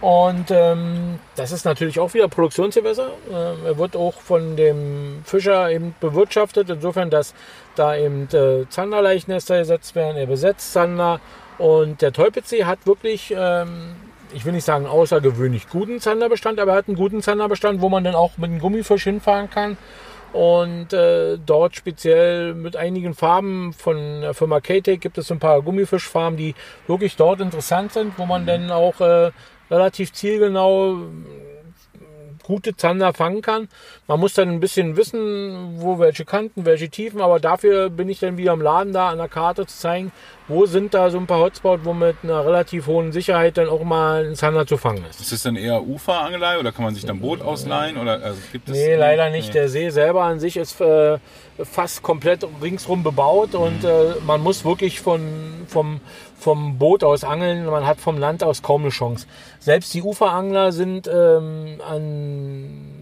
Und 0.00 0.50
ähm, 0.50 1.18
das 1.34 1.50
ist 1.50 1.64
natürlich 1.64 1.98
auch 1.98 2.14
wieder 2.14 2.28
Produktionsgewässer. 2.28 3.10
Ähm, 3.28 3.56
er 3.64 3.78
wird 3.78 3.96
auch 3.96 4.20
von 4.20 4.56
dem 4.56 5.22
Fischer 5.24 5.70
eben 5.70 5.94
bewirtschaftet, 6.00 6.70
insofern, 6.70 7.10
dass 7.10 7.34
da 7.74 7.96
eben 7.96 8.28
äh, 8.32 8.68
Zanderleichnester 8.68 9.58
gesetzt 9.58 9.94
werden. 9.94 10.16
Er 10.16 10.26
besetzt 10.26 10.72
Zander. 10.72 11.20
Und 11.58 12.02
der 12.02 12.12
Teupitzsee 12.12 12.64
hat 12.64 12.86
wirklich, 12.86 13.34
ähm, 13.36 13.96
ich 14.36 14.44
will 14.44 14.52
nicht 14.52 14.64
sagen 14.64 14.86
außergewöhnlich 14.86 15.68
guten 15.70 15.98
Zanderbestand, 15.98 16.60
aber 16.60 16.72
er 16.72 16.78
hat 16.78 16.88
einen 16.88 16.96
guten 16.96 17.22
Zanderbestand, 17.22 17.80
wo 17.80 17.88
man 17.88 18.04
dann 18.04 18.14
auch 18.14 18.36
mit 18.36 18.50
einem 18.50 18.60
Gummifisch 18.60 19.04
hinfahren 19.04 19.48
kann. 19.48 19.78
Und 20.34 20.92
äh, 20.92 21.38
dort 21.38 21.74
speziell 21.74 22.52
mit 22.52 22.76
einigen 22.76 23.14
Farben 23.14 23.72
von 23.72 24.20
der 24.20 24.34
Firma 24.34 24.60
K-Tech 24.60 25.00
gibt 25.00 25.16
es 25.16 25.32
ein 25.32 25.38
paar 25.38 25.62
Gummifischfarben, 25.62 26.36
die 26.36 26.54
wirklich 26.86 27.16
dort 27.16 27.40
interessant 27.40 27.94
sind, 27.94 28.18
wo 28.18 28.26
man 28.26 28.44
dann 28.44 28.70
auch 28.70 29.00
äh, 29.00 29.30
relativ 29.70 30.12
zielgenau 30.12 30.98
gute 32.46 32.76
Zander 32.76 33.12
fangen 33.12 33.42
kann. 33.42 33.68
Man 34.06 34.20
muss 34.20 34.34
dann 34.34 34.48
ein 34.48 34.60
bisschen 34.60 34.96
wissen, 34.96 35.80
wo 35.80 35.98
welche 35.98 36.24
Kanten, 36.24 36.64
welche 36.64 36.88
Tiefen, 36.88 37.20
aber 37.20 37.40
dafür 37.40 37.90
bin 37.90 38.08
ich 38.08 38.20
dann 38.20 38.36
wieder 38.36 38.52
im 38.52 38.60
Laden 38.60 38.92
da 38.92 39.08
an 39.08 39.18
der 39.18 39.28
Karte 39.28 39.66
zu 39.66 39.76
zeigen, 39.76 40.12
wo 40.48 40.66
sind 40.66 40.94
da 40.94 41.10
so 41.10 41.18
ein 41.18 41.26
paar 41.26 41.40
Hotspots, 41.40 41.84
wo 41.84 41.92
mit 41.92 42.16
einer 42.22 42.46
relativ 42.46 42.86
hohen 42.86 43.10
Sicherheit 43.10 43.58
dann 43.58 43.68
auch 43.68 43.82
mal 43.82 44.24
ein 44.24 44.36
Zander 44.36 44.66
zu 44.66 44.76
fangen 44.76 45.04
ist. 45.10 45.20
Ist 45.20 45.32
das 45.32 45.42
dann 45.42 45.56
eher 45.56 45.82
Uferangelei 45.82 46.58
oder 46.58 46.70
kann 46.70 46.84
man 46.84 46.94
sich 46.94 47.04
dann 47.04 47.20
Boot 47.20 47.42
ausleihen? 47.42 47.96
Oder, 47.96 48.22
also 48.22 48.38
gibt 48.52 48.68
es, 48.68 48.74
Nee, 48.74 48.94
leider 48.94 49.30
nicht. 49.30 49.48
Nee. 49.48 49.52
Der 49.54 49.68
See 49.68 49.90
selber 49.90 50.22
an 50.22 50.38
sich 50.38 50.56
ist 50.56 50.80
äh, 50.80 51.18
fast 51.64 52.02
komplett 52.02 52.46
ringsrum 52.62 53.02
bebaut 53.02 53.54
und 53.54 53.84
äh, 53.84 54.14
man 54.24 54.40
muss 54.40 54.64
wirklich 54.64 55.00
von, 55.00 55.64
vom, 55.66 56.00
vom 56.38 56.78
Boot 56.78 57.04
aus 57.04 57.24
angeln. 57.24 57.66
Man 57.66 57.86
hat 57.86 58.00
vom 58.00 58.18
Land 58.18 58.42
aus 58.42 58.62
kaum 58.62 58.82
eine 58.82 58.90
Chance. 58.90 59.26
Selbst 59.58 59.92
die 59.94 60.02
Uferangler 60.02 60.72
sind 60.72 61.08
ähm, 61.08 61.80
an 61.86 62.96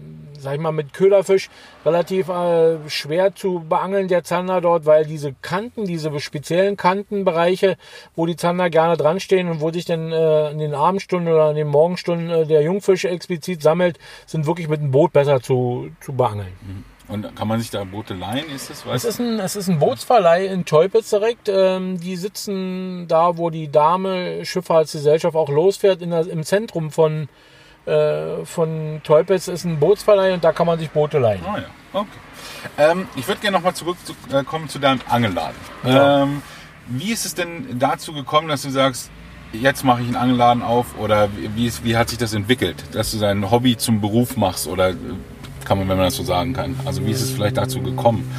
sag 0.45 0.53
ich 0.53 0.61
mal, 0.61 0.71
mit 0.71 0.93
Köderfisch 0.93 1.49
relativ 1.85 2.29
äh, 2.29 2.77
schwer 2.87 3.35
zu 3.35 3.65
beangeln, 3.67 4.07
der 4.07 4.23
Zander 4.23 4.61
dort, 4.61 4.85
weil 4.85 5.05
diese 5.05 5.33
Kanten, 5.41 5.85
diese 5.85 6.17
speziellen 6.19 6.77
Kantenbereiche, 6.77 7.77
wo 8.15 8.25
die 8.25 8.35
Zander 8.35 8.69
gerne 8.69 8.95
dran 8.95 9.19
stehen 9.19 9.49
und 9.49 9.59
wo 9.59 9.71
sich 9.71 9.85
dann 9.85 10.11
äh, 10.11 10.51
in 10.51 10.59
den 10.59 10.73
Abendstunden 10.73 11.33
oder 11.33 11.49
in 11.49 11.57
den 11.57 11.67
Morgenstunden 11.67 12.29
äh, 12.29 12.45
der 12.45 12.61
Jungfisch 12.61 13.05
explizit 13.05 13.61
sammelt, 13.61 13.97
sind 14.25 14.45
wirklich 14.45 14.69
mit 14.69 14.81
dem 14.81 14.91
Boot 14.91 15.11
besser 15.11 15.41
zu, 15.41 15.89
zu 15.99 16.13
beangeln. 16.13 16.53
Und 17.07 17.35
kann 17.35 17.47
man 17.47 17.59
sich 17.59 17.69
da 17.69 17.83
Boote 17.83 18.15
leihen? 18.15 18.49
Ist 18.49 18.69
das 18.69 18.85
was? 18.85 19.03
Es 19.03 19.11
ist 19.11 19.19
ein, 19.19 19.39
es 19.39 19.55
ist 19.55 19.67
ein 19.67 19.79
Bootsverleih 19.79 20.47
in 20.47 20.65
Teupitz 20.65 21.11
direkt. 21.11 21.49
Ähm, 21.49 21.99
die 21.99 22.15
sitzen 22.15 23.07
da, 23.07 23.37
wo 23.37 23.49
die 23.49 23.71
Dame 23.71 24.43
Schifffahrtsgesellschaft 24.43 25.35
auch 25.35 25.49
losfährt, 25.49 26.01
in 26.01 26.09
der, 26.09 26.27
im 26.27 26.43
Zentrum 26.43 26.91
von, 26.91 27.29
äh, 27.85 28.43
von 28.43 29.01
Teupitz 29.03 29.47
ist 29.47 29.65
ein 29.65 29.79
Bootsverleih 29.79 30.33
und 30.33 30.43
da 30.43 30.51
kann 30.51 30.65
man 30.65 30.79
sich 30.79 30.89
Boote 30.89 31.19
leihen. 31.19 31.41
Ah 31.45 31.59
ja, 31.59 31.67
okay. 31.93 32.07
Ähm, 32.77 33.07
ich 33.15 33.27
würde 33.27 33.41
gerne 33.41 33.57
nochmal 33.57 33.75
zurückkommen 33.75 34.67
zu 34.67 34.79
deinem 34.79 35.01
Angelladen. 35.07 35.55
Ja. 35.83 36.23
Ähm, 36.23 36.41
wie 36.87 37.11
ist 37.11 37.25
es 37.25 37.35
denn 37.35 37.77
dazu 37.79 38.13
gekommen, 38.13 38.47
dass 38.47 38.63
du 38.63 38.69
sagst, 38.69 39.11
jetzt 39.53 39.83
mache 39.83 40.01
ich 40.01 40.07
einen 40.07 40.15
Angelladen 40.15 40.63
auf 40.63 40.97
oder 40.99 41.29
wie, 41.35 41.55
wie, 41.55 41.67
ist, 41.67 41.83
wie 41.83 41.97
hat 41.97 42.09
sich 42.09 42.17
das 42.17 42.33
entwickelt, 42.33 42.83
dass 42.93 43.11
du 43.11 43.19
dein 43.19 43.49
Hobby 43.51 43.77
zum 43.77 44.01
Beruf 44.01 44.37
machst 44.37 44.67
oder 44.67 44.89
äh, 44.89 44.95
kann 45.65 45.79
man, 45.79 45.89
wenn 45.89 45.97
man 45.97 46.05
das 46.05 46.15
so 46.15 46.23
sagen 46.23 46.53
kann? 46.53 46.75
Also 46.85 47.05
wie 47.05 47.11
ist 47.11 47.21
es 47.21 47.31
vielleicht 47.31 47.57
dazu 47.57 47.81
gekommen? 47.81 48.29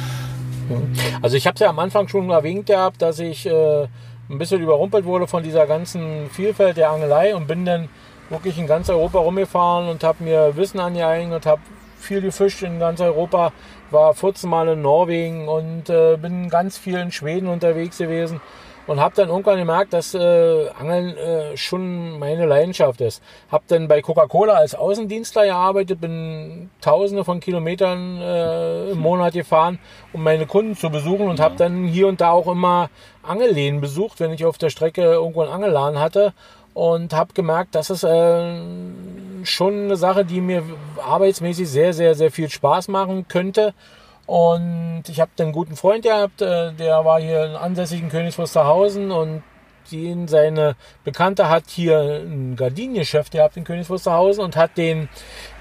Also 1.21 1.37
ich 1.37 1.45
habe 1.45 1.55
es 1.55 1.61
ja 1.61 1.69
am 1.69 1.79
Anfang 1.79 2.07
schon 2.07 2.29
erwähnt 2.29 2.65
gehabt, 2.65 3.01
dass 3.01 3.19
ich 3.19 3.45
äh, 3.45 3.83
ein 4.29 4.37
bisschen 4.37 4.61
überrumpelt 4.61 5.05
wurde 5.05 5.27
von 5.27 5.43
dieser 5.43 5.65
ganzen 5.65 6.29
Vielfalt 6.31 6.77
der 6.77 6.89
Angelei 6.89 7.35
und 7.35 7.47
bin 7.47 7.65
dann 7.65 7.89
wirklich 8.29 8.57
in 8.57 8.67
ganz 8.67 8.89
Europa 8.89 9.19
rumgefahren 9.19 9.87
und 9.87 10.03
habe 10.03 10.23
mir 10.23 10.57
Wissen 10.57 10.79
angeeignet, 10.79 11.45
habe 11.45 11.61
viel 11.97 12.21
gefischt 12.21 12.63
in 12.63 12.79
ganz 12.79 12.99
Europa, 12.99 13.53
war 13.91 14.13
14 14.13 14.49
Mal 14.49 14.67
in 14.69 14.81
Norwegen 14.81 15.47
und 15.47 15.89
äh, 15.89 16.17
bin 16.17 16.49
ganz 16.49 16.77
viel 16.77 16.97
in 16.97 17.11
Schweden 17.11 17.47
unterwegs 17.47 17.97
gewesen 17.97 18.41
und 18.87 18.99
habe 18.99 19.15
dann 19.15 19.29
irgendwann 19.29 19.59
gemerkt, 19.59 19.93
dass 19.93 20.13
äh, 20.13 20.69
Angeln 20.79 21.15
äh, 21.17 21.57
schon 21.57 22.17
meine 22.17 22.45
Leidenschaft 22.45 23.01
ist. 23.01 23.21
Habe 23.51 23.65
dann 23.67 23.87
bei 23.87 24.01
Coca-Cola 24.01 24.53
als 24.53 24.73
Außendienstler 24.73 25.45
gearbeitet, 25.45 26.01
bin 26.01 26.69
Tausende 26.81 27.23
von 27.23 27.39
Kilometern 27.39 28.19
äh, 28.21 28.91
im 28.91 28.99
Monat 28.99 29.33
gefahren, 29.33 29.79
um 30.13 30.23
meine 30.23 30.47
Kunden 30.47 30.75
zu 30.75 30.89
besuchen 30.89 31.27
und 31.27 31.39
habe 31.39 31.55
dann 31.57 31.83
hier 31.85 32.07
und 32.07 32.21
da 32.21 32.31
auch 32.31 32.47
immer 32.47 32.89
Angelläden 33.23 33.81
besucht, 33.81 34.19
wenn 34.19 34.31
ich 34.31 34.45
auf 34.45 34.57
der 34.57 34.69
Strecke 34.69 35.01
irgendwo 35.01 35.41
einen 35.41 35.51
Angelladen 35.51 35.99
hatte 35.99 36.33
und 36.73 37.13
habe 37.13 37.33
gemerkt, 37.33 37.75
das 37.75 37.89
ist 37.89 38.03
äh, 38.03 38.61
schon 39.43 39.85
eine 39.85 39.97
Sache, 39.97 40.23
die 40.23 40.41
mir 40.41 40.63
arbeitsmäßig 41.03 41.67
sehr, 41.67 41.91
sehr, 41.91 42.15
sehr 42.15 42.31
viel 42.31 42.49
Spaß 42.49 42.87
machen 42.87 43.27
könnte. 43.27 43.73
Und 44.27 45.03
ich 45.07 45.21
habe 45.21 45.31
einen 45.39 45.53
guten 45.53 45.77
Freund 45.77 46.03
gehabt, 46.03 46.41
äh, 46.41 46.73
der 46.73 47.05
war 47.05 47.19
hier 47.19 47.45
in 47.45 47.55
ansässigen 47.55 48.09
Königs 48.09 48.37
Wusterhausen 48.37 49.09
und 49.09 49.41
den, 49.91 50.27
seine 50.27 50.75
Bekannte 51.05 51.49
hat 51.49 51.69
hier 51.69 52.21
ein 52.25 52.57
Gardinengeschäft 52.57 53.31
gehabt 53.31 53.55
in 53.55 53.63
Königs 53.63 53.89
Wusterhausen 53.89 54.43
und 54.43 54.57
hat 54.57 54.77
den, 54.77 55.07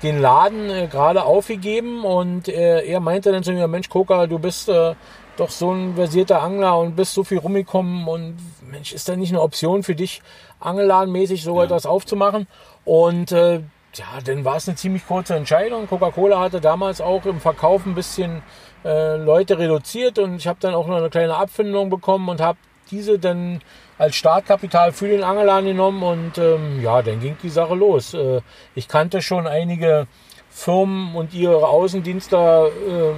den 0.03 0.21
Laden 0.21 0.69
äh, 0.69 0.89
gerade 0.89 1.23
aufgegeben 1.25 2.05
und 2.05 2.49
äh, 2.49 2.85
er 2.85 2.99
meinte 2.99 3.31
dann 3.31 3.45
zu 3.45 3.53
mir, 3.53 3.69
Mensch 3.69 3.89
Koka, 3.89 4.27
du 4.27 4.41
bist 4.41 4.69
äh, 4.69 4.97
doch 5.37 5.51
so 5.51 5.73
ein 5.73 5.95
versierter 5.95 6.43
Angler 6.43 6.77
und 6.79 6.97
bist 6.97 7.15
so 7.15 7.23
viel 7.23 7.39
rumgekommen 7.39 8.09
und 8.09 8.37
Mensch, 8.69 8.93
ist 8.93 9.09
da 9.09 9.15
nicht 9.15 9.31
eine 9.31 9.43
Option 9.43 9.85
für 9.85 9.95
dich, 9.95 10.23
angelladenmäßig 10.59 11.45
so 11.45 11.63
etwas 11.63 11.87
aufzumachen? 11.87 12.49
Und 12.85 13.31
äh, 13.31 13.61
ja, 13.99 14.07
dann 14.25 14.45
war 14.45 14.57
es 14.57 14.69
eine 14.69 14.77
ziemlich 14.77 15.07
kurze 15.07 15.35
Entscheidung. 15.35 15.89
Coca-Cola 15.89 16.41
hatte 16.41 16.61
damals 16.61 17.01
auch 17.01 17.25
im 17.27 17.41
Verkauf 17.41 17.87
ein 17.87 17.95
bisschen 17.95 18.43
äh, 18.85 19.17
Leute 19.17 19.59
reduziert 19.59 20.19
und 20.19 20.37
ich 20.37 20.47
habe 20.47 20.59
dann 20.61 20.75
auch 20.75 20.87
noch 20.87 20.97
eine 20.97 21.11
kleine 21.11 21.37
Abfindung 21.37 21.91
bekommen 21.91 22.29
und 22.29 22.41
habe 22.41 22.59
diese 22.91 23.19
dann 23.19 23.61
als 23.99 24.17
Startkapital 24.17 24.93
für 24.93 25.09
den 25.09 25.25
Angelladen 25.25 25.67
genommen 25.67 26.03
und 26.03 26.39
ähm, 26.39 26.83
ja, 26.83 27.03
dann 27.03 27.21
ging 27.21 27.37
die 27.43 27.49
Sache 27.49 27.75
los. 27.75 28.15
Äh, 28.15 28.41
ich 28.75 28.89
kannte 28.89 29.23
schon 29.23 29.47
einige 29.47 30.07
Firmen 30.51 31.15
und 31.15 31.35
ihre 31.35 31.67
Außendienstler, 31.67 32.69
ähm, 32.89 33.17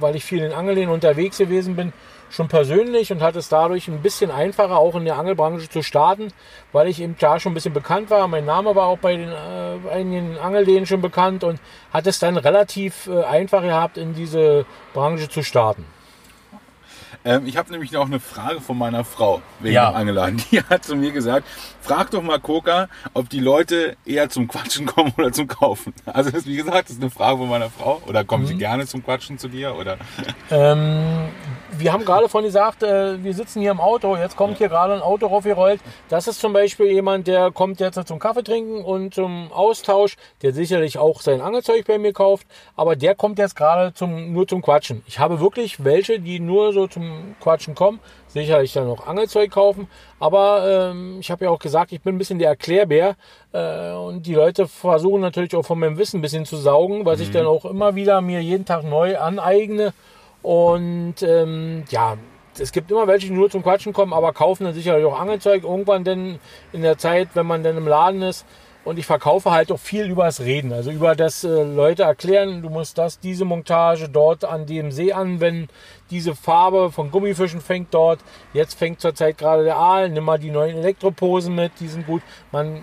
weil 0.00 0.16
ich 0.16 0.24
viel 0.24 0.42
in 0.42 0.52
Angeln 0.52 0.88
unterwegs 0.88 1.38
gewesen 1.38 1.76
bin, 1.76 1.92
schon 2.34 2.48
persönlich 2.48 3.12
und 3.12 3.22
hatte 3.22 3.38
es 3.38 3.48
dadurch 3.48 3.88
ein 3.88 4.02
bisschen 4.02 4.30
einfacher, 4.30 4.76
auch 4.76 4.96
in 4.96 5.04
der 5.04 5.18
Angelbranche 5.18 5.68
zu 5.68 5.82
starten, 5.82 6.32
weil 6.72 6.88
ich 6.88 7.00
eben 7.00 7.16
da 7.18 7.38
schon 7.38 7.52
ein 7.52 7.54
bisschen 7.54 7.74
bekannt 7.74 8.10
war. 8.10 8.26
Mein 8.26 8.44
Name 8.44 8.74
war 8.74 8.86
auch 8.86 8.98
bei 8.98 9.16
den 9.16 9.30
äh, 9.30 9.90
einigen 9.90 10.36
Angelläden 10.38 10.86
schon 10.86 11.00
bekannt 11.00 11.44
und 11.44 11.60
hat 11.92 12.06
es 12.06 12.18
dann 12.18 12.36
relativ 12.36 13.06
äh, 13.06 13.22
einfach 13.22 13.62
gehabt, 13.62 13.98
in 13.98 14.14
diese 14.14 14.66
Branche 14.92 15.28
zu 15.28 15.42
starten. 15.42 15.84
Ähm, 17.24 17.46
ich 17.46 17.56
habe 17.56 17.70
nämlich 17.72 17.90
noch 17.92 18.04
eine 18.06 18.20
Frage 18.20 18.60
von 18.60 18.76
meiner 18.76 19.02
Frau 19.04 19.40
wegen 19.60 19.74
Ja. 19.74 19.90
dem 19.90 19.96
Angeladen. 19.96 20.42
Die 20.50 20.62
hat 20.62 20.84
zu 20.84 20.94
mir 20.96 21.10
gesagt, 21.10 21.46
frag 21.80 22.10
doch 22.10 22.22
mal 22.22 22.38
Koka, 22.38 22.88
ob 23.14 23.30
die 23.30 23.40
Leute 23.40 23.96
eher 24.04 24.28
zum 24.28 24.46
Quatschen 24.48 24.84
kommen 24.86 25.12
oder 25.16 25.32
zum 25.32 25.46
Kaufen. 25.48 25.94
Also 26.04 26.30
das, 26.30 26.44
wie 26.46 26.56
gesagt, 26.56 26.88
das 26.88 26.96
ist 26.96 27.00
eine 27.02 27.10
Frage 27.10 27.38
von 27.38 27.48
meiner 27.48 27.70
Frau. 27.70 28.02
Oder 28.06 28.24
kommen 28.24 28.44
Mhm. 28.44 28.48
sie 28.48 28.56
gerne 28.58 28.86
zum 28.86 29.02
Quatschen 29.04 29.38
zu 29.38 29.48
dir? 29.48 29.74
Oder 29.74 29.96
Ähm, 30.50 31.28
wir 31.78 31.92
haben 31.92 32.04
gerade 32.04 32.28
von 32.28 32.44
gesagt, 32.44 32.82
äh, 32.82 33.22
wir 33.24 33.32
sitzen 33.34 33.60
hier 33.60 33.70
im 33.70 33.80
Auto, 33.80 34.16
jetzt 34.16 34.36
kommt 34.36 34.58
hier 34.58 34.68
gerade 34.68 34.92
ein 34.94 35.00
Auto 35.00 35.26
raufgerollt. 35.26 35.80
Das 36.10 36.28
ist 36.28 36.40
zum 36.40 36.52
Beispiel 36.52 36.86
jemand, 36.92 37.26
der 37.26 37.50
kommt 37.50 37.80
jetzt 37.80 37.98
zum 38.06 38.18
Kaffee 38.18 38.42
trinken 38.44 38.84
und 38.84 39.14
zum 39.14 39.50
Austausch, 39.50 40.16
der 40.42 40.52
sicherlich 40.52 40.98
auch 40.98 41.20
sein 41.22 41.40
Angelzeug 41.40 41.86
bei 41.86 41.98
mir 41.98 42.12
kauft, 42.12 42.46
aber 42.76 42.96
der 42.96 43.14
kommt 43.14 43.38
jetzt 43.38 43.56
gerade 43.56 43.92
zum, 43.94 44.32
nur 44.32 44.46
zum 44.46 44.62
Quatschen. 44.62 45.02
Ich 45.06 45.18
habe 45.18 45.40
wirklich 45.40 45.82
welche, 45.84 46.20
die 46.20 46.38
nur 46.38 46.72
so 46.72 46.86
zum 46.86 47.13
Quatschen 47.40 47.74
kommen, 47.74 48.00
sicherlich 48.28 48.72
dann 48.72 48.86
noch 48.86 49.06
Angelzeug 49.06 49.50
kaufen, 49.50 49.88
aber 50.20 50.90
ähm, 50.90 51.18
ich 51.20 51.30
habe 51.30 51.44
ja 51.44 51.50
auch 51.50 51.58
gesagt, 51.58 51.92
ich 51.92 52.00
bin 52.00 52.14
ein 52.14 52.18
bisschen 52.18 52.38
der 52.38 52.48
Erklärbär 52.48 53.16
äh, 53.52 53.92
und 53.92 54.26
die 54.26 54.34
Leute 54.34 54.66
versuchen 54.68 55.20
natürlich 55.20 55.54
auch 55.54 55.64
von 55.64 55.78
meinem 55.78 55.98
Wissen 55.98 56.18
ein 56.18 56.22
bisschen 56.22 56.46
zu 56.46 56.56
saugen, 56.56 57.04
was 57.04 57.20
ich 57.20 57.30
dann 57.30 57.46
auch 57.46 57.64
immer 57.64 57.94
wieder 57.94 58.20
mir 58.20 58.40
jeden 58.40 58.64
Tag 58.64 58.84
neu 58.84 59.18
aneigne. 59.18 59.92
Und 60.42 61.22
ähm, 61.22 61.84
ja, 61.88 62.18
es 62.58 62.72
gibt 62.72 62.90
immer 62.90 63.06
welche, 63.06 63.28
die 63.28 63.32
nur 63.32 63.50
zum 63.50 63.62
Quatschen 63.62 63.92
kommen, 63.92 64.12
aber 64.12 64.32
kaufen 64.32 64.64
dann 64.64 64.74
sicherlich 64.74 65.04
auch 65.04 65.18
Angelzeug. 65.18 65.64
Irgendwann 65.64 66.04
denn 66.04 66.38
in 66.72 66.82
der 66.82 66.98
Zeit, 66.98 67.28
wenn 67.34 67.46
man 67.46 67.62
dann 67.62 67.76
im 67.76 67.88
Laden 67.88 68.22
ist. 68.22 68.46
Und 68.84 68.98
ich 68.98 69.06
verkaufe 69.06 69.50
halt 69.50 69.72
auch 69.72 69.78
viel 69.78 70.10
über 70.10 70.24
das 70.24 70.40
Reden. 70.40 70.72
Also 70.72 70.90
über 70.90 71.14
das 71.16 71.42
äh, 71.42 71.62
Leute 71.62 72.02
erklären, 72.02 72.60
du 72.60 72.68
musst 72.68 72.98
das, 72.98 73.18
diese 73.18 73.46
Montage 73.46 74.08
dort 74.10 74.44
an 74.44 74.66
dem 74.66 74.92
See 74.92 75.12
anwenden. 75.12 75.68
Diese 76.10 76.34
Farbe 76.34 76.92
von 76.92 77.10
Gummifischen 77.10 77.62
fängt 77.62 77.94
dort. 77.94 78.20
Jetzt 78.52 78.74
fängt 78.74 79.00
zurzeit 79.00 79.38
gerade 79.38 79.64
der 79.64 79.76
Aal. 79.76 80.10
Nimm 80.10 80.24
mal 80.24 80.38
die 80.38 80.50
neuen 80.50 80.76
Elektroposen 80.76 81.54
mit, 81.54 81.72
die 81.80 81.88
sind 81.88 82.06
gut. 82.06 82.22
Man 82.52 82.82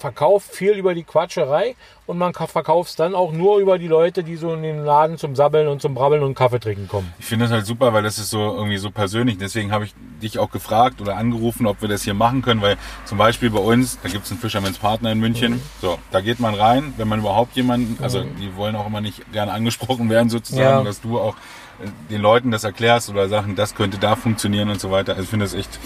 verkauft 0.00 0.50
viel 0.54 0.72
über 0.72 0.94
die 0.94 1.04
Quatscherei 1.04 1.76
und 2.06 2.16
man 2.16 2.32
ka- 2.32 2.46
verkauft 2.46 2.88
es 2.90 2.96
dann 2.96 3.14
auch 3.14 3.32
nur 3.32 3.58
über 3.58 3.78
die 3.78 3.86
Leute, 3.86 4.24
die 4.24 4.36
so 4.36 4.54
in 4.54 4.62
den 4.62 4.82
Laden 4.84 5.18
zum 5.18 5.36
Sabbeln 5.36 5.68
und 5.68 5.82
zum 5.82 5.94
Brabbeln 5.94 6.22
und 6.22 6.34
Kaffee 6.34 6.58
trinken 6.58 6.88
kommen. 6.88 7.12
ich 7.18 7.26
finde 7.26 7.44
das 7.44 7.52
halt 7.52 7.66
super, 7.66 7.92
weil 7.92 8.02
das 8.02 8.18
ist 8.18 8.30
so 8.30 8.38
irgendwie 8.40 8.78
so 8.78 8.90
persönlich. 8.90 9.36
Deswegen 9.36 9.70
habe 9.72 9.84
ich 9.84 9.94
dich 10.22 10.38
auch 10.38 10.50
gefragt 10.50 11.00
oder 11.02 11.16
angerufen, 11.18 11.66
ob 11.66 11.82
wir 11.82 11.88
das 11.88 12.02
hier 12.02 12.14
machen 12.14 12.40
können, 12.40 12.62
weil 12.62 12.78
zum 13.04 13.18
Beispiel 13.18 13.50
bei 13.50 13.60
uns, 13.60 13.98
da 14.02 14.08
gibt 14.08 14.24
es 14.24 14.30
einen 14.32 14.40
Fisherman's 14.40 14.78
Partner 14.78 15.12
in 15.12 15.20
München. 15.20 15.52
Mhm. 15.52 15.62
So, 15.82 15.98
da 16.10 16.22
geht 16.22 16.40
man 16.40 16.54
rein, 16.54 16.94
wenn 16.96 17.06
man 17.06 17.20
überhaupt 17.20 17.54
jemanden, 17.54 18.02
also 18.02 18.22
die 18.24 18.56
wollen 18.56 18.74
auch 18.76 18.86
immer 18.86 19.02
nicht 19.02 19.30
gerne 19.32 19.52
angesprochen 19.52 20.08
werden 20.08 20.30
sozusagen, 20.30 20.62
Ja. 20.78 20.82
dass 20.82 21.02
du 21.02 21.20
auch 21.20 21.36
äh, 21.82 21.88
den 22.10 22.22
Leuten 22.22 22.50
das 22.50 22.64
erklärst 22.64 23.10
oder 23.10 23.28
Sachen, 23.28 23.54
das 23.54 23.74
könnte 23.74 23.98
da 23.98 24.16
funktionieren 24.16 24.70
und 24.70 24.80
so 24.80 24.90
weiter. 24.90 25.12
Also 25.12 25.24
ich 25.24 25.28
finde 25.28 25.44
das 25.44 25.52
echt 25.54 25.78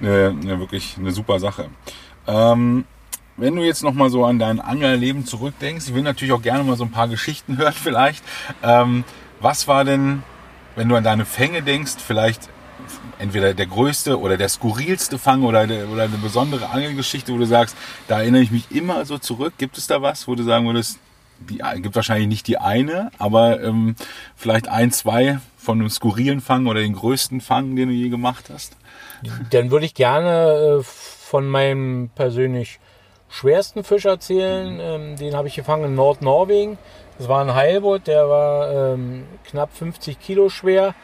eine, 0.00 0.28
eine 0.40 0.60
wirklich 0.60 0.96
eine 0.98 1.10
super 1.10 1.40
Sache. 1.40 1.66
Ähm, 2.28 2.84
wenn 3.36 3.54
du 3.54 3.62
jetzt 3.62 3.82
noch 3.82 3.94
mal 3.94 4.10
so 4.10 4.24
an 4.24 4.38
dein 4.38 4.60
Anglerleben 4.60 5.26
zurückdenkst, 5.26 5.88
ich 5.88 5.94
will 5.94 6.02
natürlich 6.02 6.32
auch 6.32 6.42
gerne 6.42 6.64
mal 6.64 6.76
so 6.76 6.84
ein 6.84 6.90
paar 6.90 7.08
Geschichten 7.08 7.56
hören 7.58 7.74
vielleicht. 7.74 8.24
Ähm, 8.62 9.04
was 9.40 9.68
war 9.68 9.84
denn, 9.84 10.22
wenn 10.74 10.88
du 10.88 10.96
an 10.96 11.04
deine 11.04 11.24
Fänge 11.24 11.62
denkst, 11.62 11.96
vielleicht 12.04 12.48
entweder 13.18 13.54
der 13.54 13.66
größte 13.66 14.18
oder 14.18 14.36
der 14.36 14.48
skurrilste 14.48 15.18
Fang 15.18 15.42
oder, 15.42 15.66
der, 15.66 15.88
oder 15.88 16.04
eine 16.04 16.18
besondere 16.18 16.68
Angelgeschichte, 16.68 17.32
wo 17.32 17.38
du 17.38 17.46
sagst, 17.46 17.76
da 18.08 18.20
erinnere 18.20 18.42
ich 18.42 18.50
mich 18.50 18.70
immer 18.70 19.04
so 19.04 19.18
zurück. 19.18 19.54
Gibt 19.58 19.78
es 19.78 19.86
da 19.86 20.02
was, 20.02 20.28
wo 20.28 20.34
du 20.34 20.42
sagen 20.42 20.66
würdest, 20.66 20.98
die 21.50 21.60
gibt 21.82 21.94
wahrscheinlich 21.94 22.28
nicht 22.28 22.46
die 22.46 22.58
eine, 22.58 23.10
aber 23.18 23.62
ähm, 23.62 23.94
vielleicht 24.36 24.68
ein, 24.68 24.90
zwei 24.90 25.38
von 25.58 25.80
einem 25.80 25.90
skurrilen 25.90 26.40
Fang 26.40 26.66
oder 26.66 26.80
den 26.80 26.94
größten 26.94 27.40
Fang, 27.40 27.76
den 27.76 27.88
du 27.88 27.94
je 27.94 28.08
gemacht 28.08 28.46
hast? 28.52 28.76
Dann 29.50 29.70
würde 29.70 29.86
ich 29.86 29.94
gerne 29.94 30.78
äh, 30.80 30.82
von 30.82 31.46
meinem 31.46 32.10
persönlich 32.14 32.78
schwersten 33.28 33.84
Fisch 33.84 34.04
erzählen. 34.04 34.78
Ähm, 34.80 35.16
den 35.16 35.34
habe 35.34 35.48
ich 35.48 35.54
gefangen 35.54 35.84
in 35.84 35.94
Nordnorwegen. 35.94 36.78
Das 37.18 37.28
war 37.28 37.40
ein 37.40 37.54
Heilbutt, 37.54 38.06
der 38.06 38.28
war 38.28 38.70
ähm, 38.70 39.26
knapp 39.44 39.72
50 39.72 40.20
Kilo 40.20 40.50
schwer 40.50 40.94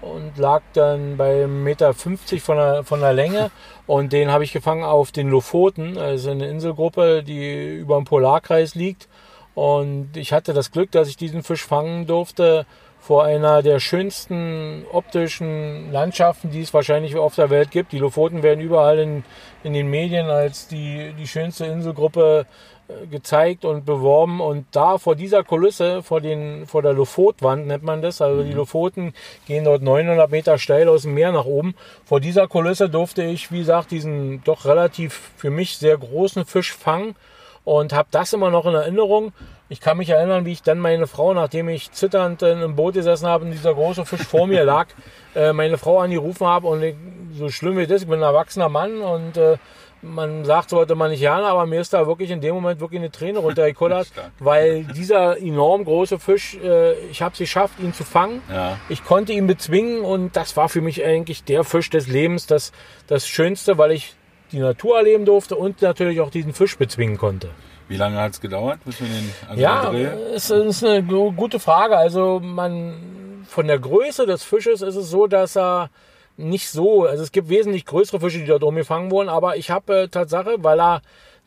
und 0.00 0.36
lag 0.36 0.62
dann 0.72 1.16
bei 1.16 1.44
1,50 1.44 1.46
Meter 1.46 1.94
von 1.94 2.56
der, 2.56 2.84
von 2.84 3.00
der 3.00 3.12
Länge. 3.12 3.50
Und 3.86 4.12
den 4.12 4.30
habe 4.30 4.44
ich 4.44 4.52
gefangen 4.52 4.84
auf 4.84 5.10
den 5.10 5.28
Lofoten, 5.28 5.98
also 5.98 6.30
eine 6.30 6.46
Inselgruppe, 6.46 7.24
die 7.24 7.78
über 7.78 7.96
dem 7.96 8.04
Polarkreis 8.04 8.76
liegt. 8.76 9.08
Und 9.54 10.16
ich 10.16 10.32
hatte 10.32 10.52
das 10.52 10.70
Glück, 10.70 10.92
dass 10.92 11.08
ich 11.08 11.16
diesen 11.16 11.42
Fisch 11.42 11.64
fangen 11.64 12.06
durfte 12.06 12.66
vor 13.00 13.24
einer 13.24 13.62
der 13.62 13.80
schönsten 13.80 14.84
optischen 14.92 15.90
Landschaften, 15.90 16.50
die 16.50 16.60
es 16.60 16.74
wahrscheinlich 16.74 17.16
auf 17.16 17.34
der 17.34 17.50
Welt 17.50 17.70
gibt. 17.70 17.92
Die 17.92 17.98
Lofoten 17.98 18.42
werden 18.42 18.60
überall 18.60 18.98
in, 18.98 19.24
in 19.64 19.72
den 19.72 19.88
Medien 19.88 20.28
als 20.28 20.68
die, 20.68 21.12
die 21.18 21.26
schönste 21.26 21.64
Inselgruppe 21.64 22.46
äh, 22.88 23.06
gezeigt 23.06 23.64
und 23.64 23.86
beworben. 23.86 24.40
Und 24.40 24.66
da 24.72 24.98
vor 24.98 25.16
dieser 25.16 25.42
Kulisse, 25.44 26.02
vor, 26.02 26.20
den, 26.20 26.66
vor 26.66 26.82
der 26.82 26.92
Lofotwand 26.92 27.66
nennt 27.66 27.82
man 27.82 28.02
das, 28.02 28.20
also 28.20 28.42
die 28.42 28.52
Lofoten 28.52 29.14
gehen 29.46 29.64
dort 29.64 29.82
900 29.82 30.30
Meter 30.30 30.58
steil 30.58 30.88
aus 30.88 31.02
dem 31.02 31.14
Meer 31.14 31.32
nach 31.32 31.46
oben. 31.46 31.74
Vor 32.04 32.20
dieser 32.20 32.48
Kulisse 32.48 32.90
durfte 32.90 33.22
ich, 33.22 33.50
wie 33.50 33.60
gesagt, 33.60 33.92
diesen 33.92 34.44
doch 34.44 34.66
relativ 34.66 35.30
für 35.36 35.50
mich 35.50 35.78
sehr 35.78 35.96
großen 35.96 36.44
Fisch 36.44 36.74
fangen 36.74 37.16
und 37.64 37.92
habe 37.92 38.08
das 38.10 38.32
immer 38.32 38.50
noch 38.50 38.66
in 38.66 38.74
Erinnerung. 38.74 39.32
Ich 39.68 39.80
kann 39.80 39.98
mich 39.98 40.08
erinnern, 40.08 40.44
wie 40.46 40.52
ich 40.52 40.62
dann 40.62 40.78
meine 40.78 41.06
Frau, 41.06 41.32
nachdem 41.32 41.68
ich 41.68 41.92
zitternd 41.92 42.42
in 42.42 42.58
einem 42.58 42.76
Boot 42.76 42.94
gesessen 42.94 43.26
habe 43.26 43.44
und 43.44 43.52
dieser 43.52 43.74
große 43.74 44.04
Fisch 44.04 44.24
vor 44.24 44.46
mir 44.46 44.64
lag, 44.64 44.88
äh, 45.34 45.52
meine 45.52 45.78
Frau 45.78 46.00
angerufen 46.00 46.46
habe 46.46 46.66
und 46.66 46.82
ich, 46.82 46.96
so 47.38 47.48
schlimm 47.48 47.76
wie 47.76 47.86
das, 47.86 48.02
ich 48.02 48.08
bin 48.08 48.18
ein 48.18 48.22
erwachsener 48.22 48.68
Mann 48.68 49.00
und 49.00 49.36
äh, 49.36 49.58
man 50.02 50.44
sagt, 50.44 50.70
sollte 50.70 50.94
man 50.94 51.10
nicht 51.10 51.20
gerne, 51.20 51.46
aber 51.46 51.66
mir 51.66 51.80
ist 51.80 51.92
da 51.92 52.06
wirklich 52.06 52.30
in 52.30 52.40
dem 52.40 52.54
Moment 52.54 52.80
wirklich 52.80 53.00
eine 53.00 53.10
Träne 53.10 53.38
runtergekullert, 53.38 54.08
weil 54.38 54.84
dieser 54.84 55.38
enorm 55.38 55.84
große 55.84 56.18
Fisch, 56.18 56.56
äh, 56.56 56.94
ich 57.10 57.22
habe 57.22 57.32
es 57.32 57.38
geschafft, 57.38 57.78
ihn 57.80 57.92
zu 57.92 58.04
fangen. 58.04 58.42
Ja. 58.50 58.78
Ich 58.88 59.04
konnte 59.04 59.32
ihn 59.32 59.46
bezwingen 59.46 60.00
und 60.00 60.36
das 60.36 60.56
war 60.56 60.68
für 60.68 60.80
mich 60.80 61.04
eigentlich 61.04 61.44
der 61.44 61.64
Fisch 61.64 61.90
des 61.90 62.06
Lebens, 62.06 62.46
das, 62.46 62.72
das 63.06 63.28
Schönste, 63.28 63.78
weil 63.78 63.92
ich 63.92 64.14
die 64.52 64.58
Natur 64.58 64.98
erleben 64.98 65.24
durfte 65.24 65.56
und 65.56 65.80
natürlich 65.82 66.20
auch 66.20 66.30
diesen 66.30 66.52
Fisch 66.52 66.76
bezwingen 66.76 67.16
konnte. 67.18 67.48
Wie 67.88 67.96
lange 67.96 68.18
hat 68.20 68.32
es 68.32 68.40
gedauert? 68.40 68.78
Bis 68.84 69.00
wir 69.00 69.08
den, 69.08 69.32
also 69.48 69.60
Ja, 69.60 69.92
es 70.34 70.50
ist 70.50 70.84
eine 70.84 71.02
gu- 71.02 71.32
gute 71.32 71.58
Frage. 71.58 71.96
Also 71.96 72.40
man 72.40 73.44
von 73.48 73.66
der 73.66 73.78
Größe 73.80 74.26
des 74.26 74.44
Fisches 74.44 74.80
ist 74.82 74.94
es 74.96 75.10
so, 75.10 75.26
dass 75.26 75.56
er 75.56 75.90
nicht 76.36 76.70
so, 76.70 77.04
also 77.04 77.22
es 77.22 77.32
gibt 77.32 77.48
wesentlich 77.48 77.84
größere 77.86 78.20
Fische, 78.20 78.38
die 78.38 78.46
dort 78.46 78.62
umgefangen 78.62 79.10
wurden, 79.10 79.28
aber 79.28 79.56
ich 79.56 79.70
habe 79.70 80.02
äh, 80.02 80.08
Tatsache, 80.08 80.56
weil 80.58 80.80
er 80.80 81.02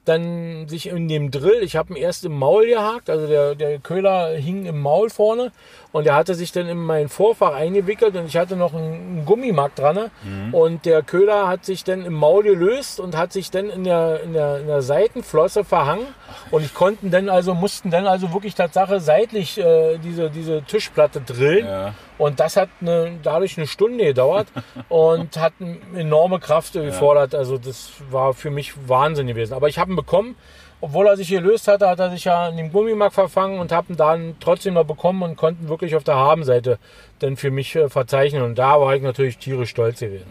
dann 0.05 0.67
sich 0.67 0.87
in 0.89 1.07
dem 1.07 1.31
Drill, 1.31 1.63
ich 1.63 1.77
habe 1.77 1.93
ihn 1.93 1.95
erst 1.95 2.25
im 2.25 2.37
Maul 2.37 2.67
gehakt, 2.67 3.09
also 3.09 3.25
der, 3.25 3.55
der 3.55 3.79
Köhler 3.79 4.35
hing 4.35 4.65
im 4.65 4.81
Maul 4.81 5.09
vorne 5.09 5.51
und 5.93 6.05
er 6.07 6.15
hatte 6.15 6.35
sich 6.35 6.51
dann 6.51 6.67
in 6.67 6.77
mein 6.77 7.07
Vorfach 7.07 7.53
eingewickelt 7.53 8.17
und 8.17 8.25
ich 8.25 8.35
hatte 8.35 8.57
noch 8.57 8.73
einen, 8.73 9.23
Gummimark 9.25 9.73
dran 9.75 9.95
ne? 9.95 10.11
und 10.51 10.85
der 10.85 11.01
Köhler 11.03 11.47
hat 11.47 11.63
sich 11.63 11.85
dann 11.85 12.03
im 12.03 12.13
Maul 12.13 12.43
gelöst 12.43 12.99
und 12.99 13.15
hat 13.15 13.31
sich 13.31 13.51
dann 13.51 13.69
in 13.69 13.85
der, 13.85 14.21
in 14.23 14.33
der, 14.33 14.59
in 14.59 14.67
der 14.67 14.81
Seitenflosse 14.81 15.63
verhangen 15.63 16.07
und 16.51 16.65
ich 16.65 16.73
konnten 16.73 17.09
dann 17.11 17.29
also, 17.29 17.53
mussten 17.53 17.89
dann 17.91 18.05
also 18.07 18.33
wirklich 18.33 18.55
Tatsache 18.55 18.99
seitlich 18.99 19.57
äh, 19.57 19.97
diese, 19.99 20.29
diese 20.29 20.63
Tischplatte 20.63 21.21
drillen 21.21 21.65
Ja. 21.67 21.93
und 22.17 22.39
das 22.39 22.57
hat 22.57 22.69
eine, 22.81 23.19
dadurch 23.23 23.57
eine 23.57 23.67
Stunde 23.67 24.03
gedauert 24.03 24.47
und 24.89 25.37
hat 25.37 25.53
eine 25.59 25.77
enorme 25.95 26.39
Kraft 26.39 26.73
gefordert. 26.73 27.35
Also 27.35 27.57
das 27.57 27.91
war 28.09 28.33
für 28.33 28.49
mich 28.49 28.73
Wahnsinn 28.87 29.27
gewesen. 29.27 29.53
Aber 29.53 29.69
ich 29.69 29.77
habe 29.77 29.91
ihn 29.91 29.95
bekommen. 29.95 30.35
Obwohl 30.83 31.07
er 31.07 31.15
sich 31.15 31.29
gelöst 31.29 31.69
hatte, 31.69 31.87
hat 31.87 31.99
er 31.99 32.11
sich 32.11 32.25
ja 32.25 32.49
in 32.49 32.57
dem 32.57 32.69
Gummimark 32.69 33.13
verfangen 33.13 33.57
und 33.61 33.71
habe 33.71 33.93
ihn 33.93 33.95
dann 33.95 34.35
trotzdem 34.41 34.73
noch 34.73 34.83
bekommen 34.83 35.23
und 35.23 35.37
konnten 35.37 35.69
wirklich 35.69 35.95
auf 35.95 36.03
der 36.03 36.15
Habenseite 36.15 36.77
dann 37.19 37.37
für 37.37 37.51
mich 37.51 37.73
äh, 37.77 37.87
verzeichnen. 37.87 38.41
Und 38.41 38.59
da 38.59 38.81
war 38.81 38.93
ich 38.93 39.01
natürlich 39.01 39.37
tierisch 39.37 39.69
stolz 39.69 40.01
gewesen. 40.01 40.25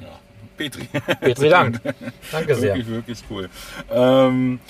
Petri. 0.59 0.87
Petri 1.23 1.49
Dank. 1.49 1.81
Danke 2.33 2.55
sehr. 2.55 2.75
Wirklich, 2.75 2.95
wirklich 2.95 3.19
cool. 3.31 3.49
Ähm, 3.91 4.61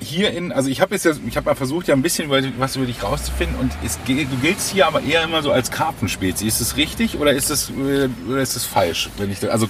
hier 0.00 0.32
in, 0.32 0.52
also 0.52 0.70
ich 0.70 0.80
habe 0.80 0.94
jetzt 0.94 1.04
ja, 1.04 1.12
ich 1.26 1.36
habe 1.36 1.46
mal 1.46 1.54
versucht, 1.54 1.88
ja 1.88 1.94
ein 1.94 2.02
bisschen 2.02 2.30
was 2.58 2.76
über 2.76 2.86
dich 2.86 3.02
rauszufinden 3.02 3.58
und 3.58 3.72
es, 3.84 3.98
du 4.06 4.36
giltst 4.40 4.70
hier 4.70 4.86
aber 4.86 5.02
eher 5.02 5.22
immer 5.24 5.42
so 5.42 5.50
als 5.50 5.70
Karpfenspezie. 5.70 6.46
Ist 6.46 6.60
das 6.60 6.76
richtig 6.76 7.18
oder 7.18 7.32
ist 7.32 7.50
das, 7.50 7.70
äh, 7.70 8.08
oder 8.28 8.40
ist 8.40 8.56
das 8.56 8.64
falsch? 8.64 9.10
Wenn 9.18 9.30
ich, 9.30 9.50
also 9.50 9.68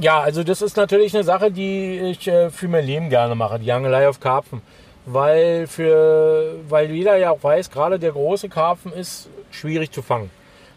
Ja, 0.00 0.20
also 0.20 0.42
das 0.42 0.62
ist 0.62 0.76
natürlich 0.76 1.14
eine 1.14 1.24
Sache, 1.24 1.50
die 1.50 1.98
ich 1.98 2.28
äh, 2.28 2.50
für 2.50 2.68
mein 2.68 2.84
Leben 2.84 3.10
gerne 3.10 3.34
mache, 3.34 3.58
die 3.58 3.72
Angelei 3.72 4.08
auf 4.08 4.20
Karpfen. 4.20 4.62
Weil, 5.08 5.68
für, 5.68 6.56
weil 6.68 6.90
jeder 6.90 7.16
ja 7.16 7.30
auch 7.30 7.42
weiß, 7.42 7.70
gerade 7.70 7.98
der 7.98 8.10
große 8.10 8.48
Karpfen 8.48 8.92
ist 8.92 9.28
schwierig 9.52 9.92
zu 9.92 10.02
fangen. 10.02 10.30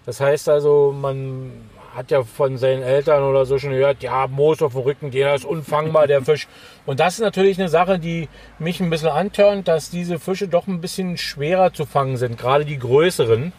Das 0.05 0.19
heißt 0.19 0.49
also, 0.49 0.95
man 0.99 1.51
hat 1.95 2.11
ja 2.11 2.23
von 2.23 2.57
seinen 2.57 2.83
Eltern 2.83 3.23
oder 3.23 3.45
so 3.45 3.57
schon 3.57 3.71
gehört, 3.71 4.03
ja, 4.03 4.27
Moos 4.27 4.61
auf 4.61 4.73
dem 4.73 4.81
Rücken, 4.81 5.11
der 5.11 5.35
ist 5.35 5.45
unfangbar, 5.45 6.07
der 6.07 6.21
Fisch. 6.21 6.47
Und 6.85 6.99
das 6.99 7.15
ist 7.15 7.21
natürlich 7.21 7.59
eine 7.59 7.69
Sache, 7.69 7.99
die 7.99 8.27
mich 8.57 8.79
ein 8.79 8.89
bisschen 8.89 9.09
antörnt, 9.09 9.67
dass 9.67 9.89
diese 9.89 10.19
Fische 10.19 10.47
doch 10.47 10.67
ein 10.67 10.81
bisschen 10.81 11.17
schwerer 11.17 11.73
zu 11.73 11.85
fangen 11.85 12.17
sind, 12.17 12.37
gerade 12.37 12.65
die 12.65 12.79
größeren, 12.79 13.53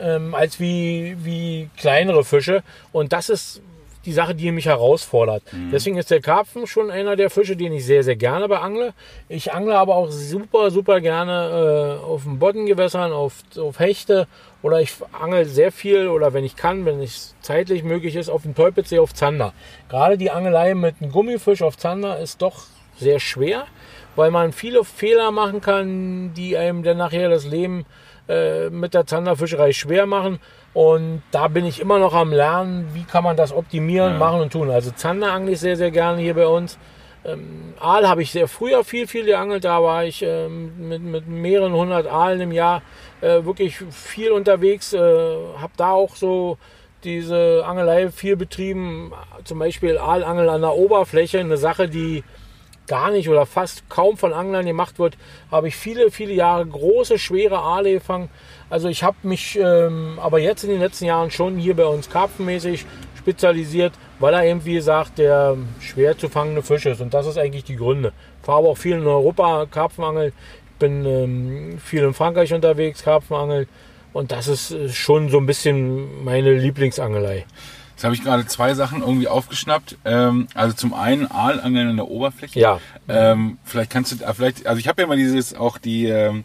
ähm, 0.00 0.34
als 0.34 0.60
wie, 0.60 1.16
wie 1.20 1.70
kleinere 1.76 2.24
Fische. 2.24 2.62
Und 2.92 3.12
das 3.12 3.28
ist 3.28 3.62
die 4.04 4.12
Sache, 4.12 4.34
die 4.34 4.50
mich 4.50 4.66
herausfordert. 4.66 5.42
Mhm. 5.52 5.70
Deswegen 5.70 5.98
ist 5.98 6.10
der 6.10 6.20
Karpfen 6.20 6.66
schon 6.66 6.90
einer 6.90 7.16
der 7.16 7.30
Fische, 7.30 7.56
den 7.56 7.72
ich 7.72 7.84
sehr, 7.84 8.02
sehr 8.02 8.16
gerne 8.16 8.48
beangle. 8.48 8.94
Ich 9.28 9.52
angle 9.52 9.76
aber 9.76 9.96
auch 9.96 10.10
super, 10.10 10.70
super 10.70 11.00
gerne 11.00 11.98
äh, 12.00 12.04
auf 12.04 12.24
den 12.24 12.38
Boddengewässern, 12.38 13.12
auf, 13.12 13.34
auf 13.58 13.78
Hechte 13.78 14.26
oder 14.62 14.80
ich 14.80 14.92
angel 15.12 15.44
sehr 15.44 15.72
viel 15.72 16.08
oder 16.08 16.32
wenn 16.32 16.44
ich 16.44 16.56
kann, 16.56 16.84
wenn 16.84 17.00
es 17.00 17.34
zeitlich 17.40 17.82
möglich 17.82 18.16
ist, 18.16 18.28
auf 18.28 18.42
dem 18.42 18.54
Teupitzsee 18.54 18.98
auf 18.98 19.14
Zander. 19.14 19.52
Gerade 19.88 20.18
die 20.18 20.30
Angelei 20.30 20.74
mit 20.74 20.96
einem 21.00 21.12
Gummifisch 21.12 21.62
auf 21.62 21.76
Zander 21.76 22.18
ist 22.18 22.42
doch 22.42 22.64
sehr 22.98 23.20
schwer, 23.20 23.66
weil 24.16 24.30
man 24.30 24.52
viele 24.52 24.84
Fehler 24.84 25.30
machen 25.30 25.60
kann, 25.60 26.34
die 26.34 26.56
einem 26.56 26.82
dann 26.82 26.98
nachher 26.98 27.28
das 27.28 27.46
Leben 27.46 27.86
äh, 28.28 28.70
mit 28.70 28.94
der 28.94 29.06
Zanderfischerei 29.06 29.72
schwer 29.72 30.06
machen. 30.06 30.38
Und 30.72 31.22
da 31.32 31.48
bin 31.48 31.66
ich 31.66 31.80
immer 31.80 31.98
noch 31.98 32.14
am 32.14 32.32
Lernen, 32.32 32.90
wie 32.94 33.02
kann 33.02 33.24
man 33.24 33.36
das 33.36 33.52
optimieren, 33.52 34.12
ja. 34.12 34.18
machen 34.18 34.40
und 34.40 34.52
tun. 34.52 34.70
Also 34.70 34.92
Zander 34.92 35.32
angle 35.32 35.54
ich 35.54 35.60
sehr, 35.60 35.76
sehr 35.76 35.90
gerne 35.90 36.20
hier 36.20 36.34
bei 36.34 36.46
uns. 36.46 36.78
Ähm, 37.24 37.74
Aal 37.78 38.08
habe 38.08 38.22
ich 38.22 38.30
sehr 38.30 38.48
früher 38.48 38.84
viel, 38.84 39.06
viel 39.06 39.24
geangelt. 39.24 39.64
Da 39.64 39.82
war 39.82 40.04
ich 40.04 40.22
ähm, 40.22 40.88
mit, 40.88 41.02
mit 41.02 41.28
mehreren 41.28 41.72
hundert 41.72 42.06
Aalen 42.06 42.40
im 42.40 42.52
Jahr 42.52 42.82
äh, 43.20 43.44
wirklich 43.44 43.78
viel 43.90 44.30
unterwegs. 44.30 44.92
Äh, 44.92 44.98
habe 44.98 45.72
da 45.76 45.90
auch 45.90 46.14
so 46.14 46.56
diese 47.02 47.64
Angelei 47.66 48.10
viel 48.10 48.36
betrieben. 48.36 49.12
Zum 49.44 49.58
Beispiel 49.58 49.98
Aalangel 49.98 50.48
an 50.48 50.60
der 50.60 50.74
Oberfläche. 50.74 51.40
Eine 51.40 51.56
Sache, 51.56 51.88
die 51.88 52.22
gar 52.90 53.12
nicht 53.12 53.28
oder 53.28 53.46
fast 53.46 53.88
kaum 53.88 54.16
von 54.16 54.32
Anglern 54.32 54.66
gemacht 54.66 54.98
wird, 54.98 55.16
habe 55.48 55.68
ich 55.68 55.76
viele, 55.76 56.10
viele 56.10 56.34
Jahre 56.34 56.66
große, 56.66 57.20
schwere 57.20 57.60
Aale 57.60 57.92
gefangen. 57.92 58.28
Also 58.68 58.88
ich 58.88 59.04
habe 59.04 59.16
mich 59.22 59.56
ähm, 59.56 60.18
aber 60.20 60.40
jetzt 60.40 60.64
in 60.64 60.70
den 60.70 60.80
letzten 60.80 61.04
Jahren 61.04 61.30
schon 61.30 61.56
hier 61.56 61.76
bei 61.76 61.86
uns 61.86 62.10
karpfenmäßig 62.10 62.84
spezialisiert, 63.16 63.92
weil 64.18 64.34
er 64.34 64.44
eben, 64.44 64.64
wie 64.64 64.74
gesagt, 64.74 65.18
der 65.18 65.56
schwer 65.78 66.18
zu 66.18 66.28
fangende 66.28 66.64
Fisch 66.64 66.84
ist. 66.86 67.00
Und 67.00 67.14
das 67.14 67.26
ist 67.26 67.38
eigentlich 67.38 67.62
die 67.62 67.76
Gründe. 67.76 68.12
Ich 68.40 68.46
fahre 68.46 68.58
aber 68.58 68.68
auch 68.70 68.78
viel 68.78 68.96
in 68.96 69.06
Europa 69.06 69.66
Karpfenangeln. 69.70 70.32
Ich 70.72 70.78
bin 70.80 71.06
ähm, 71.06 71.78
viel 71.78 72.02
in 72.02 72.12
Frankreich 72.12 72.52
unterwegs, 72.52 73.04
Karpfenangeln. 73.04 73.68
Und 74.12 74.32
das 74.32 74.48
ist 74.48 74.72
äh, 74.72 74.88
schon 74.88 75.28
so 75.28 75.38
ein 75.38 75.46
bisschen 75.46 76.24
meine 76.24 76.52
Lieblingsangelei. 76.54 77.46
Jetzt 78.00 78.04
habe 78.06 78.14
ich 78.14 78.24
gerade 78.24 78.46
zwei 78.46 78.72
Sachen 78.72 79.02
irgendwie 79.02 79.28
aufgeschnappt. 79.28 79.98
Ähm, 80.06 80.46
also 80.54 80.74
zum 80.74 80.94
einen 80.94 81.30
Aalangeln 81.30 81.90
an 81.90 81.96
der 81.96 82.08
Oberfläche. 82.08 82.58
Ja. 82.58 82.80
Ähm, 83.08 83.58
vielleicht 83.62 83.90
kannst 83.90 84.12
du, 84.12 84.16
vielleicht, 84.32 84.66
also 84.66 84.78
ich 84.78 84.88
habe 84.88 85.02
ja 85.02 85.06
mal 85.06 85.18
dieses 85.18 85.54
auch 85.54 85.76
die 85.76 86.06
ähm, 86.06 86.44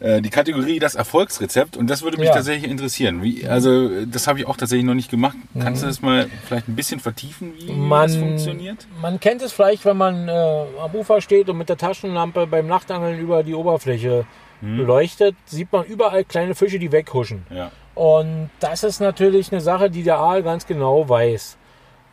äh, 0.00 0.22
die 0.22 0.30
Kategorie 0.30 0.78
das 0.78 0.94
Erfolgsrezept 0.94 1.76
und 1.76 1.90
das 1.90 2.00
würde 2.00 2.16
mich 2.16 2.28
ja. 2.28 2.34
tatsächlich 2.34 2.70
interessieren. 2.70 3.22
Wie, 3.22 3.46
also 3.46 4.06
das 4.06 4.26
habe 4.26 4.38
ich 4.38 4.46
auch 4.46 4.56
tatsächlich 4.56 4.86
noch 4.86 4.94
nicht 4.94 5.10
gemacht. 5.10 5.36
Kannst 5.60 5.82
du 5.82 5.86
mhm. 5.86 5.90
das 5.90 6.00
mal 6.00 6.26
vielleicht 6.46 6.68
ein 6.68 6.74
bisschen 6.74 7.00
vertiefen, 7.00 7.52
wie 7.58 7.70
man, 7.70 8.08
das 8.08 8.16
funktioniert? 8.16 8.86
Man 9.02 9.20
kennt 9.20 9.42
es 9.42 9.52
vielleicht, 9.52 9.84
wenn 9.84 9.98
man 9.98 10.26
äh, 10.26 10.32
am 10.32 10.94
Ufer 10.94 11.20
steht 11.20 11.50
und 11.50 11.58
mit 11.58 11.68
der 11.68 11.76
Taschenlampe 11.76 12.46
beim 12.46 12.66
Nachtangeln 12.66 13.20
über 13.20 13.42
die 13.42 13.52
Oberfläche 13.52 14.24
hm. 14.60 14.78
beleuchtet, 14.78 15.36
sieht 15.44 15.70
man 15.70 15.84
überall 15.84 16.24
kleine 16.24 16.54
Fische, 16.54 16.78
die 16.78 16.92
weghuschen. 16.92 17.42
Ja. 17.50 17.70
Und 17.94 18.50
das 18.60 18.82
ist 18.82 19.00
natürlich 19.00 19.52
eine 19.52 19.60
Sache, 19.60 19.90
die 19.90 20.02
der 20.02 20.18
Aal 20.18 20.42
ganz 20.42 20.66
genau 20.66 21.08
weiß. 21.08 21.56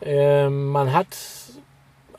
Ähm, 0.02 0.66
man 0.66 0.92
hat 0.92 1.08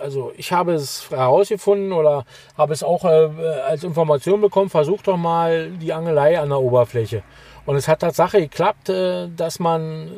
also 0.03 0.33
ich 0.35 0.51
habe 0.51 0.73
es 0.73 1.09
herausgefunden 1.09 1.93
oder 1.93 2.25
habe 2.57 2.73
es 2.73 2.83
auch 2.83 3.05
äh, 3.05 3.29
als 3.67 3.83
Information 3.83 4.41
bekommen, 4.41 4.69
versucht 4.69 5.07
doch 5.07 5.17
mal 5.17 5.71
die 5.71 5.93
Angelei 5.93 6.39
an 6.39 6.49
der 6.49 6.59
Oberfläche. 6.59 7.23
Und 7.65 7.77
es 7.77 7.87
hat 7.87 8.01
tatsächlich 8.01 8.49
geklappt, 8.49 8.89
äh, 8.89 9.29
dass 9.29 9.59
man 9.59 10.11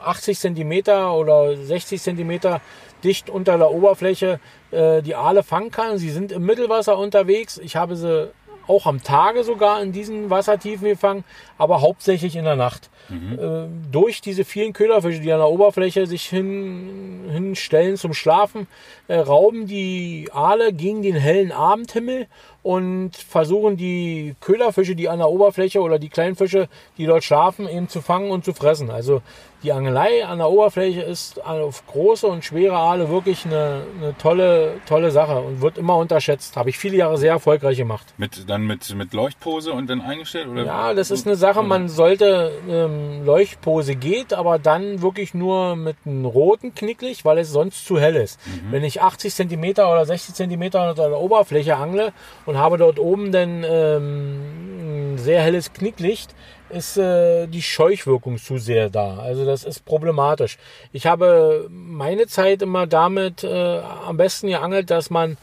80 0.00 0.38
cm 0.38 0.72
oder 0.88 1.56
60 1.56 2.00
cm 2.00 2.60
dicht 3.02 3.30
unter 3.30 3.56
der 3.56 3.70
Oberfläche 3.70 4.38
äh, 4.70 5.02
die 5.02 5.14
Aale 5.14 5.42
fangen 5.42 5.70
kann. 5.70 5.98
Sie 5.98 6.10
sind 6.10 6.30
im 6.30 6.44
Mittelwasser 6.44 6.98
unterwegs. 6.98 7.58
Ich 7.58 7.76
habe 7.76 7.96
sie 7.96 8.30
auch 8.68 8.86
am 8.86 9.02
Tage 9.02 9.42
sogar 9.44 9.82
in 9.82 9.92
diesen 9.92 10.30
Wassertiefen 10.30 10.88
gefangen, 10.88 11.24
aber 11.56 11.80
hauptsächlich 11.80 12.36
in 12.36 12.44
der 12.44 12.56
Nacht. 12.56 12.90
Mhm. 13.08 13.38
Äh, 13.38 13.90
durch 13.90 14.20
diese 14.20 14.44
vielen 14.44 14.72
Köderfische, 14.72 15.20
die 15.20 15.32
an 15.32 15.38
der 15.38 15.48
Oberfläche 15.48 16.06
sich 16.06 16.24
hin, 16.24 17.24
hinstellen 17.30 17.96
zum 17.96 18.12
Schlafen, 18.12 18.66
äh, 19.08 19.16
rauben 19.16 19.66
die 19.66 20.28
Aale 20.32 20.72
gegen 20.72 21.02
den 21.02 21.16
hellen 21.16 21.50
Abendhimmel 21.52 22.26
und 22.68 23.16
versuchen 23.16 23.78
die 23.78 24.36
Köderfische, 24.42 24.94
die 24.94 25.08
an 25.08 25.20
der 25.20 25.30
Oberfläche 25.30 25.80
oder 25.80 25.98
die 25.98 26.10
kleinen 26.10 26.36
Fische, 26.36 26.68
die 26.98 27.06
dort 27.06 27.24
schlafen, 27.24 27.66
eben 27.66 27.88
zu 27.88 28.02
fangen 28.02 28.30
und 28.30 28.44
zu 28.44 28.52
fressen. 28.52 28.90
Also 28.90 29.22
die 29.62 29.72
Angelei 29.72 30.24
an 30.24 30.38
der 30.38 30.48
Oberfläche 30.50 31.00
ist 31.00 31.44
auf 31.44 31.84
große 31.88 32.26
und 32.28 32.44
schwere 32.44 32.76
Aale 32.76 33.08
wirklich 33.08 33.44
eine, 33.44 33.82
eine 34.00 34.16
tolle, 34.16 34.74
tolle 34.86 35.10
Sache 35.10 35.40
und 35.40 35.60
wird 35.60 35.78
immer 35.78 35.96
unterschätzt. 35.96 36.56
Habe 36.56 36.70
ich 36.70 36.78
viele 36.78 36.96
Jahre 36.96 37.18
sehr 37.18 37.32
erfolgreich 37.32 37.76
gemacht. 37.76 38.06
Mit, 38.18 38.48
dann 38.48 38.66
mit, 38.66 38.94
mit 38.94 39.12
Leuchtpose 39.12 39.72
und 39.72 39.90
dann 39.90 40.00
eingestellt? 40.00 40.46
Oder? 40.46 40.64
Ja, 40.64 40.94
das 40.94 41.10
ist 41.10 41.26
eine 41.26 41.34
Sache, 41.34 41.64
man 41.64 41.88
sollte, 41.88 42.52
ähm, 42.68 43.24
Leuchtpose 43.24 43.96
geht, 43.96 44.32
aber 44.32 44.60
dann 44.60 45.02
wirklich 45.02 45.34
nur 45.34 45.74
mit 45.74 45.96
einem 46.06 46.24
roten 46.24 46.74
Knicklicht, 46.74 47.24
weil 47.24 47.38
es 47.38 47.50
sonst 47.50 47.84
zu 47.84 47.98
hell 47.98 48.14
ist. 48.14 48.38
Mhm. 48.46 48.70
Wenn 48.70 48.84
ich 48.84 49.02
80 49.02 49.34
cm 49.34 49.64
oder 49.70 50.06
60 50.06 50.36
cm 50.36 50.62
unter 50.62 50.94
der 50.94 51.18
Oberfläche 51.18 51.76
angle 51.76 52.12
und 52.46 52.57
habe 52.58 52.78
dort 52.78 52.98
oben 52.98 53.32
dann 53.32 53.64
ähm, 53.64 55.14
ein 55.14 55.18
sehr 55.18 55.40
helles 55.40 55.72
Knicklicht, 55.72 56.34
ist 56.70 56.98
äh, 56.98 57.46
die 57.46 57.62
Scheuchwirkung 57.62 58.38
zu 58.38 58.58
sehr 58.58 58.90
da. 58.90 59.18
Also 59.18 59.44
das 59.44 59.64
ist 59.64 59.84
problematisch. 59.84 60.58
Ich 60.92 61.06
habe 61.06 61.68
meine 61.70 62.26
Zeit 62.26 62.62
immer 62.62 62.86
damit 62.86 63.42
äh, 63.44 63.78
am 64.06 64.16
besten 64.16 64.48
geangelt, 64.48 64.90
dass 64.90 65.10
man 65.10 65.38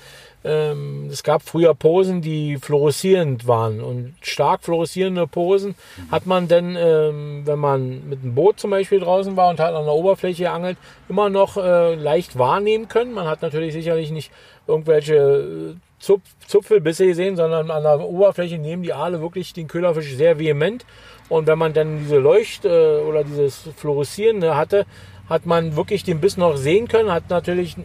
ähm, 0.46 1.10
es 1.12 1.24
gab 1.24 1.42
früher 1.42 1.74
Posen, 1.74 2.22
die 2.22 2.58
fluoreszierend 2.58 3.48
waren 3.48 3.82
und 3.82 4.14
stark 4.22 4.64
fluoreszierende 4.64 5.26
Posen 5.26 5.74
hat 6.12 6.28
man 6.28 6.48
denn, 6.48 6.76
ähm, 6.78 7.42
wenn 7.46 7.58
man 7.58 8.08
mit 8.08 8.22
einem 8.22 8.36
Boot 8.36 8.60
zum 8.60 8.70
Beispiel 8.70 9.00
draußen 9.00 9.36
war 9.36 9.50
und 9.50 9.60
hat 9.60 9.74
an 9.74 9.86
der 9.86 9.94
Oberfläche 9.94 10.44
geangelt, 10.44 10.78
immer 11.10 11.30
noch 11.30 11.58
äh, 11.58 11.96
leicht 11.96 12.38
wahrnehmen 12.38 12.88
können. 12.88 13.12
Man 13.12 13.28
hat 13.28 13.42
natürlich 13.42 13.74
sicherlich 13.74 14.12
nicht 14.12 14.32
irgendwelche 14.68 15.16
äh, 15.16 15.76
Zupf 16.06 16.24
Zupfelbisse 16.46 17.08
gesehen, 17.08 17.36
sondern 17.36 17.72
an 17.72 17.82
der 17.82 18.00
Oberfläche 18.00 18.60
nehmen 18.60 18.84
die 18.84 18.94
Aale 18.94 19.22
wirklich 19.22 19.54
den 19.54 19.68
Köderfisch 19.68 20.16
sehr 20.16 20.38
vehement 20.38 20.86
und 21.30 21.48
wenn 21.48 21.58
man 21.58 21.74
dann 21.74 21.98
diese 22.00 22.18
Leucht- 22.18 22.66
äh, 22.66 23.00
oder 23.00 23.24
dieses 23.24 23.70
Fluoreszierende 23.76 24.56
hatte, 24.56 24.86
hat 25.28 25.48
man 25.48 25.76
wirklich 25.76 26.04
den 26.04 26.22
Biss 26.22 26.38
noch 26.38 26.58
sehen 26.58 26.88
können, 26.88 27.12
hat 27.12 27.32
natürlich 27.32 27.76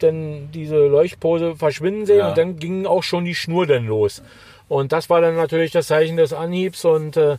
dann 0.00 0.50
diese 0.52 0.86
Leuchtpose 0.86 1.54
verschwinden 1.54 2.06
sehen 2.06 2.18
ja. 2.18 2.28
und 2.28 2.38
dann 2.38 2.58
ging 2.58 2.86
auch 2.86 3.04
schon 3.04 3.24
die 3.24 3.36
Schnur 3.36 3.66
dann 3.66 3.86
los. 3.86 4.22
Und 4.68 4.92
das 4.92 5.08
war 5.08 5.20
dann 5.20 5.36
natürlich 5.36 5.70
das 5.70 5.86
Zeichen 5.86 6.16
des 6.16 6.32
Anhiebs 6.32 6.84
und 6.84 7.16
äh, 7.16 7.38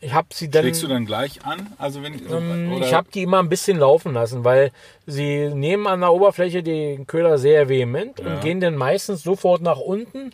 ich 0.00 0.14
habe 0.14 0.28
sie 0.32 0.50
dann. 0.50 0.62
Schlägst 0.62 0.82
du 0.82 0.88
dann 0.88 1.06
gleich 1.06 1.44
an? 1.44 1.66
Also 1.78 2.02
wenn 2.02 2.14
ähm, 2.14 2.82
ich 2.82 2.94
habe 2.94 3.08
die 3.12 3.22
immer 3.22 3.38
ein 3.38 3.48
bisschen 3.48 3.78
laufen 3.78 4.14
lassen, 4.14 4.44
weil 4.44 4.72
sie 5.06 5.48
nehmen 5.54 5.86
an 5.86 6.00
der 6.00 6.12
Oberfläche 6.12 6.62
den 6.62 7.06
Köder 7.06 7.38
sehr 7.38 7.68
vehement 7.68 8.18
ja. 8.18 8.26
und 8.26 8.40
gehen 8.40 8.60
dann 8.60 8.76
meistens 8.76 9.22
sofort 9.22 9.62
nach 9.62 9.78
unten 9.78 10.32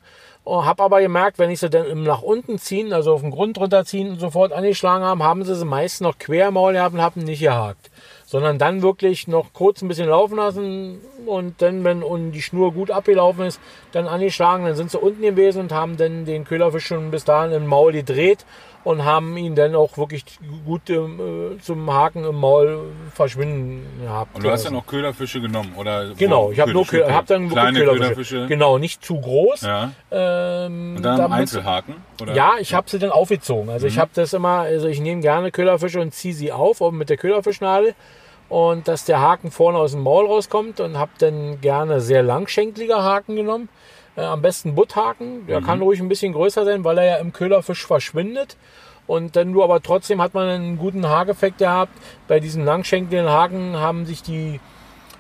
Oh, 0.49 0.65
hab 0.65 0.81
aber 0.81 1.01
gemerkt, 1.01 1.41
wenn 1.41 1.51
ich 1.51 1.59
sie 1.59 1.69
dann 1.69 2.05
nach 2.05 2.23
unten 2.23 2.61
ziehen, 2.61 2.93
also 2.93 3.13
auf 3.15 3.21
den 3.21 3.33
Grund 3.33 3.59
runterziehen 3.59 4.11
und 4.11 4.21
sofort 4.21 4.53
angeschlagen 4.53 5.05
haben, 5.05 5.25
haben 5.25 5.45
sie 5.45 5.57
sie 5.57 5.65
meist 5.65 6.01
noch 6.01 6.21
quer 6.21 6.47
im 6.47 6.55
Maul 6.55 6.75
gehabt 6.75 6.95
und 6.95 7.03
haben 7.03 7.25
nicht 7.25 7.41
gehakt. 7.41 7.91
Sondern 8.27 8.57
dann 8.57 8.81
wirklich 8.81 9.27
noch 9.27 9.53
kurz 9.53 9.83
ein 9.83 9.89
bisschen 9.89 10.09
laufen 10.09 10.37
lassen 10.37 11.01
und 11.27 11.61
dann, 11.61 11.83
wenn 11.83 12.31
die 12.31 12.43
Schnur 12.43 12.73
gut 12.73 12.93
abgelaufen 12.93 13.47
ist, 13.47 13.61
dann 13.91 14.07
angeschlagen, 14.07 14.65
dann 14.65 14.77
sind 14.77 14.93
sie 14.93 15.01
unten 15.01 15.23
gewesen 15.23 15.63
und 15.63 15.73
haben 15.73 15.97
dann 15.97 16.27
den 16.27 16.45
Köderfisch 16.45 16.87
schon 16.87 17.11
bis 17.11 17.25
dahin 17.25 17.51
im 17.51 17.67
Maul 17.67 17.91
gedreht 17.91 18.47
und 18.87 19.05
haben 19.05 19.37
ihn 19.37 19.57
dann 19.57 19.75
auch 19.75 19.99
wirklich 19.99 20.25
gut 20.65 20.89
äh, 20.91 21.01
zum 21.61 21.93
Haken 21.93 22.23
im 22.23 22.37
Maul 22.37 22.85
verschwinden 23.13 23.85
gehabt. 24.01 24.37
Und 24.37 24.45
du 24.45 24.51
hast 24.51 24.65
dann 24.65 24.77
auch 24.77 24.87
Köderfische 24.87 25.41
genommen, 25.41 25.73
oder? 25.77 26.15
Genau, 26.15 26.53
ich 26.53 26.61
habe 26.61 26.73
nur 26.73 26.87
Köder, 26.87 27.13
hab 27.13 27.27
dann 27.27 27.49
Kleine 27.49 27.81
Köderfische. 27.81 28.03
Köderfische. 28.05 28.47
Genau, 28.47 28.79
nicht 28.79 29.05
zu 29.05 29.21
groß. 29.21 29.63
Ja. 29.63 29.91
Ähm, 30.13 30.95
und 30.99 31.03
dann 31.03 31.33
Einzelhaken? 31.33 31.97
Oder? 32.23 32.35
Ja, 32.35 32.53
ich 32.61 32.75
habe 32.75 32.89
sie 32.89 33.01
dann 33.01 33.11
aufgezogen. 33.11 33.71
Also 33.71 33.87
mhm. 33.87 33.93
ich 33.93 33.99
habe 33.99 34.13
das 34.15 34.33
immer, 34.33 34.61
also 34.61 34.87
ich 34.87 35.01
nehme 35.01 35.21
gerne 35.21 35.51
Köderfische 35.51 36.01
und 36.01 36.15
ziehe 36.15 36.33
sie 36.33 36.53
auf 36.53 36.81
mit 36.93 37.11
der 37.11 37.17
Köderfischnadel 37.17 37.97
und 38.49 38.87
dass 38.87 39.05
der 39.05 39.21
Haken 39.21 39.51
vorne 39.51 39.79
aus 39.79 39.93
dem 39.93 40.03
Maul 40.03 40.27
rauskommt 40.27 40.79
und 40.79 40.97
habe 40.97 41.11
dann 41.19 41.61
gerne 41.61 42.01
sehr 42.01 42.23
langschenkliger 42.23 43.03
Haken 43.03 43.35
genommen. 43.35 43.69
Äh, 44.17 44.23
am 44.23 44.43
besten 44.43 44.75
Butthaken. 44.75 45.47
Der 45.47 45.61
mhm. 45.61 45.67
kann 45.67 45.83
ruhig 45.83 46.01
ein 46.01 46.09
bisschen 46.09 46.33
größer 46.33 46.65
sein, 46.65 46.85
weil 46.85 46.99
er 46.99 47.05
ja 47.05 47.17
im 47.17 47.33
Köderfisch 47.33 47.87
verschwindet. 47.87 48.57
Und 49.07 49.37
dann 49.37 49.53
du 49.53 49.63
aber 49.63 49.81
trotzdem 49.83 50.21
hat 50.21 50.35
man 50.35 50.49
einen 50.49 50.79
guten 50.79 51.07
Haareffekt 51.07 51.59
gehabt. 51.59 51.93
Bei 52.27 52.41
diesen 52.41 52.65
langschenkeligen 52.65 53.31
Haken 53.31 53.77
haben 53.77 54.05
sich 54.05 54.23
die, 54.23 54.59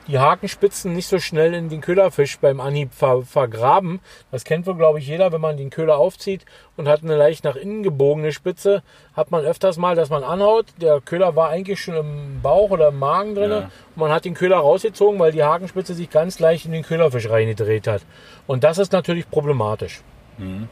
die 0.07 0.19
Hakenspitzen 0.19 0.93
nicht 0.93 1.09
so 1.09 1.19
schnell 1.19 1.55
in 1.55 1.69
den 1.69 1.81
Köderfisch 1.81 2.39
beim 2.39 2.61
Anhieb 2.61 2.93
ver, 2.93 3.23
vergraben. 3.23 4.01
Das 4.31 4.45
kennt 4.45 4.67
wohl, 4.67 4.77
glaube 4.77 4.99
ich, 4.99 5.07
jeder, 5.07 5.33
wenn 5.33 5.41
man 5.41 5.57
den 5.57 5.71
Köder 5.71 5.99
aufzieht 5.99 6.45
und 6.77 6.89
hat 6.89 7.03
eine 7.03 7.17
leicht 7.17 7.45
nach 7.45 7.57
innen 7.57 7.83
gebogene 7.83 8.33
Spitze, 8.33 8.83
hat 9.15 9.31
man 9.31 9.45
öfters 9.45 9.77
mal, 9.77 9.97
dass 9.97 10.11
man 10.11 10.23
anhaut. 10.23 10.67
Der 10.81 11.01
Köder 11.01 11.37
war 11.37 11.49
eigentlich 11.49 11.81
schon 11.81 11.97
im 11.97 12.41
Bauch 12.43 12.71
oder 12.71 12.89
im 12.89 12.99
Magen 12.99 13.35
drin. 13.35 13.51
Ja. 13.51 13.59
Und 13.59 13.97
man 13.97 14.13
hat 14.13 14.25
den 14.25 14.35
Köder 14.35 14.59
rausgezogen, 14.59 15.19
weil 15.19 15.33
die 15.33 15.43
Hakenspitze 15.43 15.95
sich 15.95 16.11
ganz 16.11 16.39
leicht 16.39 16.67
in 16.67 16.73
den 16.73 16.83
Köderfisch 16.83 17.29
reingedreht 17.29 17.87
hat. 17.87 18.03
Und 18.47 18.65
das 18.65 18.79
ist 18.79 18.93
natürlich 18.93 19.29
problematisch. 19.31 20.03
Mhm. 20.39 20.69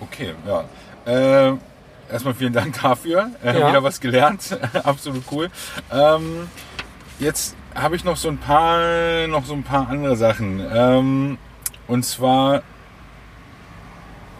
Okay, 0.00 0.34
ja. 0.46 1.50
Äh 1.50 1.56
erstmal 2.10 2.34
vielen 2.34 2.52
Dank 2.52 2.80
dafür. 2.80 3.30
Äh, 3.42 3.58
ja. 3.58 3.68
Wieder 3.68 3.82
was 3.82 4.00
gelernt. 4.00 4.58
Absolut 4.84 5.24
cool. 5.30 5.50
Ähm, 5.92 6.48
jetzt 7.18 7.56
habe 7.76 7.96
ich 7.96 8.04
noch 8.04 8.16
so 8.16 8.28
ein 8.28 8.38
paar, 8.38 9.26
noch 9.28 9.44
so 9.44 9.54
ein 9.54 9.62
paar 9.62 9.88
andere 9.88 10.16
Sachen. 10.16 10.60
Ähm, 10.72 11.38
und 11.86 12.04
zwar 12.04 12.62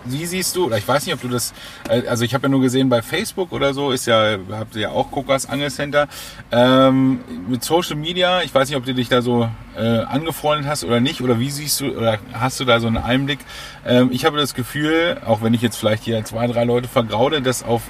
wie 0.09 0.25
siehst 0.27 0.57
du, 0.57 0.67
oder 0.67 0.79
ich 0.79 0.87
weiß 0.87 1.07
nicht, 1.07 1.15
ob 1.15 1.21
du 1.21 1.29
das, 1.29 1.53
äh, 1.89 2.07
also 2.07 2.25
ich 2.25 2.35
habe 2.35 2.45
ja 2.45 2.49
nur 2.49 2.61
gesehen 2.61 2.89
bei 2.89 3.03
Facebook 3.03 3.53
oder 3.53 3.75
so, 3.75 3.91
ist 3.91 4.07
ja, 4.07 4.39
habt 4.53 4.75
ihr 4.77 4.83
ja 4.83 4.91
auch 4.91 5.11
Kokas 5.11 5.49
Angelcenter. 5.49 6.09
Ähm, 6.53 7.21
mit 7.49 7.65
Social 7.65 7.97
Media, 7.97 8.43
ich 8.43 8.55
weiß 8.55 8.69
nicht, 8.69 8.77
ob 8.77 8.85
du 8.85 8.95
dich 8.95 9.09
da 9.09 9.23
so 9.23 9.49
äh, 9.77 9.81
angefreundet 9.81 10.69
hast 10.69 10.85
oder 10.85 11.01
nicht, 11.01 11.21
oder 11.21 11.39
wie 11.39 11.51
siehst 11.51 11.81
du, 11.81 11.97
oder 11.97 12.19
hast 12.33 12.61
du 12.61 12.65
da 12.65 12.81
so 12.81 12.87
einen 12.87 12.99
Einblick? 12.99 13.41
Ähm, 13.85 14.11
ich 14.13 14.25
habe 14.25 14.39
das 14.39 14.55
Gefühl, 14.55 15.21
auch 15.27 15.43
wenn 15.43 15.55
ich 15.55 15.63
jetzt 15.63 15.77
vielleicht 15.77 16.05
hier 16.05 16.25
zwei, 16.25 16.47
drei 16.47 16.65
Leute 16.65 16.89
vergraude, 16.89 17.43
dass 17.43 17.63
auf 17.63 17.83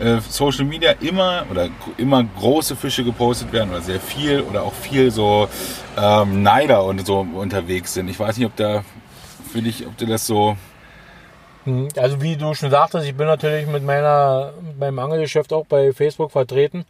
äh, 0.00 0.20
Social 0.20 0.64
Media 0.64 0.92
immer 1.00 1.44
oder 1.50 1.68
immer 1.96 2.24
große 2.24 2.74
Fische 2.76 3.04
gepostet 3.04 3.52
werden 3.52 3.70
oder 3.70 3.82
sehr 3.82 4.00
viel 4.00 4.40
oder 4.40 4.62
auch 4.62 4.72
viel 4.72 5.10
so 5.10 5.48
ähm, 5.96 6.42
Neider 6.42 6.84
und 6.84 7.06
so 7.06 7.20
unterwegs 7.34 7.94
sind. 7.94 8.08
Ich 8.08 8.18
weiß 8.18 8.36
nicht, 8.36 8.46
ob 8.46 8.56
da 8.56 8.82
für 9.52 9.62
dich, 9.62 9.86
ob 9.86 9.96
du 9.96 10.06
das 10.06 10.26
so 10.26 10.56
hm, 11.64 11.88
also 11.96 12.22
wie 12.22 12.36
du 12.36 12.54
schon 12.54 12.70
sagtest, 12.70 13.06
ich 13.06 13.14
bin 13.14 13.26
natürlich 13.26 13.66
mit, 13.66 13.84
meiner, 13.84 14.52
mit 14.62 14.78
meinem 14.78 14.98
Angelgeschäft 14.98 15.52
auch 15.52 15.66
bei 15.66 15.92
Facebook 15.92 16.30
vertreten 16.32 16.86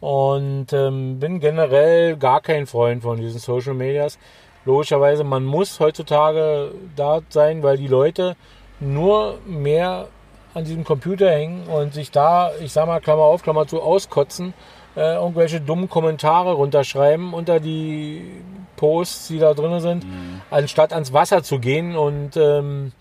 und 0.00 0.72
ähm, 0.72 1.18
bin 1.18 1.40
generell 1.40 2.16
gar 2.16 2.40
kein 2.40 2.66
Freund 2.66 3.02
von 3.02 3.18
diesen 3.18 3.40
Social 3.40 3.74
Medias. 3.74 4.18
Logischerweise, 4.66 5.24
man 5.24 5.44
muss 5.44 5.80
heutzutage 5.80 6.72
da 6.96 7.20
sein, 7.30 7.62
weil 7.62 7.78
die 7.78 7.86
Leute 7.86 8.36
nur 8.78 9.38
mehr 9.46 10.08
an 10.54 10.64
diesem 10.64 10.84
Computer 10.84 11.30
hängen 11.30 11.66
und 11.68 11.94
sich 11.94 12.10
da, 12.10 12.50
ich 12.60 12.72
sag 12.72 12.86
mal, 12.86 13.00
Klammer 13.00 13.22
auf, 13.22 13.42
Klammer 13.42 13.66
zu, 13.66 13.80
auskotzen, 13.82 14.54
äh, 14.96 15.14
irgendwelche 15.14 15.60
dummen 15.60 15.88
Kommentare 15.88 16.52
runterschreiben 16.52 17.32
unter 17.32 17.60
die 17.60 18.42
Posts, 18.76 19.28
die 19.28 19.38
da 19.38 19.54
drin 19.54 19.80
sind, 19.80 20.04
mhm. 20.04 20.40
anstatt 20.50 20.92
ans 20.92 21.12
Wasser 21.12 21.42
zu 21.42 21.58
gehen 21.58 21.96
und 21.96 22.36
ähm, 22.36 22.92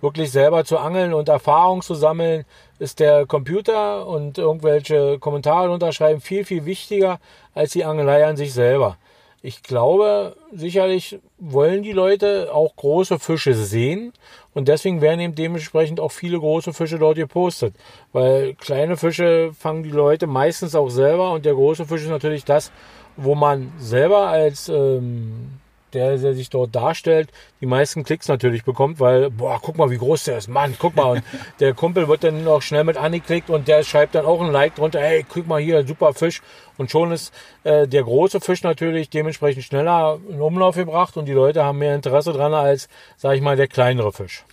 wirklich 0.00 0.30
selber 0.30 0.64
zu 0.64 0.78
angeln 0.78 1.14
und 1.14 1.28
Erfahrung 1.28 1.82
zu 1.82 1.94
sammeln, 1.94 2.44
ist 2.78 3.00
der 3.00 3.26
Computer 3.26 4.06
und 4.06 4.38
irgendwelche 4.38 5.18
Kommentare 5.18 5.70
unterschreiben 5.70 6.20
viel, 6.20 6.44
viel 6.44 6.64
wichtiger 6.64 7.18
als 7.54 7.72
die 7.72 7.84
Angelei 7.84 8.26
an 8.26 8.36
sich 8.36 8.52
selber. 8.52 8.96
Ich 9.46 9.62
glaube, 9.62 10.34
sicherlich 10.52 11.20
wollen 11.38 11.84
die 11.84 11.92
Leute 11.92 12.52
auch 12.52 12.74
große 12.74 13.20
Fische 13.20 13.54
sehen 13.54 14.12
und 14.54 14.66
deswegen 14.66 15.00
werden 15.00 15.20
eben 15.20 15.36
dementsprechend 15.36 16.00
auch 16.00 16.10
viele 16.10 16.40
große 16.40 16.72
Fische 16.72 16.98
dort 16.98 17.14
gepostet. 17.14 17.76
Weil 18.12 18.54
kleine 18.54 18.96
Fische 18.96 19.52
fangen 19.56 19.84
die 19.84 19.90
Leute 19.90 20.26
meistens 20.26 20.74
auch 20.74 20.88
selber 20.88 21.30
und 21.30 21.44
der 21.44 21.54
große 21.54 21.84
Fisch 21.84 22.02
ist 22.02 22.08
natürlich 22.08 22.44
das, 22.44 22.72
wo 23.16 23.36
man 23.36 23.72
selber 23.78 24.26
als 24.26 24.68
ähm, 24.68 25.60
der, 25.92 26.16
der 26.16 26.34
sich 26.34 26.50
dort 26.50 26.74
darstellt, 26.74 27.30
die 27.60 27.66
meisten 27.66 28.04
Klicks 28.04 28.28
natürlich 28.28 28.64
bekommt, 28.64 29.00
weil, 29.00 29.30
boah, 29.30 29.58
guck 29.62 29.76
mal, 29.76 29.90
wie 29.90 29.98
groß 29.98 30.24
der 30.24 30.38
ist, 30.38 30.48
Mann, 30.48 30.74
guck 30.78 30.96
mal. 30.96 31.04
Und 31.04 31.22
der 31.60 31.74
Kumpel 31.74 32.08
wird 32.08 32.24
dann 32.24 32.46
auch 32.48 32.62
schnell 32.62 32.84
mit 32.84 32.96
angeklickt 32.96 33.50
und 33.50 33.68
der 33.68 33.82
schreibt 33.82 34.14
dann 34.14 34.26
auch 34.26 34.40
ein 34.40 34.52
Like 34.52 34.74
drunter, 34.74 35.00
hey, 35.00 35.24
guck 35.28 35.46
mal 35.46 35.60
hier, 35.60 35.86
super 35.86 36.14
Fisch. 36.14 36.42
Und 36.76 36.90
schon 36.90 37.12
ist 37.12 37.32
äh, 37.64 37.88
der 37.88 38.02
große 38.02 38.40
Fisch 38.40 38.62
natürlich 38.62 39.08
dementsprechend 39.08 39.64
schneller 39.64 40.18
in 40.28 40.40
Umlauf 40.40 40.76
gebracht 40.76 41.16
und 41.16 41.26
die 41.26 41.32
Leute 41.32 41.64
haben 41.64 41.78
mehr 41.78 41.94
Interesse 41.94 42.32
dran 42.32 42.52
als, 42.52 42.88
sag 43.16 43.34
ich 43.34 43.40
mal, 43.40 43.56
der 43.56 43.68
kleinere 43.68 44.12
Fisch. 44.12 44.44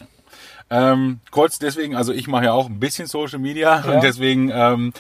Ähm, 0.69 1.19
kurz 1.29 1.59
deswegen, 1.59 1.95
also 1.95 2.13
ich 2.13 2.27
mache 2.27 2.45
ja 2.45 2.53
auch 2.53 2.67
ein 2.67 2.79
bisschen 2.79 3.07
Social 3.07 3.39
Media 3.39 3.83
ja. 3.85 3.93
und 3.93 4.03
deswegen 4.03 4.49
ähm, 4.51 4.93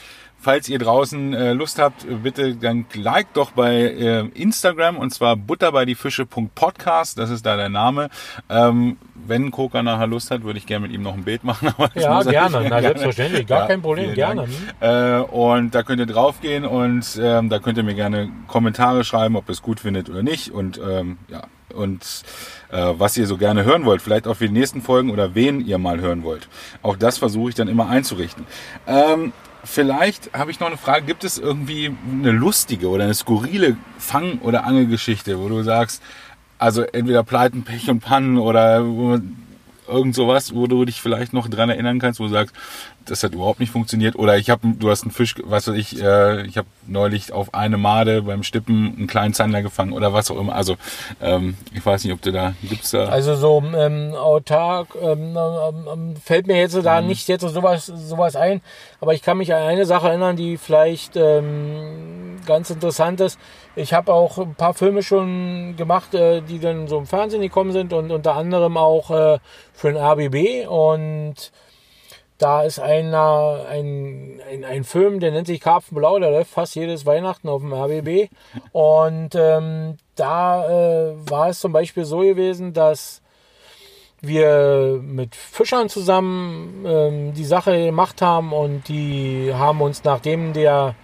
Falls 0.43 0.67
ihr 0.67 0.77
draußen 0.77 1.33
äh, 1.33 1.53
Lust 1.53 1.79
habt, 1.79 2.05
bitte 2.21 2.55
dann 2.55 2.85
like 2.95 3.31
doch 3.33 3.51
bei 3.51 3.75
äh, 3.75 4.27
Instagram 4.33 4.97
und 4.97 5.11
zwar 5.13 5.37
butterbeidifische.podcast. 5.37 7.17
Das 7.17 7.29
ist 7.29 7.45
da 7.45 7.55
der 7.55 7.69
Name. 7.69 8.09
Ähm, 8.49 8.97
wenn 9.25 9.51
Koka 9.51 9.81
nachher 9.81 10.05
Lust 10.05 10.31
hat, 10.31 10.43
würde 10.43 10.59
ich 10.59 10.65
gerne 10.65 10.85
mit 10.85 10.93
ihm 10.93 11.01
noch 11.01 11.13
ein 11.13 11.23
Bild 11.23 11.45
machen. 11.45 11.69
ja, 11.95 12.21
gerne. 12.23 12.57
Na, 12.57 12.61
gerne. 12.61 12.81
selbstverständlich. 12.81 13.47
Gar 13.47 13.61
ja, 13.61 13.67
kein 13.67 13.81
Problem. 13.81 14.13
Gerne. 14.15 14.49
Äh, 14.81 15.19
und 15.19 15.73
da 15.73 15.83
könnt 15.83 16.01
ihr 16.01 16.07
draufgehen 16.07 16.65
und 16.65 17.17
ähm, 17.21 17.47
da 17.47 17.59
könnt 17.59 17.77
ihr 17.77 17.83
mir 17.83 17.95
gerne 17.95 18.29
Kommentare 18.49 19.05
schreiben, 19.05 19.37
ob 19.37 19.47
ihr 19.47 19.53
es 19.53 19.61
gut 19.61 19.79
findet 19.79 20.09
oder 20.09 20.23
nicht. 20.23 20.51
Und 20.51 20.77
ähm, 20.77 21.19
ja, 21.29 21.43
und 21.73 22.03
äh, 22.69 22.93
was 22.97 23.15
ihr 23.15 23.27
so 23.27 23.37
gerne 23.37 23.63
hören 23.63 23.85
wollt, 23.85 24.01
vielleicht 24.01 24.27
auch 24.27 24.35
für 24.35 24.47
die 24.47 24.53
nächsten 24.53 24.81
Folgen 24.81 25.09
oder 25.09 25.35
wen 25.35 25.65
ihr 25.65 25.77
mal 25.77 26.01
hören 26.01 26.23
wollt. 26.23 26.49
Auch 26.81 26.97
das 26.97 27.17
versuche 27.17 27.47
ich 27.47 27.55
dann 27.55 27.69
immer 27.69 27.87
einzurichten. 27.87 28.45
Ähm, 28.87 29.31
Vielleicht 29.63 30.33
habe 30.33 30.51
ich 30.51 30.59
noch 30.59 30.67
eine 30.67 30.77
Frage. 30.77 31.05
Gibt 31.05 31.23
es 31.23 31.37
irgendwie 31.37 31.95
eine 32.11 32.31
lustige 32.31 32.89
oder 32.89 33.05
eine 33.05 33.13
skurrile 33.13 33.77
Fang- 33.97 34.39
oder 34.39 34.65
Angelgeschichte, 34.65 35.39
wo 35.39 35.47
du 35.47 35.63
sagst, 35.63 36.01
also 36.57 36.81
entweder 36.81 37.23
Pleiten, 37.23 37.63
Pech 37.63 37.89
und 37.89 38.01
Pannen 38.01 38.37
oder 38.37 38.83
irgend 39.87 40.15
sowas, 40.15 40.53
wo 40.53 40.67
du 40.67 40.85
dich 40.85 41.01
vielleicht 41.01 41.33
noch 41.33 41.47
dran 41.47 41.69
erinnern 41.69 41.99
kannst, 41.99 42.19
wo 42.19 42.25
du 42.25 42.29
sagst, 42.29 42.55
das 43.05 43.23
hat 43.23 43.33
überhaupt 43.33 43.59
nicht 43.59 43.71
funktioniert. 43.71 44.15
Oder 44.15 44.37
ich 44.37 44.49
habe, 44.49 44.67
du 44.79 44.89
hast 44.89 45.03
einen 45.03 45.11
Fisch, 45.11 45.35
was 45.43 45.67
weiß 45.67 45.75
ich, 45.75 46.01
äh, 46.01 46.45
ich 46.45 46.57
habe 46.57 46.67
neulich 46.87 47.33
auf 47.33 47.53
eine 47.53 47.77
Made 47.77 48.21
beim 48.23 48.43
Stippen 48.43 48.95
einen 48.97 49.07
kleinen 49.07 49.33
Zander 49.33 49.61
gefangen 49.61 49.93
oder 49.93 50.13
was 50.13 50.31
auch 50.31 50.39
immer. 50.39 50.55
Also 50.55 50.77
ähm, 51.21 51.57
ich 51.73 51.85
weiß 51.85 52.03
nicht, 52.03 52.13
ob 52.13 52.21
du 52.21 52.31
da 52.31 52.53
gibt's 52.63 52.91
da. 52.91 53.05
Also 53.05 53.35
so 53.35 53.63
ähm, 53.75 54.13
autark 54.15 54.89
ähm, 55.01 55.37
ähm, 55.37 55.87
ähm 55.91 56.15
fällt 56.15 56.47
mir 56.47 56.57
jetzt 56.57 56.75
da 56.83 57.01
mhm. 57.01 57.07
nicht 57.07 57.27
jetzt 57.27 57.41
sowas 57.41 57.85
sowas 57.85 58.35
ein. 58.35 58.61
Aber 59.01 59.13
ich 59.13 59.21
kann 59.21 59.37
mich 59.37 59.53
an 59.53 59.61
eine 59.61 59.85
Sache 59.85 60.07
erinnern, 60.07 60.35
die 60.35 60.57
vielleicht 60.57 61.15
ähm, 61.15 62.22
ganz 62.45 62.69
interessant 62.69 63.21
ist. 63.21 63.39
Ich 63.75 63.93
habe 63.93 64.13
auch 64.13 64.37
ein 64.37 64.55
paar 64.55 64.73
Filme 64.73 65.03
schon 65.03 65.75
gemacht, 65.75 66.13
äh, 66.13 66.41
die 66.41 66.59
dann 66.59 66.87
so 66.87 66.97
im 66.97 67.05
Fernsehen 67.05 67.41
gekommen 67.41 67.71
sind 67.71 67.93
und 67.93 68.11
unter 68.11 68.35
anderem 68.35 68.77
auch 68.77 69.11
äh, 69.11 69.39
für 69.73 69.91
den 69.91 69.97
RBB 69.97 70.67
und 70.67 71.51
da 72.43 72.63
ist 72.63 72.79
einer, 72.79 73.65
ein, 73.69 74.41
ein, 74.51 74.65
ein 74.65 74.83
Film, 74.83 75.21
der 75.21 75.31
nennt 75.31 75.47
sich 75.47 75.61
Karpfenblau, 75.61 76.19
der 76.19 76.31
läuft 76.31 76.51
fast 76.51 76.75
jedes 76.75 77.05
Weihnachten 77.05 77.47
auf 77.47 77.61
dem 77.61 77.73
RBB. 77.73 78.29
Und 78.73 79.29
ähm, 79.35 79.97
da 80.15 80.67
äh, 80.67 81.13
war 81.29 81.49
es 81.49 81.61
zum 81.61 81.71
Beispiel 81.71 82.03
so 82.03 82.19
gewesen, 82.19 82.73
dass 82.73 83.21
wir 84.19 84.99
mit 85.01 85.35
Fischern 85.35 85.89
zusammen 85.89 86.83
ähm, 86.85 87.33
die 87.33 87.45
Sache 87.45 87.85
gemacht 87.85 88.21
haben 88.21 88.51
und 88.51 88.87
die 88.87 89.53
haben 89.53 89.81
uns, 89.81 90.03
nachdem 90.03 90.53
der, 90.53 90.95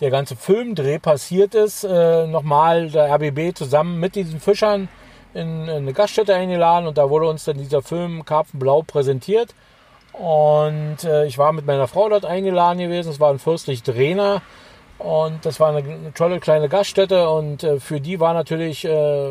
der 0.00 0.10
ganze 0.10 0.36
Filmdreh 0.36 0.98
passiert 0.98 1.54
ist, 1.54 1.84
äh, 1.84 2.26
nochmal 2.26 2.90
der 2.90 3.12
RBB 3.14 3.54
zusammen 3.54 4.00
mit 4.00 4.14
diesen 4.14 4.40
Fischern 4.40 4.88
in, 5.34 5.62
in 5.62 5.68
eine 5.68 5.92
Gaststätte 5.92 6.34
eingeladen 6.34 6.86
und 6.86 6.98
da 6.98 7.10
wurde 7.10 7.28
uns 7.28 7.44
dann 7.44 7.58
dieser 7.58 7.82
Film 7.82 8.24
Karpfenblau 8.24 8.82
präsentiert. 8.82 9.54
Und 10.12 11.04
äh, 11.04 11.26
ich 11.26 11.38
war 11.38 11.52
mit 11.52 11.66
meiner 11.66 11.86
Frau 11.86 12.08
dort 12.08 12.24
eingeladen 12.24 12.78
gewesen. 12.78 13.10
Es 13.10 13.20
war 13.20 13.30
ein 13.30 13.38
Fürstlich 13.38 13.82
Drehner. 13.82 14.42
Und 14.98 15.46
das 15.46 15.60
war 15.60 15.74
eine, 15.74 15.88
eine 15.88 16.12
tolle 16.12 16.40
kleine 16.40 16.68
Gaststätte. 16.68 17.30
Und 17.30 17.62
äh, 17.62 17.80
für 17.80 18.00
die 18.00 18.20
war 18.20 18.34
natürlich 18.34 18.84
äh, 18.84 19.30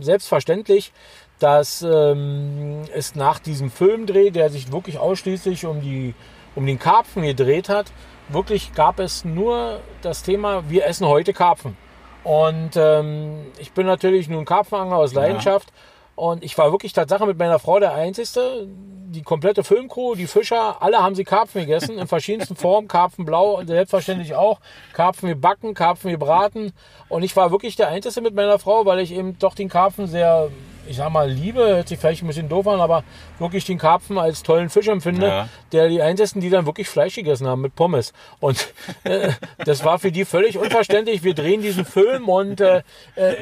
selbstverständlich, 0.00 0.92
dass 1.38 1.82
ähm, 1.82 2.82
es 2.94 3.14
nach 3.14 3.38
diesem 3.38 3.70
Filmdreh, 3.70 4.30
der 4.30 4.50
sich 4.50 4.70
wirklich 4.70 4.98
ausschließlich 4.98 5.64
um, 5.64 5.80
die, 5.80 6.14
um 6.54 6.66
den 6.66 6.78
Karpfen 6.78 7.22
gedreht 7.22 7.68
hat, 7.68 7.92
wirklich 8.28 8.72
gab 8.74 8.98
es 9.00 9.24
nur 9.24 9.80
das 10.02 10.22
Thema, 10.22 10.68
wir 10.68 10.86
essen 10.86 11.06
heute 11.06 11.32
Karpfen. 11.32 11.76
Und 12.22 12.70
ähm, 12.76 13.46
ich 13.58 13.72
bin 13.72 13.86
natürlich 13.86 14.28
nun 14.28 14.44
Karpfenangler 14.44 14.96
aus 14.96 15.14
Leidenschaft. 15.14 15.68
Ja. 15.70 15.74
Und 16.16 16.44
ich 16.44 16.58
war 16.58 16.70
wirklich 16.70 16.92
Tatsache 16.92 17.24
mit 17.26 17.38
meiner 17.38 17.58
Frau 17.58 17.80
der 17.80 17.94
Einzige. 17.94 18.66
Die 18.66 19.22
komplette 19.22 19.64
Filmcrew, 19.64 20.14
die 20.14 20.26
Fischer, 20.26 20.82
alle 20.82 21.02
haben 21.02 21.14
sie 21.14 21.24
Karpfen 21.24 21.62
gegessen, 21.62 21.98
in 21.98 22.06
verschiedensten 22.06 22.56
Formen. 22.56 22.88
Karpfenblau, 22.88 23.62
selbstverständlich 23.64 24.34
auch. 24.34 24.60
Karpfen 24.92 25.30
gebacken, 25.30 25.72
Karpfen 25.72 26.10
gebraten. 26.10 26.72
Und 27.08 27.22
ich 27.22 27.34
war 27.36 27.50
wirklich 27.50 27.76
der 27.76 27.88
Einzige 27.88 28.20
mit 28.20 28.34
meiner 28.34 28.58
Frau, 28.58 28.84
weil 28.84 29.00
ich 29.00 29.12
eben 29.12 29.38
doch 29.38 29.54
den 29.54 29.70
Karpfen 29.70 30.06
sehr 30.06 30.50
ich 30.90 30.96
sag 30.96 31.08
mal, 31.10 31.30
liebe, 31.30 31.60
hört 31.60 31.86
sich 31.88 31.98
vielleicht 32.00 32.22
ein 32.22 32.26
bisschen 32.26 32.48
doof 32.48 32.66
an, 32.66 32.80
aber 32.80 33.04
wirklich 33.38 33.64
den 33.64 33.78
Karpfen 33.78 34.18
als 34.18 34.42
tollen 34.42 34.68
Fisch 34.70 34.88
empfinde, 34.88 35.26
Ja. 35.26 35.48
der 35.70 35.88
die 35.88 36.02
einzigen, 36.02 36.40
die 36.40 36.50
dann 36.50 36.66
wirklich 36.66 36.88
Fleisch 36.88 37.14
gegessen 37.14 37.46
haben 37.46 37.60
mit 37.60 37.76
Pommes. 37.76 38.12
Und 38.40 38.72
äh, 39.04 39.30
das 39.64 39.84
war 39.84 40.00
für 40.00 40.10
die 40.10 40.24
völlig 40.24 40.58
unverständlich. 40.58 41.22
Wir 41.22 41.34
drehen 41.34 41.62
diesen 41.62 41.84
Film 41.84 42.28
und 42.28 42.60
äh, 42.60 42.82
äh, 43.14 43.34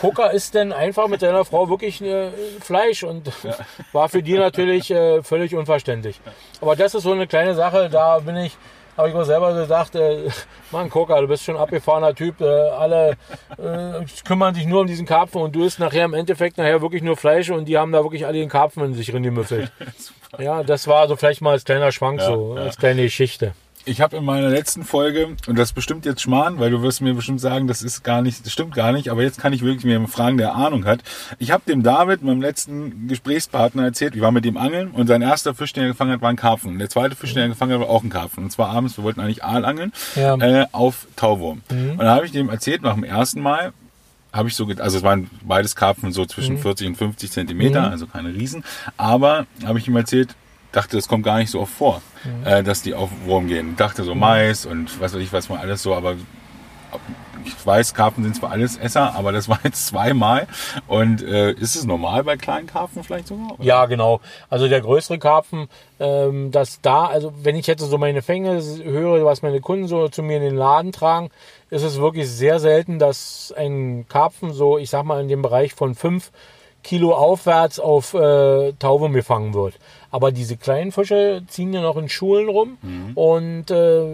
Coca 0.00 0.26
isst 0.28 0.54
dann 0.54 0.72
einfach 0.72 1.08
mit 1.08 1.20
seiner 1.20 1.44
Frau 1.44 1.68
wirklich 1.68 2.00
äh, 2.00 2.30
Fleisch 2.60 3.02
und 3.02 3.30
war 3.92 4.08
für 4.08 4.22
die 4.22 4.38
natürlich 4.38 4.90
äh, 4.92 5.22
völlig 5.24 5.54
unverständlich. 5.54 6.20
Aber 6.60 6.76
das 6.76 6.94
ist 6.94 7.02
so 7.02 7.12
eine 7.12 7.26
kleine 7.26 7.56
Sache, 7.56 7.90
da 7.90 8.20
bin 8.20 8.36
ich, 8.36 8.56
habe 8.96 9.08
ich 9.08 9.14
mir 9.14 9.24
selber 9.24 9.54
gesagt, 9.54 9.94
äh, 9.94 10.28
Mann, 10.70 10.90
Coca, 10.90 11.20
du 11.20 11.28
bist 11.28 11.44
schon 11.44 11.56
ein 11.56 11.62
abgefahrener 11.62 12.14
Typ, 12.14 12.40
äh, 12.40 12.44
alle 12.44 13.16
äh, 13.58 14.04
kümmern 14.26 14.54
sich 14.54 14.66
nur 14.66 14.82
um 14.82 14.86
diesen 14.86 15.06
Karpfen 15.06 15.40
und 15.40 15.54
du 15.54 15.64
isst 15.64 15.78
nachher 15.78 16.04
im 16.04 16.14
Endeffekt 16.14 16.58
nachher 16.58 16.80
wirklich 16.82 17.02
nur 17.02 17.16
Fleisch 17.16 17.50
und 17.50 17.66
die 17.66 17.78
haben 17.78 17.92
da 17.92 18.02
wirklich 18.02 18.26
alle 18.26 18.38
den 18.38 18.48
Karpfen 18.48 18.84
in 18.84 18.94
sich 18.94 19.12
reingemüffelt. 19.12 19.70
Ja, 20.36 20.64
das 20.64 20.88
war 20.88 21.06
so 21.06 21.14
vielleicht 21.14 21.42
mal 21.42 21.52
als 21.52 21.64
kleiner 21.64 21.92
Schwank 21.92 22.20
so, 22.20 22.56
als 22.58 22.76
kleine 22.76 23.02
Geschichte. 23.02 23.54
Ich 23.86 24.00
habe 24.00 24.16
in 24.16 24.24
meiner 24.24 24.48
letzten 24.48 24.82
Folge, 24.82 25.36
und 25.46 25.58
das 25.58 25.74
bestimmt 25.74 26.06
jetzt 26.06 26.22
Schmarrn, 26.22 26.58
weil 26.58 26.70
du 26.70 26.80
wirst 26.80 27.02
mir 27.02 27.12
bestimmt 27.12 27.40
sagen, 27.42 27.66
das 27.66 27.82
ist 27.82 28.02
gar 28.02 28.22
nicht, 28.22 28.44
das 28.46 28.50
stimmt 28.50 28.74
gar 28.74 28.92
nicht, 28.92 29.10
aber 29.10 29.22
jetzt 29.22 29.38
kann 29.38 29.52
ich 29.52 29.62
wirklich 29.62 29.84
mir 29.84 30.08
fragen, 30.08 30.38
der 30.38 30.54
Ahnung 30.54 30.86
hat. 30.86 31.00
Ich 31.38 31.50
habe 31.50 31.64
dem 31.68 31.82
David, 31.82 32.22
meinem 32.22 32.40
letzten 32.40 33.08
Gesprächspartner, 33.08 33.84
erzählt, 33.84 34.14
ich 34.16 34.22
war 34.22 34.32
mit 34.32 34.46
dem 34.46 34.56
angeln 34.56 34.90
und 34.92 35.06
sein 35.06 35.20
erster 35.20 35.54
Fisch, 35.54 35.74
den 35.74 35.82
er 35.82 35.88
gefangen 35.90 36.12
hat, 36.12 36.22
war 36.22 36.30
ein 36.30 36.36
Karpfen. 36.36 36.72
Und 36.72 36.78
der 36.78 36.88
zweite 36.88 37.14
Fisch, 37.14 37.34
den 37.34 37.42
er 37.42 37.48
gefangen 37.48 37.72
hat, 37.74 37.80
war 37.80 37.90
auch 37.90 38.02
ein 38.02 38.08
Karpfen. 38.08 38.44
Und 38.44 38.50
zwar 38.50 38.70
abends, 38.70 38.96
wir 38.96 39.04
wollten 39.04 39.20
eigentlich 39.20 39.44
Aal 39.44 39.66
angeln, 39.66 39.92
Ja. 40.14 40.36
äh, 40.36 40.66
auf 40.72 41.06
Tauwurm. 41.16 41.60
Und 41.70 41.98
da 41.98 42.14
habe 42.14 42.24
ich 42.24 42.32
dem 42.32 42.48
erzählt, 42.48 42.80
nach 42.80 42.94
dem 42.94 43.04
ersten 43.04 43.42
Mal, 43.42 43.74
habe 44.32 44.48
ich 44.48 44.56
so, 44.56 44.66
also 44.78 44.96
es 44.96 45.02
waren 45.04 45.28
beides 45.42 45.76
Karpfen 45.76 46.10
so 46.10 46.24
zwischen 46.24 46.56
40 46.58 46.86
und 46.88 46.96
50 46.96 47.30
Zentimeter, 47.30 47.90
also 47.90 48.06
keine 48.06 48.30
Riesen. 48.34 48.64
Aber 48.96 49.46
habe 49.64 49.78
ich 49.78 49.86
ihm 49.86 49.94
erzählt, 49.96 50.34
dachte, 50.74 50.96
das 50.96 51.08
kommt 51.08 51.24
gar 51.24 51.38
nicht 51.38 51.50
so 51.50 51.60
oft 51.60 51.72
vor, 51.72 52.02
äh, 52.44 52.62
dass 52.62 52.82
die 52.82 52.94
auf 52.94 53.10
Wurm 53.24 53.46
gehen. 53.46 53.76
Dachte 53.76 54.04
so 54.04 54.14
Mais 54.14 54.66
und 54.66 55.00
was 55.00 55.14
weiß 55.14 55.20
ich, 55.20 55.32
was 55.32 55.48
man 55.48 55.58
alles 55.58 55.82
so, 55.82 55.94
aber 55.94 56.16
ich 57.44 57.66
weiß, 57.66 57.94
Karpfen 57.94 58.24
sind 58.24 58.36
zwar 58.36 58.50
alles 58.50 58.76
Esser, 58.76 59.14
aber 59.14 59.32
das 59.32 59.48
war 59.48 59.58
jetzt 59.64 59.86
zweimal. 59.86 60.46
Und 60.86 61.22
äh, 61.22 61.52
ist 61.52 61.76
es 61.76 61.84
normal 61.84 62.24
bei 62.24 62.36
kleinen 62.36 62.66
Karpfen 62.66 63.04
vielleicht 63.04 63.28
sogar? 63.28 63.52
oder? 63.52 63.64
Ja, 63.64 63.86
genau. 63.86 64.20
Also 64.48 64.68
der 64.68 64.80
größere 64.80 65.18
Karpfen, 65.18 65.68
ähm, 66.00 66.50
dass 66.50 66.80
da, 66.80 67.06
also 67.06 67.32
wenn 67.42 67.56
ich 67.56 67.66
jetzt 67.66 67.82
so 67.82 67.98
meine 67.98 68.22
Fänge 68.22 68.62
höre, 68.82 69.24
was 69.24 69.42
meine 69.42 69.60
Kunden 69.60 69.88
so 69.88 70.08
zu 70.08 70.22
mir 70.22 70.38
in 70.38 70.42
den 70.42 70.56
Laden 70.56 70.92
tragen, 70.92 71.30
ist 71.70 71.82
es 71.82 71.98
wirklich 71.98 72.30
sehr 72.30 72.60
selten, 72.60 72.98
dass 72.98 73.52
ein 73.56 74.06
Karpfen 74.08 74.52
so, 74.52 74.78
ich 74.78 74.90
sag 74.90 75.04
mal, 75.04 75.20
in 75.20 75.28
dem 75.28 75.42
Bereich 75.42 75.74
von 75.74 75.94
5 75.94 76.30
Kilo 76.84 77.14
aufwärts 77.14 77.80
auf 77.80 78.14
äh, 78.14 78.72
Taube 78.74 79.10
gefangen 79.10 79.54
wird. 79.54 79.74
Aber 80.14 80.30
diese 80.30 80.56
kleinen 80.56 80.92
Fische 80.92 81.42
ziehen 81.48 81.72
ja 81.72 81.82
noch 81.82 81.96
in 81.96 82.08
Schulen 82.08 82.48
rum 82.48 82.78
und 83.16 83.68
äh, 83.72 84.04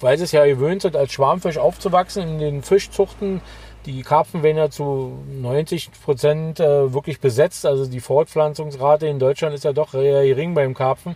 weil 0.00 0.18
sie 0.18 0.24
es 0.24 0.32
ja 0.32 0.44
gewöhnt 0.44 0.82
sind, 0.82 0.96
als 0.96 1.12
Schwarmfisch 1.12 1.56
aufzuwachsen 1.56 2.24
in 2.24 2.38
den 2.40 2.62
Fischzuchten, 2.64 3.40
die 3.86 4.02
Karpfen 4.02 4.42
werden 4.42 4.56
ja 4.56 4.70
zu 4.70 5.12
90 5.40 5.92
Prozent 6.04 6.58
äh, 6.58 6.92
wirklich 6.92 7.20
besetzt. 7.20 7.64
Also 7.64 7.86
die 7.86 8.00
Fortpflanzungsrate 8.00 9.06
in 9.06 9.20
Deutschland 9.20 9.54
ist 9.54 9.62
ja 9.62 9.72
doch 9.72 9.94
eher 9.94 10.24
gering 10.24 10.54
beim 10.54 10.74
Karpfen. 10.74 11.14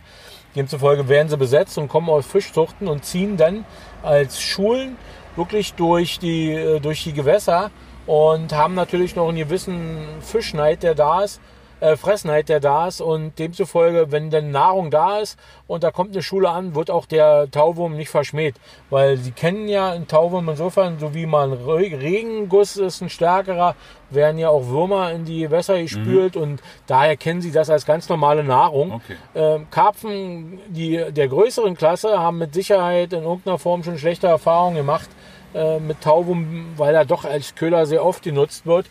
Demzufolge 0.55 1.09
werden 1.09 1.29
sie 1.29 1.37
besetzt 1.37 1.77
und 1.77 1.89
kommen 1.89 2.09
aus 2.09 2.25
Fischzuchten 2.25 2.87
und 2.87 3.05
ziehen 3.05 3.37
dann 3.37 3.65
als 4.05 4.41
Schulen 4.41 4.97
wirklich 5.35 5.75
durch 5.75 6.21
die, 6.21 6.53
äh, 6.53 6.79
durch 6.79 7.03
die 7.03 7.15
Gewässer 7.15 7.73
und 8.07 8.53
haben 8.53 8.77
natürlich 8.77 9.17
noch 9.17 9.29
einen 9.29 9.39
gewissen 9.39 10.07
Fischneid, 10.21 10.85
der 10.85 10.95
da 10.95 11.25
ist, 11.25 11.41
äh, 11.85 11.97
Fressneid, 11.97 12.49
der 12.49 12.61
da 12.61 12.89
ist 12.89 13.01
und 13.03 13.39
demzufolge, 13.39 14.11
wenn 14.11 14.31
dann 14.31 14.51
Nahrung 14.51 14.91
da 14.91 15.19
ist 15.19 15.39
und 15.67 15.85
da 15.85 15.91
kommt 15.91 16.13
eine 16.13 16.23
Schule 16.23 16.49
an, 16.49 16.75
wird 16.75 16.91
auch 16.91 17.05
der 17.05 17.51
Tauwurm 17.51 17.95
nicht 17.97 18.09
verschmäht, 18.09 18.55
weil 18.89 19.19
sie 19.19 19.33
kennen 19.33 19.69
ja 19.69 19.91
einen 19.91 20.09
Tauwurm 20.09 20.49
insofern, 20.49 20.99
so 20.99 21.15
wie 21.15 21.27
man 21.27 21.53
Re 21.53 21.75
Regenguss 21.75 22.77
ist 22.77 23.03
ein 23.03 23.11
stärkerer, 23.11 23.77
werden 24.09 24.39
ja 24.39 24.49
auch 24.49 24.69
Würmer 24.69 25.13
in 25.13 25.27
die 25.27 25.51
Wässer 25.51 25.81
gespült 25.83 26.37
und 26.37 26.63
daher 26.87 27.17
kennen 27.17 27.43
sie 27.43 27.53
das 27.53 27.69
als 27.69 27.85
ganz 27.85 28.09
normale 28.09 28.45
Nahrung. 28.45 28.93
Okay. 28.93 29.17
Ähm, 29.35 29.67
Karpfen 29.71 30.61
die, 30.69 31.05
der 31.11 31.29
größeren 31.29 31.77
Klasse 31.77 32.19
haben 32.19 32.39
mit 32.39 32.55
Sicherheit 32.55 33.13
in 33.13 33.25
irgendeiner 33.25 33.59
Form 33.59 33.85
schon 33.85 33.99
schlechte 33.99 34.27
Erfahrungen 34.27 34.77
gemacht 34.77 35.11
äh, 35.55 35.79
mit 35.81 36.01
Taubum, 36.01 36.73
weil 36.77 36.95
er 36.95 37.05
doch 37.05 37.25
als 37.25 37.55
Köder 37.55 37.85
sehr 37.87 38.05
oft 38.05 38.23
genutzt 38.23 38.65
wird. 38.65 38.87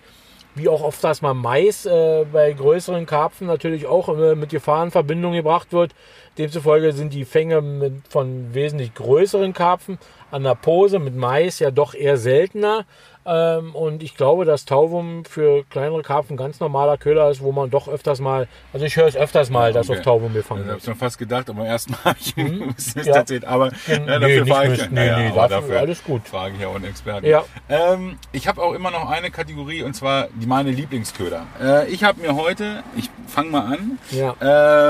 Wie 0.55 0.69
auch 0.69 0.83
oft 0.83 1.03
das 1.03 1.21
mal 1.21 1.33
Mais 1.33 1.85
äh, 1.85 2.25
bei 2.31 2.53
größeren 2.53 3.05
Karpfen 3.05 3.47
natürlich 3.47 3.87
auch 3.87 4.09
äh, 4.09 4.35
mit 4.35 4.49
Gefahr 4.49 4.83
in 4.83 4.91
Verbindung 4.91 5.33
gebracht 5.33 5.73
wird. 5.73 5.95
Demzufolge 6.37 6.93
sind 6.93 7.13
die 7.13 7.25
Fänge 7.25 7.61
mit, 7.61 8.07
von 8.07 8.53
wesentlich 8.53 8.93
größeren 8.93 9.53
Karpfen 9.53 9.97
an 10.29 10.43
der 10.43 10.55
Pose 10.55 10.99
mit 10.99 11.15
Mais 11.15 11.59
ja 11.59 11.71
doch 11.71 11.95
eher 11.95 12.17
seltener. 12.17 12.85
Ähm, 13.25 13.73
und 13.75 14.03
ich 14.03 14.15
glaube, 14.17 14.45
dass 14.45 14.65
Tauvum 14.65 15.23
für 15.25 15.63
kleinere 15.69 16.01
Karpfen 16.01 16.35
ganz 16.37 16.59
normaler 16.59 16.97
Köder 16.97 17.29
ist, 17.29 17.41
wo 17.41 17.51
man 17.51 17.69
doch 17.69 17.87
öfters 17.87 18.19
mal, 18.19 18.47
also 18.73 18.85
ich 18.85 18.95
höre 18.97 19.07
es 19.07 19.15
öfters 19.15 19.49
mal, 19.49 19.71
dass 19.73 19.89
Okay. 19.89 19.99
auf 19.99 20.03
Tauvum 20.05 20.29
Ich 20.31 20.37
gefangen 20.37 20.61
habe 20.63 20.73
wird. 20.73 20.83
schon 20.83 20.95
fast 20.95 21.17
gedacht, 21.17 21.49
aber 21.49 21.65
erstmal 21.65 21.99
habe 22.03 22.17
ich. 22.19 22.35
Mist 22.35 22.97
Ja. 23.05 23.15
erzählt. 23.15 23.45
Aber 23.45 23.69
Gen- 23.87 24.07
ja, 24.07 24.19
nee, 24.19 24.37
dafür 24.39 24.47
frage 24.47 24.73
ich. 24.73 24.89
Nee, 24.91 25.11
nee, 25.15 25.27
aber 25.29 25.47
dafür 25.47 25.79
alles 25.79 26.03
gut. 26.03 26.27
Frage 26.27 26.55
ich 26.55 26.61
ja 26.61 26.67
auch 26.67 26.75
einen 26.75 26.85
Experten. 26.85 27.25
Ja. 27.25 27.43
Ähm, 27.69 28.17
ich 28.31 28.47
habe 28.47 28.61
auch 28.61 28.73
immer 28.73 28.91
noch 28.91 29.09
eine 29.09 29.31
Kategorie 29.31 29.83
und 29.83 29.93
zwar 29.95 30.27
die 30.33 30.45
meine 30.45 30.71
Lieblingsköder. 30.71 31.45
Äh, 31.61 31.87
ich 31.89 32.03
habe 32.03 32.21
mir 32.21 32.35
heute, 32.35 32.83
ich 32.97 33.09
fange 33.27 33.49
mal 33.51 33.73
an, 33.73 33.99
Ja. 34.11 34.35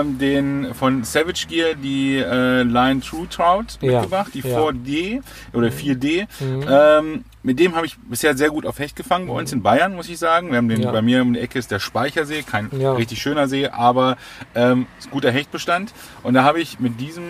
ähm, 0.01 0.17
den 0.17 0.73
von 0.73 1.03
Savage 1.03 1.45
Gear 1.47 1.75
die 1.75 2.17
äh, 2.17 2.63
Line 2.63 3.01
True 3.01 3.27
Trout 3.29 3.77
mitgebracht, 3.81 4.31
die 4.33 4.39
Ja. 4.39 4.57
4D 4.59 5.21
oder 5.53 5.67
4D. 5.69 6.27
Mhm. 6.39 7.23
Mit 7.45 7.59
dem 7.59 7.75
habe 7.75 7.85
ich 7.85 7.97
bisher 8.09 8.37
sehr 8.37 8.49
gut 8.51 8.65
auf 8.65 8.79
Hecht 8.79 8.95
gefangen 8.95 9.27
bei 9.27 9.33
uns 9.33 9.51
in 9.51 9.61
Bayern, 9.61 9.95
muss 9.95 10.07
ich 10.07 10.17
sagen. 10.17 10.49
Wir 10.51 10.57
haben 10.57 10.69
den 10.69 10.81
Ja. 10.81 10.91
bei 10.91 11.01
mir 11.01 11.21
um 11.21 11.33
die 11.33 11.41
Ecke 11.41 11.59
ist 11.59 11.71
der 11.71 11.79
Speichersee, 11.79 12.41
kein 12.41 12.69
Ja. 12.71 12.93
richtig 12.93 13.21
schöner 13.21 13.49
See, 13.49 13.67
aber 13.67 14.15
ähm, 14.55 14.87
ist 14.97 15.11
guter 15.11 15.29
Hechtbestand. 15.29 15.93
Und 16.23 16.35
da 16.35 16.43
habe 16.43 16.61
ich 16.61 16.79
mit 16.79 17.01
diesem, 17.01 17.23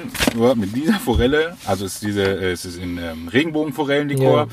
mit 0.55 0.75
dieser 0.75 0.99
Forelle, 0.99 1.57
also 1.65 1.85
es 1.85 1.95
ist 1.95 2.03
diese, 2.03 2.21
äh, 2.23 2.51
es 2.51 2.63
ist 2.63 2.77
in 2.77 2.99
ähm, 2.99 3.27
Regenbogenforellenlikor, 3.27 4.37
Ja. 4.41 4.47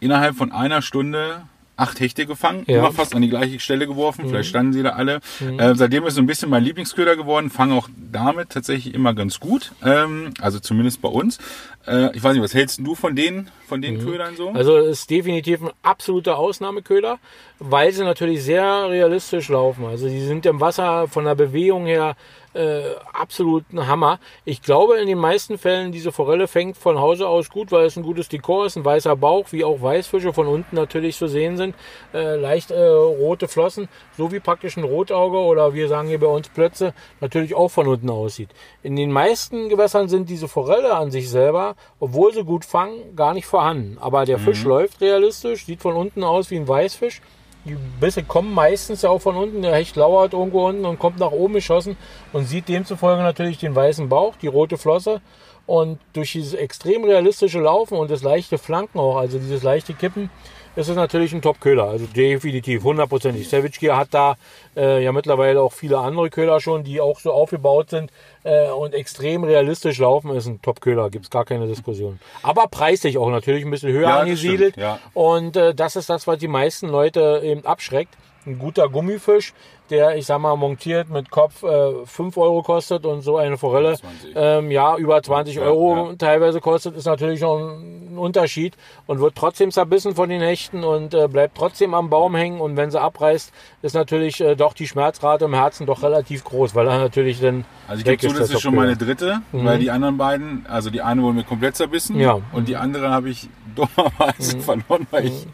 innerhalb 0.00 0.36
von 0.36 0.50
einer 0.50 0.82
Stunde 0.82 1.42
acht 1.76 2.00
Hechte 2.00 2.26
gefangen, 2.26 2.64
Ja. 2.66 2.78
Mhm. 2.78 2.84
immer 2.86 2.92
fast 2.92 3.14
an 3.14 3.22
die 3.22 3.28
gleiche 3.28 3.60
Stelle 3.60 3.86
geworfen, 3.86 4.24
vielleicht 4.28 4.48
standen 4.48 4.72
sie 4.72 4.82
da 4.82 4.90
alle. 4.90 5.20
Äh, 5.58 5.76
seitdem 5.76 6.04
ist 6.06 6.16
so 6.16 6.20
ein 6.20 6.26
bisschen 6.26 6.50
mein 6.50 6.64
Lieblingsköder 6.64 7.14
geworden, 7.14 7.50
fange 7.50 7.74
auch 7.74 7.88
damit 8.10 8.50
tatsächlich 8.50 8.94
immer 8.94 9.14
ganz 9.14 9.38
gut, 9.38 9.70
ähm, 9.84 10.34
also 10.40 10.58
zumindest 10.58 11.00
bei 11.00 11.08
uns. 11.08 11.38
Äh, 11.86 12.16
ich 12.16 12.22
weiß 12.22 12.34
nicht, 12.34 12.42
was 12.42 12.54
hältst 12.54 12.80
du 12.80 12.94
von 12.94 13.16
den, 13.16 13.50
von 13.66 13.80
den 13.80 13.98
Ködern 14.04 14.36
so? 14.36 14.50
Also 14.50 14.76
es 14.78 15.00
ist 15.00 15.10
definitiv 15.10 15.62
ein 15.62 15.70
absoluter 15.82 16.38
Ausnahmeköder, 16.38 17.18
weil 17.58 17.92
sie 17.92 18.04
natürlich 18.04 18.42
sehr 18.42 18.88
realistisch 18.90 19.48
laufen. 19.48 19.86
Also 19.86 20.08
die 20.08 20.20
sind 20.20 20.44
im 20.46 20.60
Wasser 20.60 21.08
von 21.08 21.24
der 21.24 21.34
Bewegung 21.34 21.86
her 21.86 22.16
äh, 22.54 22.94
absolut 23.12 23.64
ein 23.72 23.86
Hammer. 23.86 24.18
Ich 24.44 24.62
glaube 24.62 24.98
in 24.98 25.06
den 25.06 25.18
meisten 25.18 25.58
Fällen, 25.58 25.92
diese 25.92 26.12
Forelle 26.12 26.48
fängt 26.48 26.76
von 26.76 26.98
Hause 26.98 27.28
aus 27.28 27.50
gut, 27.50 27.70
weil 27.70 27.86
es 27.86 27.96
ein 27.96 28.02
gutes 28.02 28.28
Dekor 28.28 28.66
ist, 28.66 28.76
ein 28.76 28.84
weißer 28.84 29.16
Bauch, 29.16 29.52
wie 29.52 29.64
auch 29.64 29.80
Weißfische 29.80 30.32
von 30.32 30.46
unten 30.46 30.74
natürlich 30.74 31.16
zu 31.16 31.28
sehen 31.28 31.56
sind. 31.56 31.74
Äh, 32.12 32.36
leicht 32.36 32.70
äh, 32.70 32.82
rote 32.82 33.48
Flossen, 33.48 33.88
so 34.16 34.32
wie 34.32 34.40
praktisch 34.40 34.76
ein 34.76 34.84
Rotauge 34.84 35.38
oder 35.38 35.74
wir 35.74 35.88
sagen 35.88 36.08
hier 36.08 36.20
bei 36.20 36.26
uns 36.26 36.48
Plötze, 36.48 36.94
natürlich 37.20 37.54
auch 37.54 37.70
von 37.70 37.86
unten 37.86 38.10
aussieht. 38.10 38.50
In 38.82 38.96
den 38.96 39.12
meisten 39.12 39.68
Gewässern 39.68 40.08
sind 40.08 40.28
diese 40.28 40.48
Forelle 40.48 40.94
an 40.94 41.10
sich 41.10 41.30
selber, 41.30 41.67
obwohl 42.00 42.32
sie 42.32 42.44
gut 42.44 42.64
fangen, 42.64 43.16
gar 43.16 43.34
nicht 43.34 43.46
vorhanden. 43.46 43.98
Aber 44.00 44.24
der 44.24 44.38
Fisch 44.38 44.64
läuft 44.64 45.00
realistisch, 45.00 45.64
sieht 45.64 45.80
von 45.80 45.96
unten 45.96 46.24
aus 46.24 46.50
wie 46.50 46.56
ein 46.56 46.68
Weißfisch. 46.68 47.20
Die 47.64 47.76
Bisse 48.00 48.22
kommen 48.22 48.54
meistens 48.54 49.02
ja 49.02 49.10
auch 49.10 49.20
von 49.20 49.36
unten. 49.36 49.62
Der 49.62 49.74
Hecht 49.74 49.96
lauert 49.96 50.32
irgendwo 50.32 50.66
unten 50.66 50.84
und 50.86 50.98
kommt 50.98 51.18
nach 51.18 51.32
oben 51.32 51.54
geschossen 51.54 51.96
und 52.32 52.44
sieht 52.44 52.68
demzufolge 52.68 53.22
natürlich 53.22 53.58
den 53.58 53.74
weißen 53.74 54.08
Bauch, 54.08 54.36
die 54.36 54.46
rote 54.46 54.78
Flosse. 54.78 55.20
Und 55.66 55.98
durch 56.14 56.32
dieses 56.32 56.54
extrem 56.54 57.04
realistische 57.04 57.60
Laufen 57.60 57.98
und 57.98 58.10
das 58.10 58.22
leichte 58.22 58.56
Flanken 58.56 58.98
auch, 58.98 59.16
also 59.16 59.38
dieses 59.38 59.62
leichte 59.62 59.92
Kippen, 59.92 60.30
ist 60.78 60.88
es 60.88 60.96
natürlich 60.96 61.32
ein 61.32 61.42
Top-Köder. 61.42 61.84
Also 61.84 62.06
definitiv, 62.06 62.84
hundertprozentig. 62.84 63.48
Savage 63.48 63.78
Gear 63.80 63.96
hat 63.96 64.08
da 64.12 64.36
äh, 64.76 65.02
ja 65.02 65.12
mittlerweile 65.12 65.60
auch 65.60 65.72
viele 65.72 65.98
andere 65.98 66.30
Köder 66.30 66.60
schon, 66.60 66.84
die 66.84 67.00
auch 67.00 67.18
so 67.18 67.32
aufgebaut 67.32 67.90
sind 67.90 68.10
äh, 68.44 68.70
und 68.70 68.94
extrem 68.94 69.44
realistisch 69.44 69.98
laufen. 69.98 70.30
Ist 70.36 70.46
ein 70.46 70.62
Top-Köder, 70.62 71.10
gibt 71.10 71.24
es 71.24 71.30
gar 71.30 71.44
keine 71.44 71.66
Diskussion. 71.66 72.20
Aber 72.42 72.68
preislich 72.68 73.18
auch 73.18 73.30
natürlich 73.30 73.64
ein 73.64 73.70
bisschen 73.70 73.92
höher 73.92 74.08
Ja, 74.08 74.18
angesiedelt. 74.20 74.74
stimmt, 74.74 74.86
ja. 74.86 74.98
Und 75.14 75.56
äh, 75.56 75.74
das 75.74 75.96
ist 75.96 76.08
das, 76.08 76.26
was 76.26 76.38
die 76.38 76.48
meisten 76.48 76.88
Leute 76.88 77.40
eben 77.42 77.66
abschreckt. 77.66 78.14
ein 78.46 78.58
guter 78.58 78.88
Gummifisch, 78.88 79.52
der, 79.90 80.16
ich 80.16 80.26
sag 80.26 80.38
mal, 80.40 80.56
montiert 80.56 81.08
mit 81.10 81.30
Kopf 81.30 81.62
äh, 81.62 82.04
5 82.06 82.36
Euro 82.36 82.62
kostet 82.62 83.04
und 83.06 83.22
so 83.22 83.36
eine 83.36 83.56
Forelle 83.58 83.96
20. 83.96 84.32
ähm, 84.36 84.70
ja 84.70 84.96
über 84.96 85.22
20 85.22 85.56
Ja, 85.56 85.62
Euro 85.62 86.10
ja. 86.10 86.14
teilweise 86.16 86.60
kostet, 86.60 86.96
ist 86.96 87.06
natürlich 87.06 87.40
schon 87.40 88.12
ein 88.14 88.18
Unterschied 88.18 88.74
und 89.06 89.20
wird 89.20 89.34
trotzdem 89.36 89.70
zerbissen 89.70 90.14
von 90.14 90.28
den 90.28 90.40
Hechten 90.40 90.84
und 90.84 91.14
äh, 91.14 91.28
bleibt 91.28 91.56
trotzdem 91.56 91.94
am 91.94 92.10
Baum 92.10 92.34
hängen 92.34 92.60
und 92.60 92.76
wenn 92.76 92.90
sie 92.90 93.00
abreißt, 93.00 93.52
ist 93.82 93.94
natürlich 93.94 94.40
äh, 94.40 94.54
doch 94.56 94.72
die 94.74 94.86
Schmerzrate 94.88 95.44
im 95.44 95.54
Herzen 95.54 95.86
doch 95.86 96.02
relativ 96.02 96.44
groß, 96.44 96.74
weil 96.74 96.86
er 96.88 96.98
natürlich 96.98 97.40
dann 97.40 97.64
Also 97.86 98.00
ich 98.00 98.04
gebe 98.04 98.32
zu, 98.32 98.38
das 98.38 98.50
ist 98.50 98.60
schon 98.60 98.74
meine 98.74 98.96
dritte, 98.96 99.40
weil 99.52 99.78
die 99.78 99.90
anderen 99.90 100.16
beiden, 100.18 100.66
also 100.68 100.90
die 100.90 101.00
eine 101.02 101.22
wurde 101.22 101.34
mir 101.36 101.44
komplett 101.44 101.76
zerbissen 101.76 102.16
Mhm. 102.16 102.20
Ja. 102.22 102.36
Mhm. 102.36 102.42
und 102.52 102.68
die 102.68 102.76
andere 102.76 103.10
habe 103.10 103.28
ich 103.30 103.48
dummerweise 103.78 104.58
verloren, 104.60 105.06
weil 105.10 105.26
ich, 105.26 105.46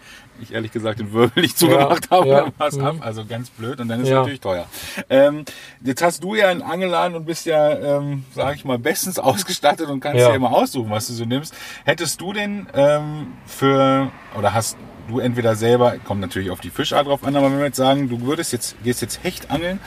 ich 0.45 0.55
ehrlich 0.55 0.73
gesagt 0.73 1.01
den 1.01 1.13
Wirbel 1.13 1.43
nicht 1.43 1.59
zugemacht 1.59 2.11
habe 2.11 2.29
ja. 2.29 2.47
was 2.59 2.77
Mhm. 2.77 2.85
ab. 2.85 2.97
Also 3.01 3.25
ganz 3.25 3.51
blöd 3.51 3.81
und 3.81 3.89
dann 3.89 4.01
ist 4.01 4.05
es 4.05 4.11
Ja. 4.11 4.19
natürlich 4.21 4.41
teuer. 4.41 4.67
Ähm, 5.11 5.45
jetzt 5.83 6.03
hast 6.03 6.23
du 6.23 6.35
ja 6.35 6.49
einen 6.49 6.63
Angeladen 6.63 7.17
und 7.17 7.25
bist 7.25 7.47
ja, 7.47 7.99
ähm, 7.99 8.25
sage 8.35 8.57
ich 8.57 8.65
mal, 8.65 8.79
bestens 8.79 9.19
ausgestattet 9.19 9.89
und 9.89 10.01
kannst 10.01 10.21
Ja. 10.21 10.29
ja 10.31 10.35
immer 10.35 10.53
aussuchen, 10.53 10.91
was 10.91 11.07
du 11.09 11.13
so 11.15 11.25
nimmst. 11.25 11.55
Hättest 11.85 12.21
du 12.21 12.33
denn 12.33 12.67
ähm, 12.75 13.33
für, 13.47 14.11
oder 14.39 14.55
hast 14.55 14.77
du 15.09 15.19
entweder 15.19 15.55
selber, 15.55 15.95
kommt 16.05 16.21
natürlich 16.21 16.51
auf 16.51 16.61
die 16.61 16.71
Fischart 16.71 17.07
drauf 17.07 17.25
an, 17.25 17.37
aber 17.37 17.51
wenn 17.51 17.59
wir 17.59 17.67
jetzt 17.67 17.77
sagen, 17.77 18.09
du 18.09 18.21
würdest 18.23 18.53
jetzt, 18.53 18.77
gehst 18.83 19.03
jetzt 19.03 19.23
Hecht 19.23 19.51
angeln, 19.51 19.81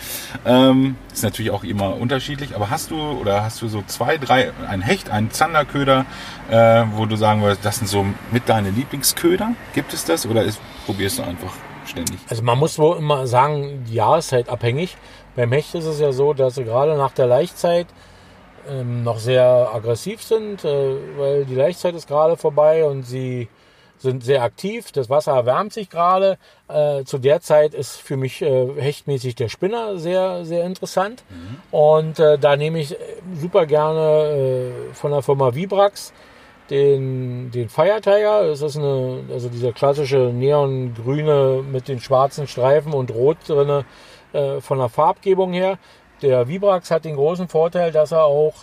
ähm, 0.46 0.96
ist 1.14 1.24
natürlich 1.24 1.52
auch 1.52 1.64
immer 1.64 1.96
unterschiedlich, 1.96 2.56
aber 2.56 2.70
hast 2.70 2.92
du 2.92 3.00
oder 3.00 3.44
hast 3.44 3.62
du 3.62 3.68
so 3.68 3.84
zwei, 3.88 4.18
drei, 4.18 4.52
ein 4.68 4.82
Hecht, 4.82 5.10
einen 5.10 5.32
Zanderköder, 5.32 6.06
äh, 6.50 6.84
wo 6.94 7.06
du 7.06 7.16
sagen 7.16 7.42
würdest, 7.42 7.66
das 7.66 7.78
sind 7.78 7.88
so 7.88 8.06
mit 8.32 8.48
deine 8.48 8.70
Lieblingsköder? 8.70 9.54
Gibt 9.74 9.94
es 9.94 10.06
das 10.06 10.26
oder 10.26 10.44
ist, 10.44 10.60
probierst 10.86 11.20
du 11.20 11.24
einfach 11.24 11.54
ständig? 11.86 12.20
Also 12.30 12.44
man 12.44 12.58
muss 12.58 12.78
wohl 12.78 12.98
immer 12.98 13.28
sagen, 13.28 13.84
die 13.88 13.96
Jahreszeit 13.96 14.50
abhängig. 14.50 14.98
Beim 15.36 15.52
Hecht 15.52 15.76
ist 15.76 15.86
es 15.86 16.00
ja 16.00 16.12
so, 16.12 16.34
dass 16.34 16.56
sie 16.56 16.64
gerade 16.64 16.98
nach 16.98 17.12
der 17.12 17.28
Laichzeit 17.28 17.88
ähm, 18.70 19.04
noch 19.04 19.20
sehr 19.20 19.70
aggressiv 19.74 20.22
sind, 20.22 20.66
äh, 20.66 20.96
weil 21.18 21.46
die 21.46 21.56
Laichzeit 21.56 21.96
ist 21.96 22.08
gerade 22.08 22.38
vorbei 22.38 22.86
und 22.86 23.04
sie 23.04 23.48
sind 23.98 24.24
sehr 24.24 24.44
aktiv. 24.44 24.92
Das 24.92 25.10
Wasser 25.10 25.34
erwärmt 25.34 25.74
sich 25.74 25.90
gerade. 25.90 26.38
Äh, 26.68 27.04
zu 27.04 27.18
der 27.18 27.42
Zeit 27.42 27.74
ist 27.74 27.96
für 27.98 28.18
mich 28.18 28.42
äh, 28.42 28.68
hechtmäßig 28.78 29.36
der 29.36 29.50
Spinner 29.50 29.98
sehr, 29.98 30.46
sehr 30.46 30.66
interessant. 30.66 31.24
Und 31.72 32.20
äh, 32.20 32.38
da 32.38 32.56
nehme 32.56 32.80
ich 32.80 32.94
äh, 32.94 32.98
super 33.40 33.66
gerne 33.66 34.72
äh, 34.90 34.94
von 34.94 35.12
der 35.12 35.22
Firma 35.22 35.56
Vibrax 35.56 36.14
den, 36.70 37.50
den 37.52 37.70
Fire 37.70 38.02
Tiger. 38.02 38.48
Das 38.48 38.62
ist 38.62 38.78
eine, 38.78 39.24
also 39.32 39.50
dieser 39.50 39.72
klassische 39.72 40.32
neongrüne 40.34 41.64
mit 41.70 41.88
den 41.88 42.00
schwarzen 42.00 42.48
Streifen 42.48 42.94
und 42.94 43.12
rot 43.12 43.38
drinne 43.48 43.86
äh, 44.34 44.60
von 44.60 44.78
der 44.78 44.90
Farbgebung 44.90 45.54
her. 45.54 45.80
Der 46.22 46.48
Vibrax 46.48 46.92
hat 46.92 47.06
den 47.06 47.16
großen 47.16 47.48
Vorteil, 47.48 47.92
dass 47.92 48.12
er 48.12 48.24
auch 48.24 48.54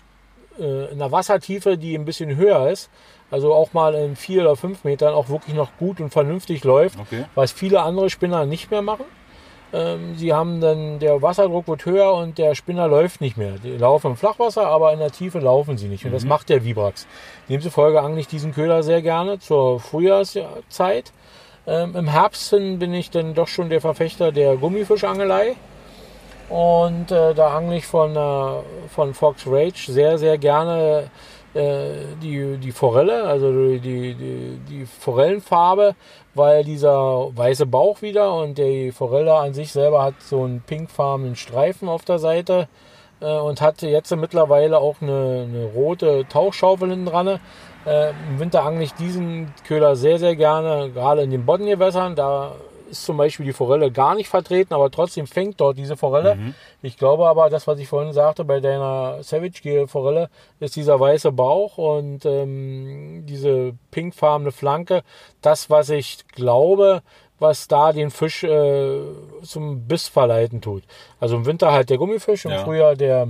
in 0.56 1.00
der 1.00 1.10
Wassertiefe, 1.10 1.76
die 1.76 1.96
ein 1.96 2.04
bisschen 2.04 2.36
höher 2.36 2.70
ist, 2.70 2.88
also 3.34 3.52
auch 3.52 3.72
mal 3.72 3.94
in 3.94 4.14
vier 4.16 4.42
oder 4.42 4.54
fünf 4.56 4.84
Metern 4.84 5.12
auch 5.12 5.28
wirklich 5.28 5.54
noch 5.56 5.70
gut 5.78 6.00
und 6.00 6.10
vernünftig 6.10 6.62
läuft, 6.64 6.98
Okay. 7.00 7.24
was 7.34 7.50
viele 7.52 7.82
andere 7.82 8.08
Spinner 8.08 8.46
nicht 8.46 8.70
mehr 8.70 8.80
machen. 8.82 9.04
Ähm, 9.72 10.14
sie 10.16 10.32
haben 10.32 10.60
dann, 10.60 11.00
der 11.00 11.20
Wasserdruck 11.20 11.66
wird 11.66 11.84
höher 11.84 12.14
und 12.14 12.38
der 12.38 12.54
Spinner 12.54 12.86
läuft 12.86 13.20
nicht 13.20 13.36
mehr. 13.36 13.54
Die 13.62 13.76
laufen 13.76 14.12
im 14.12 14.16
Flachwasser, 14.16 14.66
aber 14.68 14.92
in 14.92 15.00
der 15.00 15.10
Tiefe 15.10 15.40
laufen 15.40 15.76
sie 15.76 15.88
nicht. 15.88 16.04
Und 16.04 16.12
das 16.12 16.24
macht 16.24 16.48
der 16.48 16.64
Vibrax. 16.64 17.08
Demzufolge 17.48 18.00
angle 18.00 18.20
ich 18.20 18.28
diesen 18.28 18.54
Köder 18.54 18.84
sehr 18.84 19.02
gerne 19.02 19.40
zur 19.40 19.80
Frühjahrszeit. 19.80 21.12
Ähm, 21.66 21.96
Im 21.96 22.06
Herbst 22.06 22.50
bin 22.52 22.94
ich 22.94 23.10
dann 23.10 23.34
doch 23.34 23.48
schon 23.48 23.68
der 23.68 23.80
Verfechter 23.80 24.30
der 24.30 24.56
Gummifischangelei. 24.56 25.56
Und 26.50 27.10
äh, 27.10 27.34
da 27.34 27.56
angle 27.56 27.76
ich 27.78 27.86
von, 27.86 28.14
äh, 28.14 28.88
von 28.94 29.12
Fox 29.14 29.44
Rage 29.46 29.90
sehr, 29.90 30.18
sehr 30.18 30.38
gerne 30.38 31.10
die, 31.54 32.56
die 32.56 32.72
Forelle, 32.72 33.24
also 33.24 33.52
die, 33.52 33.78
die, 33.78 34.14
die, 34.14 34.58
die 34.68 34.86
Forellenfarbe, 34.86 35.94
weil 36.34 36.64
dieser 36.64 37.36
weiße 37.36 37.66
Bauch 37.66 38.02
wieder 38.02 38.34
und 38.34 38.58
die 38.58 38.90
Forelle 38.90 39.34
an 39.34 39.54
sich 39.54 39.72
selber 39.72 40.02
hat 40.02 40.14
so 40.20 40.42
einen 40.42 40.62
pinkfarbenen 40.62 41.36
Streifen 41.36 41.88
auf 41.88 42.04
der 42.04 42.18
Seite 42.18 42.68
äh, 43.20 43.38
und 43.38 43.60
hat 43.60 43.82
jetzt 43.82 44.14
mittlerweile 44.16 44.78
auch 44.78 44.96
eine, 45.00 45.46
eine 45.48 45.64
rote 45.74 46.26
Tauchschaufel 46.28 46.90
hinten 46.90 47.06
dran. 47.06 47.40
Äh, 47.86 48.10
Im 48.10 48.40
Winter 48.40 48.64
angle 48.64 48.84
ich 48.84 48.92
diesen 48.94 49.52
Köder 49.66 49.96
sehr, 49.96 50.18
sehr 50.18 50.36
gerne, 50.36 50.90
gerade 50.90 51.22
in 51.22 51.30
den 51.30 51.46
Boddengewässern. 51.46 52.16
Da 52.16 52.52
ist 52.98 53.04
zum 53.06 53.16
Beispiel 53.16 53.46
die 53.46 53.52
Forelle 53.52 53.90
gar 53.90 54.14
nicht 54.14 54.28
vertreten, 54.28 54.74
aber 54.74 54.90
trotzdem 54.90 55.26
fängt 55.26 55.60
dort 55.60 55.76
diese 55.78 55.96
Forelle. 55.96 56.38
Ich 56.82 56.96
glaube 56.96 57.26
aber, 57.28 57.50
das, 57.50 57.66
was 57.66 57.78
ich 57.78 57.88
vorhin 57.88 58.12
sagte, 58.12 58.44
bei 58.44 58.60
deiner 58.60 59.22
Savage 59.22 59.60
Gel 59.62 59.86
Forelle, 59.86 60.30
ist 60.60 60.76
dieser 60.76 60.98
weiße 60.98 61.32
Bauch 61.32 61.78
und 61.78 62.24
ähm, 62.24 63.24
diese 63.26 63.74
pinkfarbene 63.90 64.52
Flanke. 64.52 65.02
Das, 65.42 65.70
was 65.70 65.90
ich 65.90 66.26
glaube, 66.28 67.02
was 67.38 67.68
da 67.68 67.92
den 67.92 68.10
Fisch 68.10 68.44
äh, 68.44 69.00
zum 69.42 69.86
Biss 69.86 70.08
verleiten 70.08 70.60
tut. 70.60 70.84
Also 71.20 71.36
im 71.36 71.46
Winter 71.46 71.72
halt 71.72 71.90
der 71.90 71.98
Gummifisch, 71.98 72.44
im 72.44 72.52
Ja. 72.52 72.64
Frühjahr 72.64 72.94
der, 72.94 73.28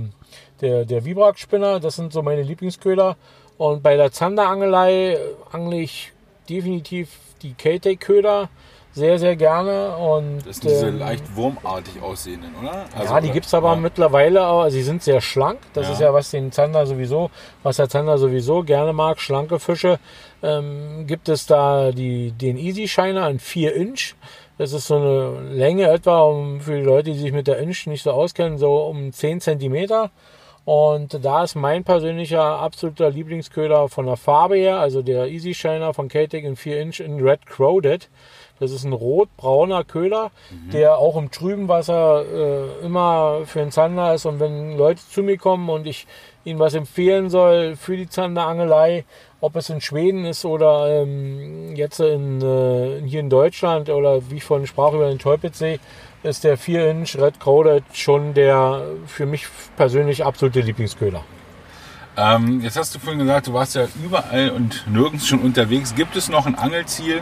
der, 0.61 0.85
der 0.85 1.05
Vibrax-Spinner. 1.05 1.79
Das 1.79 1.95
sind 1.95 2.13
so 2.13 2.21
meine 2.21 2.43
Lieblingsköder. 2.43 3.17
Und 3.57 3.81
bei 3.83 3.95
der 3.97 4.11
Zanderangelei 4.11 5.13
äh, 5.13 5.17
angle 5.51 5.79
ich 5.79 6.11
definitiv 6.49 7.09
die 7.41 7.53
K-Take-Köder 7.53 8.49
sehr, 8.95 9.19
sehr 9.19 9.35
gerne. 9.35 9.95
Und, 9.97 10.39
Das 10.47 10.55
sind 10.57 10.71
diese 10.71 10.87
ähm, 10.87 10.99
leicht 10.99 11.35
wurmartig 11.35 12.01
aussehenden, 12.01 12.51
oder? 12.61 12.85
ja, 13.03 13.21
die 13.21 13.29
gibt 13.29 13.45
es 13.45 13.53
aber 13.53 13.75
mittlerweile, 13.75 14.41
aber 14.41 14.71
sie 14.71 14.81
sind 14.81 15.03
sehr 15.03 15.19
schlank. 15.21 15.59
Das 15.73 15.87
Ja. 15.87 15.93
ist 15.93 15.99
ja, 16.01 16.13
was 16.13 16.31
den 16.31 16.51
Zander 16.51 16.85
sowieso, 16.87 17.29
was 17.61 17.75
der 17.75 17.89
Zander 17.89 18.17
sowieso 18.17 18.63
gerne 18.63 18.93
mag, 18.93 19.19
schlanke 19.19 19.59
Fische. 19.59 19.99
Ähm, 20.41 21.05
gibt 21.07 21.27
es 21.29 21.45
da 21.45 21.91
die, 21.91 22.31
den 22.31 22.57
Easy 22.57 22.87
Shiner 22.87 23.29
in 23.29 23.39
4 23.39 23.75
Inch. 23.75 24.15
Das 24.57 24.71
ist 24.71 24.87
so 24.87 24.95
eine 24.95 25.41
Länge 25.53 25.89
etwa, 25.89 26.21
um, 26.21 26.61
für 26.61 26.77
die 26.77 26.83
Leute, 26.85 27.11
die 27.11 27.19
sich 27.19 27.33
mit 27.33 27.47
der 27.47 27.57
Inch 27.59 27.87
nicht 27.87 28.03
so 28.03 28.11
auskennen, 28.11 28.57
so 28.57 28.77
um 28.85 29.11
10 29.11 29.41
Zentimeter. 29.41 30.09
Und 30.63 31.23
da 31.23 31.43
ist 31.43 31.53
mein 31.55 31.83
persönlicher 31.83 32.41
absoluter 32.41 33.11
Lieblingsköder 33.11 33.87
von 33.87 34.07
der 34.07 34.15
Farbe 34.17 34.55
her, 34.55 34.79
also 34.79 35.03
der 35.03 35.27
Easy 35.27 35.53
Shiner 35.53 35.93
von 35.93 36.07
Katek 36.07 36.43
in 36.43 36.55
4 36.55 36.79
Inch 36.81 36.99
in 37.01 37.19
Red 37.21 37.45
Crowded. 37.45 38.09
Das 38.59 38.71
ist 38.71 38.85
ein 38.85 38.93
rot-brauner 38.93 39.83
Köder, 39.83 40.31
der 40.71 40.97
auch 40.97 41.17
im 41.17 41.29
trüben 41.29 41.67
Wasser 41.67 42.23
äh, 42.23 42.85
immer 42.85 43.41
für 43.45 43.61
einen 43.61 43.71
Zander 43.71 44.13
ist. 44.13 44.25
Und 44.25 44.39
wenn 44.39 44.77
Leute 44.77 45.01
zu 45.09 45.23
mir 45.23 45.37
kommen 45.37 45.69
und 45.69 45.85
ich 45.85 46.07
ihnen 46.45 46.59
was 46.59 46.73
empfehlen 46.73 47.29
soll 47.29 47.75
für 47.75 47.97
die 47.97 48.07
Zanderangelei, 48.07 49.03
ob 49.41 49.57
es 49.57 49.69
in 49.69 49.81
Schweden 49.81 50.23
ist 50.25 50.45
oder 50.45 51.01
ähm, 51.01 51.75
jetzt 51.75 51.99
in, 51.99 52.41
äh, 52.41 53.01
hier 53.05 53.19
in 53.19 53.29
Deutschland 53.29 53.89
oder 53.89 54.29
wie 54.29 54.37
ich 54.37 54.43
vorhin 54.43 54.67
sprach 54.67 54.93
über 54.93 55.09
den 55.09 55.19
Teupitzsee, 55.19 55.79
ist 56.23 56.43
der 56.43 56.57
4-Inch 56.57 57.17
Red 57.17 57.39
Crowded 57.39 57.83
schon 57.93 58.33
der 58.33 58.83
für 59.05 59.25
mich 59.25 59.47
persönlich 59.75 60.23
absolute 60.23 60.61
Lieblingsköder. 60.61 61.23
Ähm, 62.17 62.61
jetzt 62.61 62.77
hast 62.77 62.95
du 62.95 62.99
vorhin 62.99 63.19
gesagt, 63.19 63.47
du 63.47 63.53
warst 63.53 63.75
ja 63.75 63.87
überall 64.03 64.51
und 64.51 64.85
nirgends 64.87 65.27
schon 65.27 65.41
unterwegs. 65.41 65.93
Gibt 65.93 66.15
es 66.15 66.29
noch 66.29 66.45
ein 66.45 66.55
Angelziel 66.55 67.21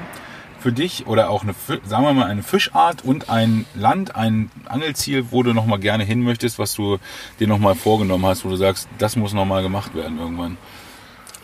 für 0.63 0.71
dich 0.71 1.05
oder 1.07 1.29
auch 1.29 1.43
eine, 1.43 1.53
sagen 1.83 2.05
wir 2.05 2.13
mal, 2.13 2.25
eine 2.25 2.41
Fischart 2.41 3.03
und 3.03 3.29
ein 3.29 3.65
Land, 3.75 4.15
ein 4.15 4.49
Angelziel, 4.65 5.25
wo 5.31 5.43
du 5.43 5.53
noch 5.53 5.65
mal 5.65 5.77
gerne 5.77 6.05
hin 6.05 6.21
möchtest, 6.21 6.57
was 6.57 6.73
du 6.73 6.99
dir 7.41 7.47
noch 7.47 7.59
mal 7.59 7.75
vorgenommen 7.75 8.25
hast, 8.25 8.45
wo 8.45 8.49
du 8.49 8.55
sagst, 8.55 8.87
das 8.97 9.17
muss 9.17 9.33
noch 9.33 9.43
mal 9.43 9.61
gemacht 9.61 9.93
werden 9.93 10.17
irgendwann? 10.19 10.57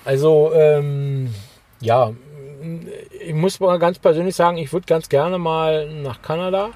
Also, 0.05 0.53
ähm, 0.53 1.33
ja, 1.81 2.13
ich 3.19 3.33
muss 3.33 3.59
mal 3.59 3.77
ganz 3.77 3.99
persönlich 3.99 4.35
sagen, 4.35 4.57
ich 4.57 4.71
würde 4.71 4.85
ganz 4.85 5.09
gerne 5.09 5.37
mal 5.37 5.89
nach 6.01 6.21
Kanada, 6.21 6.69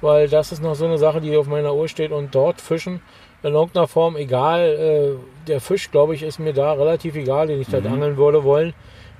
weil 0.00 0.28
das 0.28 0.50
ist 0.50 0.62
noch 0.62 0.74
so 0.74 0.86
eine 0.86 0.96
Sache, 0.96 1.20
die 1.20 1.36
auf 1.36 1.46
meiner 1.46 1.74
Uhr 1.74 1.88
steht 1.88 2.10
und 2.10 2.34
dort 2.34 2.62
fischen. 2.62 3.02
In 3.42 3.52
irgendeiner 3.52 3.86
Form, 3.86 4.16
egal, 4.16 4.60
äh, 4.62 5.46
der 5.46 5.60
Fisch, 5.60 5.90
glaube 5.90 6.14
ich, 6.14 6.22
ist 6.22 6.38
mir 6.38 6.54
da 6.54 6.72
relativ 6.72 7.16
egal, 7.16 7.48
den 7.48 7.60
ich 7.60 7.68
dort 7.68 7.84
angeln 7.84 8.16
würde 8.16 8.44
wollen. 8.44 8.72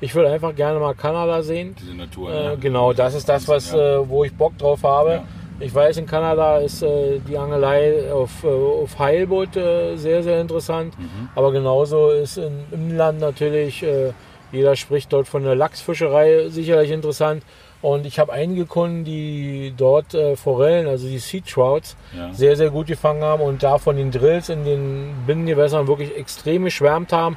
Ich 0.03 0.17
würde 0.17 0.31
einfach 0.31 0.55
gerne 0.57 0.81
mal 0.81 0.95
Kanada 0.95 1.43
sehen. 1.43 1.77
Diese 1.81 1.95
Natur. 1.95 2.33
Äh, 2.35 2.57
genau, 2.57 2.93
das 2.93 3.15
ist 3.15 3.29
das, 3.29 3.47
was, 3.47 3.73
äh, 3.73 4.09
wo 4.09 4.25
ich 4.25 4.35
Bock 4.35 4.59
drauf 4.59 4.83
habe. 4.83 5.11
Ja. 5.13 5.25
Ich 5.61 5.73
weiß, 5.73 5.97
in 5.99 6.07
Kanada 6.07 6.59
ist 6.59 6.83
äh, 6.83 7.21
die 7.21 7.39
Angelei 7.39 8.13
auf, 8.13 8.43
äh, 8.43 8.49
auf 8.49 8.99
Heilboot 8.99 9.57
äh, 9.57 9.95
sehr, 9.97 10.25
sehr 10.25 10.41
interessant. 10.41 10.99
Mhm. 10.99 11.29
Aber 11.37 11.53
genauso 11.53 12.11
ist 12.11 12.37
in, 12.37 12.65
im 12.73 12.97
Land 12.97 13.21
natürlich, 13.21 13.85
äh, 13.85 14.11
jeder 14.51 14.75
spricht 14.75 15.13
dort 15.13 15.29
von 15.29 15.45
der 15.45 15.55
Lachsfischerei, 15.55 16.49
sicherlich 16.49 16.91
interessant. 16.91 17.45
Und 17.81 18.05
ich 18.05 18.19
habe 18.19 18.33
einige 18.33 18.67
Kunden, 18.67 19.05
die 19.05 19.73
dort 19.77 20.15
äh, 20.15 20.35
Forellen, 20.35 20.89
also 20.89 21.07
die 21.07 21.19
Sea 21.19 21.43
Trouts, 21.49 21.97
Ja. 22.17 22.33
sehr, 22.33 22.57
sehr 22.57 22.71
gut 22.71 22.89
gefangen 22.89 23.23
haben 23.23 23.41
und 23.43 23.63
da 23.63 23.79
von 23.79 23.97
den 23.97 24.11
Drills 24.11 24.49
in 24.49 24.65
den 24.65 25.15
Binnengewässern 25.29 25.87
wirklich 25.87 26.17
extrem 26.17 26.65
geschwärmt 26.65 27.13
haben. 27.13 27.37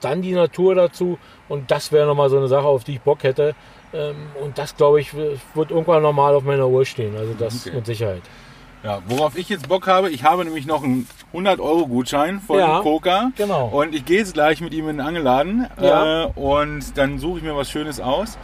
Dann 0.00 0.22
die 0.22 0.32
Natur 0.32 0.74
dazu 0.74 1.18
und 1.48 1.70
das 1.70 1.90
wäre 1.92 2.06
nochmal 2.06 2.30
so 2.30 2.36
eine 2.36 2.48
Sache, 2.48 2.66
auf 2.66 2.84
die 2.84 2.92
ich 2.94 3.00
Bock 3.00 3.22
hätte. 3.22 3.54
Ähm, 3.94 4.16
und 4.42 4.58
das, 4.58 4.76
glaube 4.76 5.00
ich, 5.00 5.14
wird 5.14 5.70
irgendwann 5.70 6.02
normal 6.02 6.34
auf 6.34 6.42
meiner 6.44 6.68
Uhr 6.68 6.84
stehen. 6.84 7.16
Also 7.16 7.34
das 7.34 7.66
Okay. 7.66 7.76
mit 7.76 7.86
Sicherheit. 7.86 8.22
Ja, 8.84 9.00
worauf 9.08 9.36
ich 9.36 9.48
jetzt 9.48 9.68
Bock 9.68 9.86
habe, 9.88 10.10
ich 10.10 10.22
habe 10.22 10.44
nämlich 10.44 10.66
noch 10.66 10.84
einen 10.84 11.08
100-Euro-Gutschein 11.32 12.40
von 12.40 12.58
Ja, 12.58 12.80
Coca. 12.80 13.30
genau. 13.36 13.68
Und 13.68 13.94
ich 13.94 14.04
gehe 14.04 14.18
jetzt 14.18 14.34
gleich 14.34 14.60
mit 14.60 14.72
ihm 14.74 14.88
in 14.88 14.98
den 14.98 15.06
Angelladen 15.06 15.66
Ja. 15.80 16.24
äh, 16.24 16.26
und 16.36 16.96
dann 16.96 17.18
suche 17.18 17.38
ich 17.38 17.44
mir 17.44 17.56
was 17.56 17.70
Schönes 17.70 18.00
aus. 18.00 18.38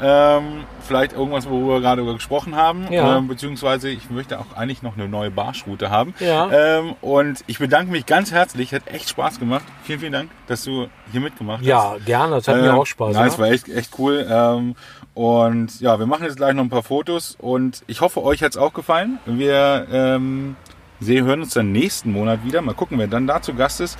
Ähm, 0.00 0.64
vielleicht 0.82 1.12
irgendwas, 1.14 1.48
worüber 1.48 1.74
wir 1.74 1.80
gerade 1.80 2.04
gesprochen 2.04 2.54
haben. 2.54 2.86
Ja. 2.92 3.16
Ähm, 3.16 3.28
beziehungsweise 3.28 3.88
ich 3.88 4.10
möchte 4.10 4.38
auch 4.38 4.54
eigentlich 4.56 4.82
noch 4.82 4.96
eine 4.96 5.08
neue 5.08 5.30
Barschroute 5.30 5.90
haben. 5.90 6.14
Ja. 6.20 6.50
Ähm, 6.50 6.94
und 7.00 7.42
ich 7.46 7.58
bedanke 7.58 7.90
mich 7.90 8.04
ganz 8.06 8.30
herzlich. 8.30 8.74
Hat 8.74 8.86
echt 8.86 9.08
Spaß 9.08 9.38
gemacht. 9.38 9.64
Vielen, 9.84 10.00
vielen 10.00 10.12
Dank, 10.12 10.30
dass 10.48 10.64
du 10.64 10.88
hier 11.12 11.20
mitgemacht 11.20 11.60
hast. 11.60 11.66
Ja, 11.66 11.96
gerne. 12.04 12.36
Das 12.36 12.48
hat 12.48 12.56
mir 12.56 12.68
Ähm, 12.68 12.74
auch 12.74 12.86
Spaß 12.86 13.14
Nein, 13.14 13.28
es 13.28 13.36
gemacht. 13.36 13.48
war 13.48 13.54
echt, 13.54 13.68
echt 13.68 13.90
cool. 13.98 14.26
Ähm, 14.30 14.74
und 15.14 15.80
ja, 15.80 15.98
wir 15.98 16.06
machen 16.06 16.24
jetzt 16.24 16.36
gleich 16.36 16.54
noch 16.54 16.62
ein 16.62 16.68
paar 16.68 16.82
Fotos 16.82 17.36
und 17.40 17.82
ich 17.86 18.02
hoffe, 18.02 18.22
euch 18.22 18.42
hat 18.42 18.50
es 18.50 18.58
auch 18.58 18.74
gefallen. 18.74 19.18
Wir 19.24 19.86
ähm, 19.90 20.56
sehen, 21.00 21.24
hören 21.24 21.40
uns 21.40 21.54
dann 21.54 21.72
nächsten 21.72 22.12
Monat 22.12 22.44
wieder. 22.44 22.60
Mal 22.60 22.74
gucken, 22.74 22.98
wer 22.98 23.06
dann 23.06 23.26
da 23.26 23.40
zu 23.40 23.54
Gast 23.54 23.80
ist. 23.80 23.98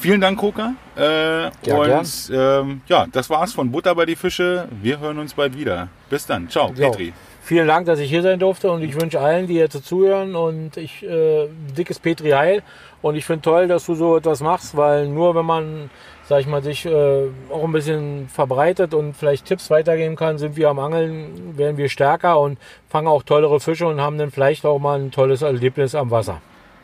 Vielen 0.00 0.20
Dank, 0.20 0.38
Koka. 0.38 0.74
Äh, 0.96 1.42
Ja, 1.42 1.50
und 1.76 2.30
ähm, 2.32 2.80
ja, 2.86 3.06
das 3.12 3.28
war's 3.28 3.52
von 3.52 3.70
Butter 3.70 3.94
bei 3.94 4.06
die 4.06 4.16
Fische. 4.16 4.66
Wir 4.80 4.98
hören 4.98 5.18
uns 5.18 5.34
bald 5.34 5.56
wieder. 5.58 5.88
Bis 6.08 6.24
dann. 6.26 6.48
Ciao, 6.48 6.68
So. 6.74 6.82
Petri. 6.82 7.12
Vielen 7.42 7.66
Dank, 7.66 7.86
dass 7.86 7.98
ich 7.98 8.08
hier 8.08 8.22
sein 8.22 8.38
durfte 8.38 8.70
und 8.70 8.82
ich 8.82 8.98
wünsche 9.00 9.18
allen, 9.20 9.46
die 9.46 9.54
jetzt 9.54 9.84
zuhören 9.84 10.36
und 10.36 10.76
ich 10.76 11.02
äh, 11.02 11.48
dickes 11.76 11.98
Petri 11.98 12.30
Heil 12.30 12.62
und 13.02 13.16
ich 13.16 13.24
finde 13.24 13.42
toll, 13.42 13.66
dass 13.66 13.86
du 13.86 13.94
so 13.94 14.16
etwas 14.16 14.40
machst, 14.40 14.76
weil 14.76 15.08
nur 15.08 15.34
wenn 15.34 15.46
man, 15.46 15.90
sag 16.28 16.40
ich 16.40 16.46
mal, 16.46 16.62
sich 16.62 16.86
äh, 16.86 17.24
auch 17.50 17.64
ein 17.64 17.72
bisschen 17.72 18.28
verbreitet 18.28 18.94
und 18.94 19.16
vielleicht 19.16 19.46
Tipps 19.46 19.68
weitergeben 19.68 20.16
kann, 20.16 20.38
sind 20.38 20.56
wir 20.56 20.68
am 20.68 20.78
Angeln, 20.78 21.58
werden 21.58 21.76
wir 21.76 21.88
stärker 21.88 22.38
und 22.38 22.56
fangen 22.88 23.08
auch 23.08 23.22
tollere 23.24 23.58
Fische 23.58 23.86
und 23.86 24.00
haben 24.00 24.16
dann 24.16 24.30
vielleicht 24.30 24.64
auch 24.64 24.78
mal 24.78 25.00
ein 25.00 25.10
tolles 25.10 25.42
Erlebnis 25.42 25.94
am 25.94 26.10
Wasser. 26.10 26.40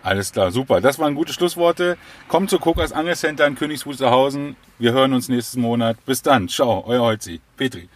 Alles 0.06 0.30
klar, 0.30 0.52
super. 0.52 0.80
Das 0.80 1.00
waren 1.00 1.16
gute 1.16 1.32
Schlussworte. 1.32 1.98
Kommt 2.28 2.48
zu 2.48 2.60
Kokas 2.60 2.92
Angelcenter 2.92 3.44
in 3.44 3.56
Königs 3.56 3.86
Wusterhausen. 3.86 4.54
Wir 4.78 4.92
hören 4.92 5.12
uns 5.12 5.28
nächsten 5.28 5.60
Monat. 5.60 5.96
Bis 6.06 6.22
dann. 6.22 6.48
Ciao, 6.48 6.84
euer 6.86 7.00
Holzi. 7.02 7.40
Petri. 7.56 7.88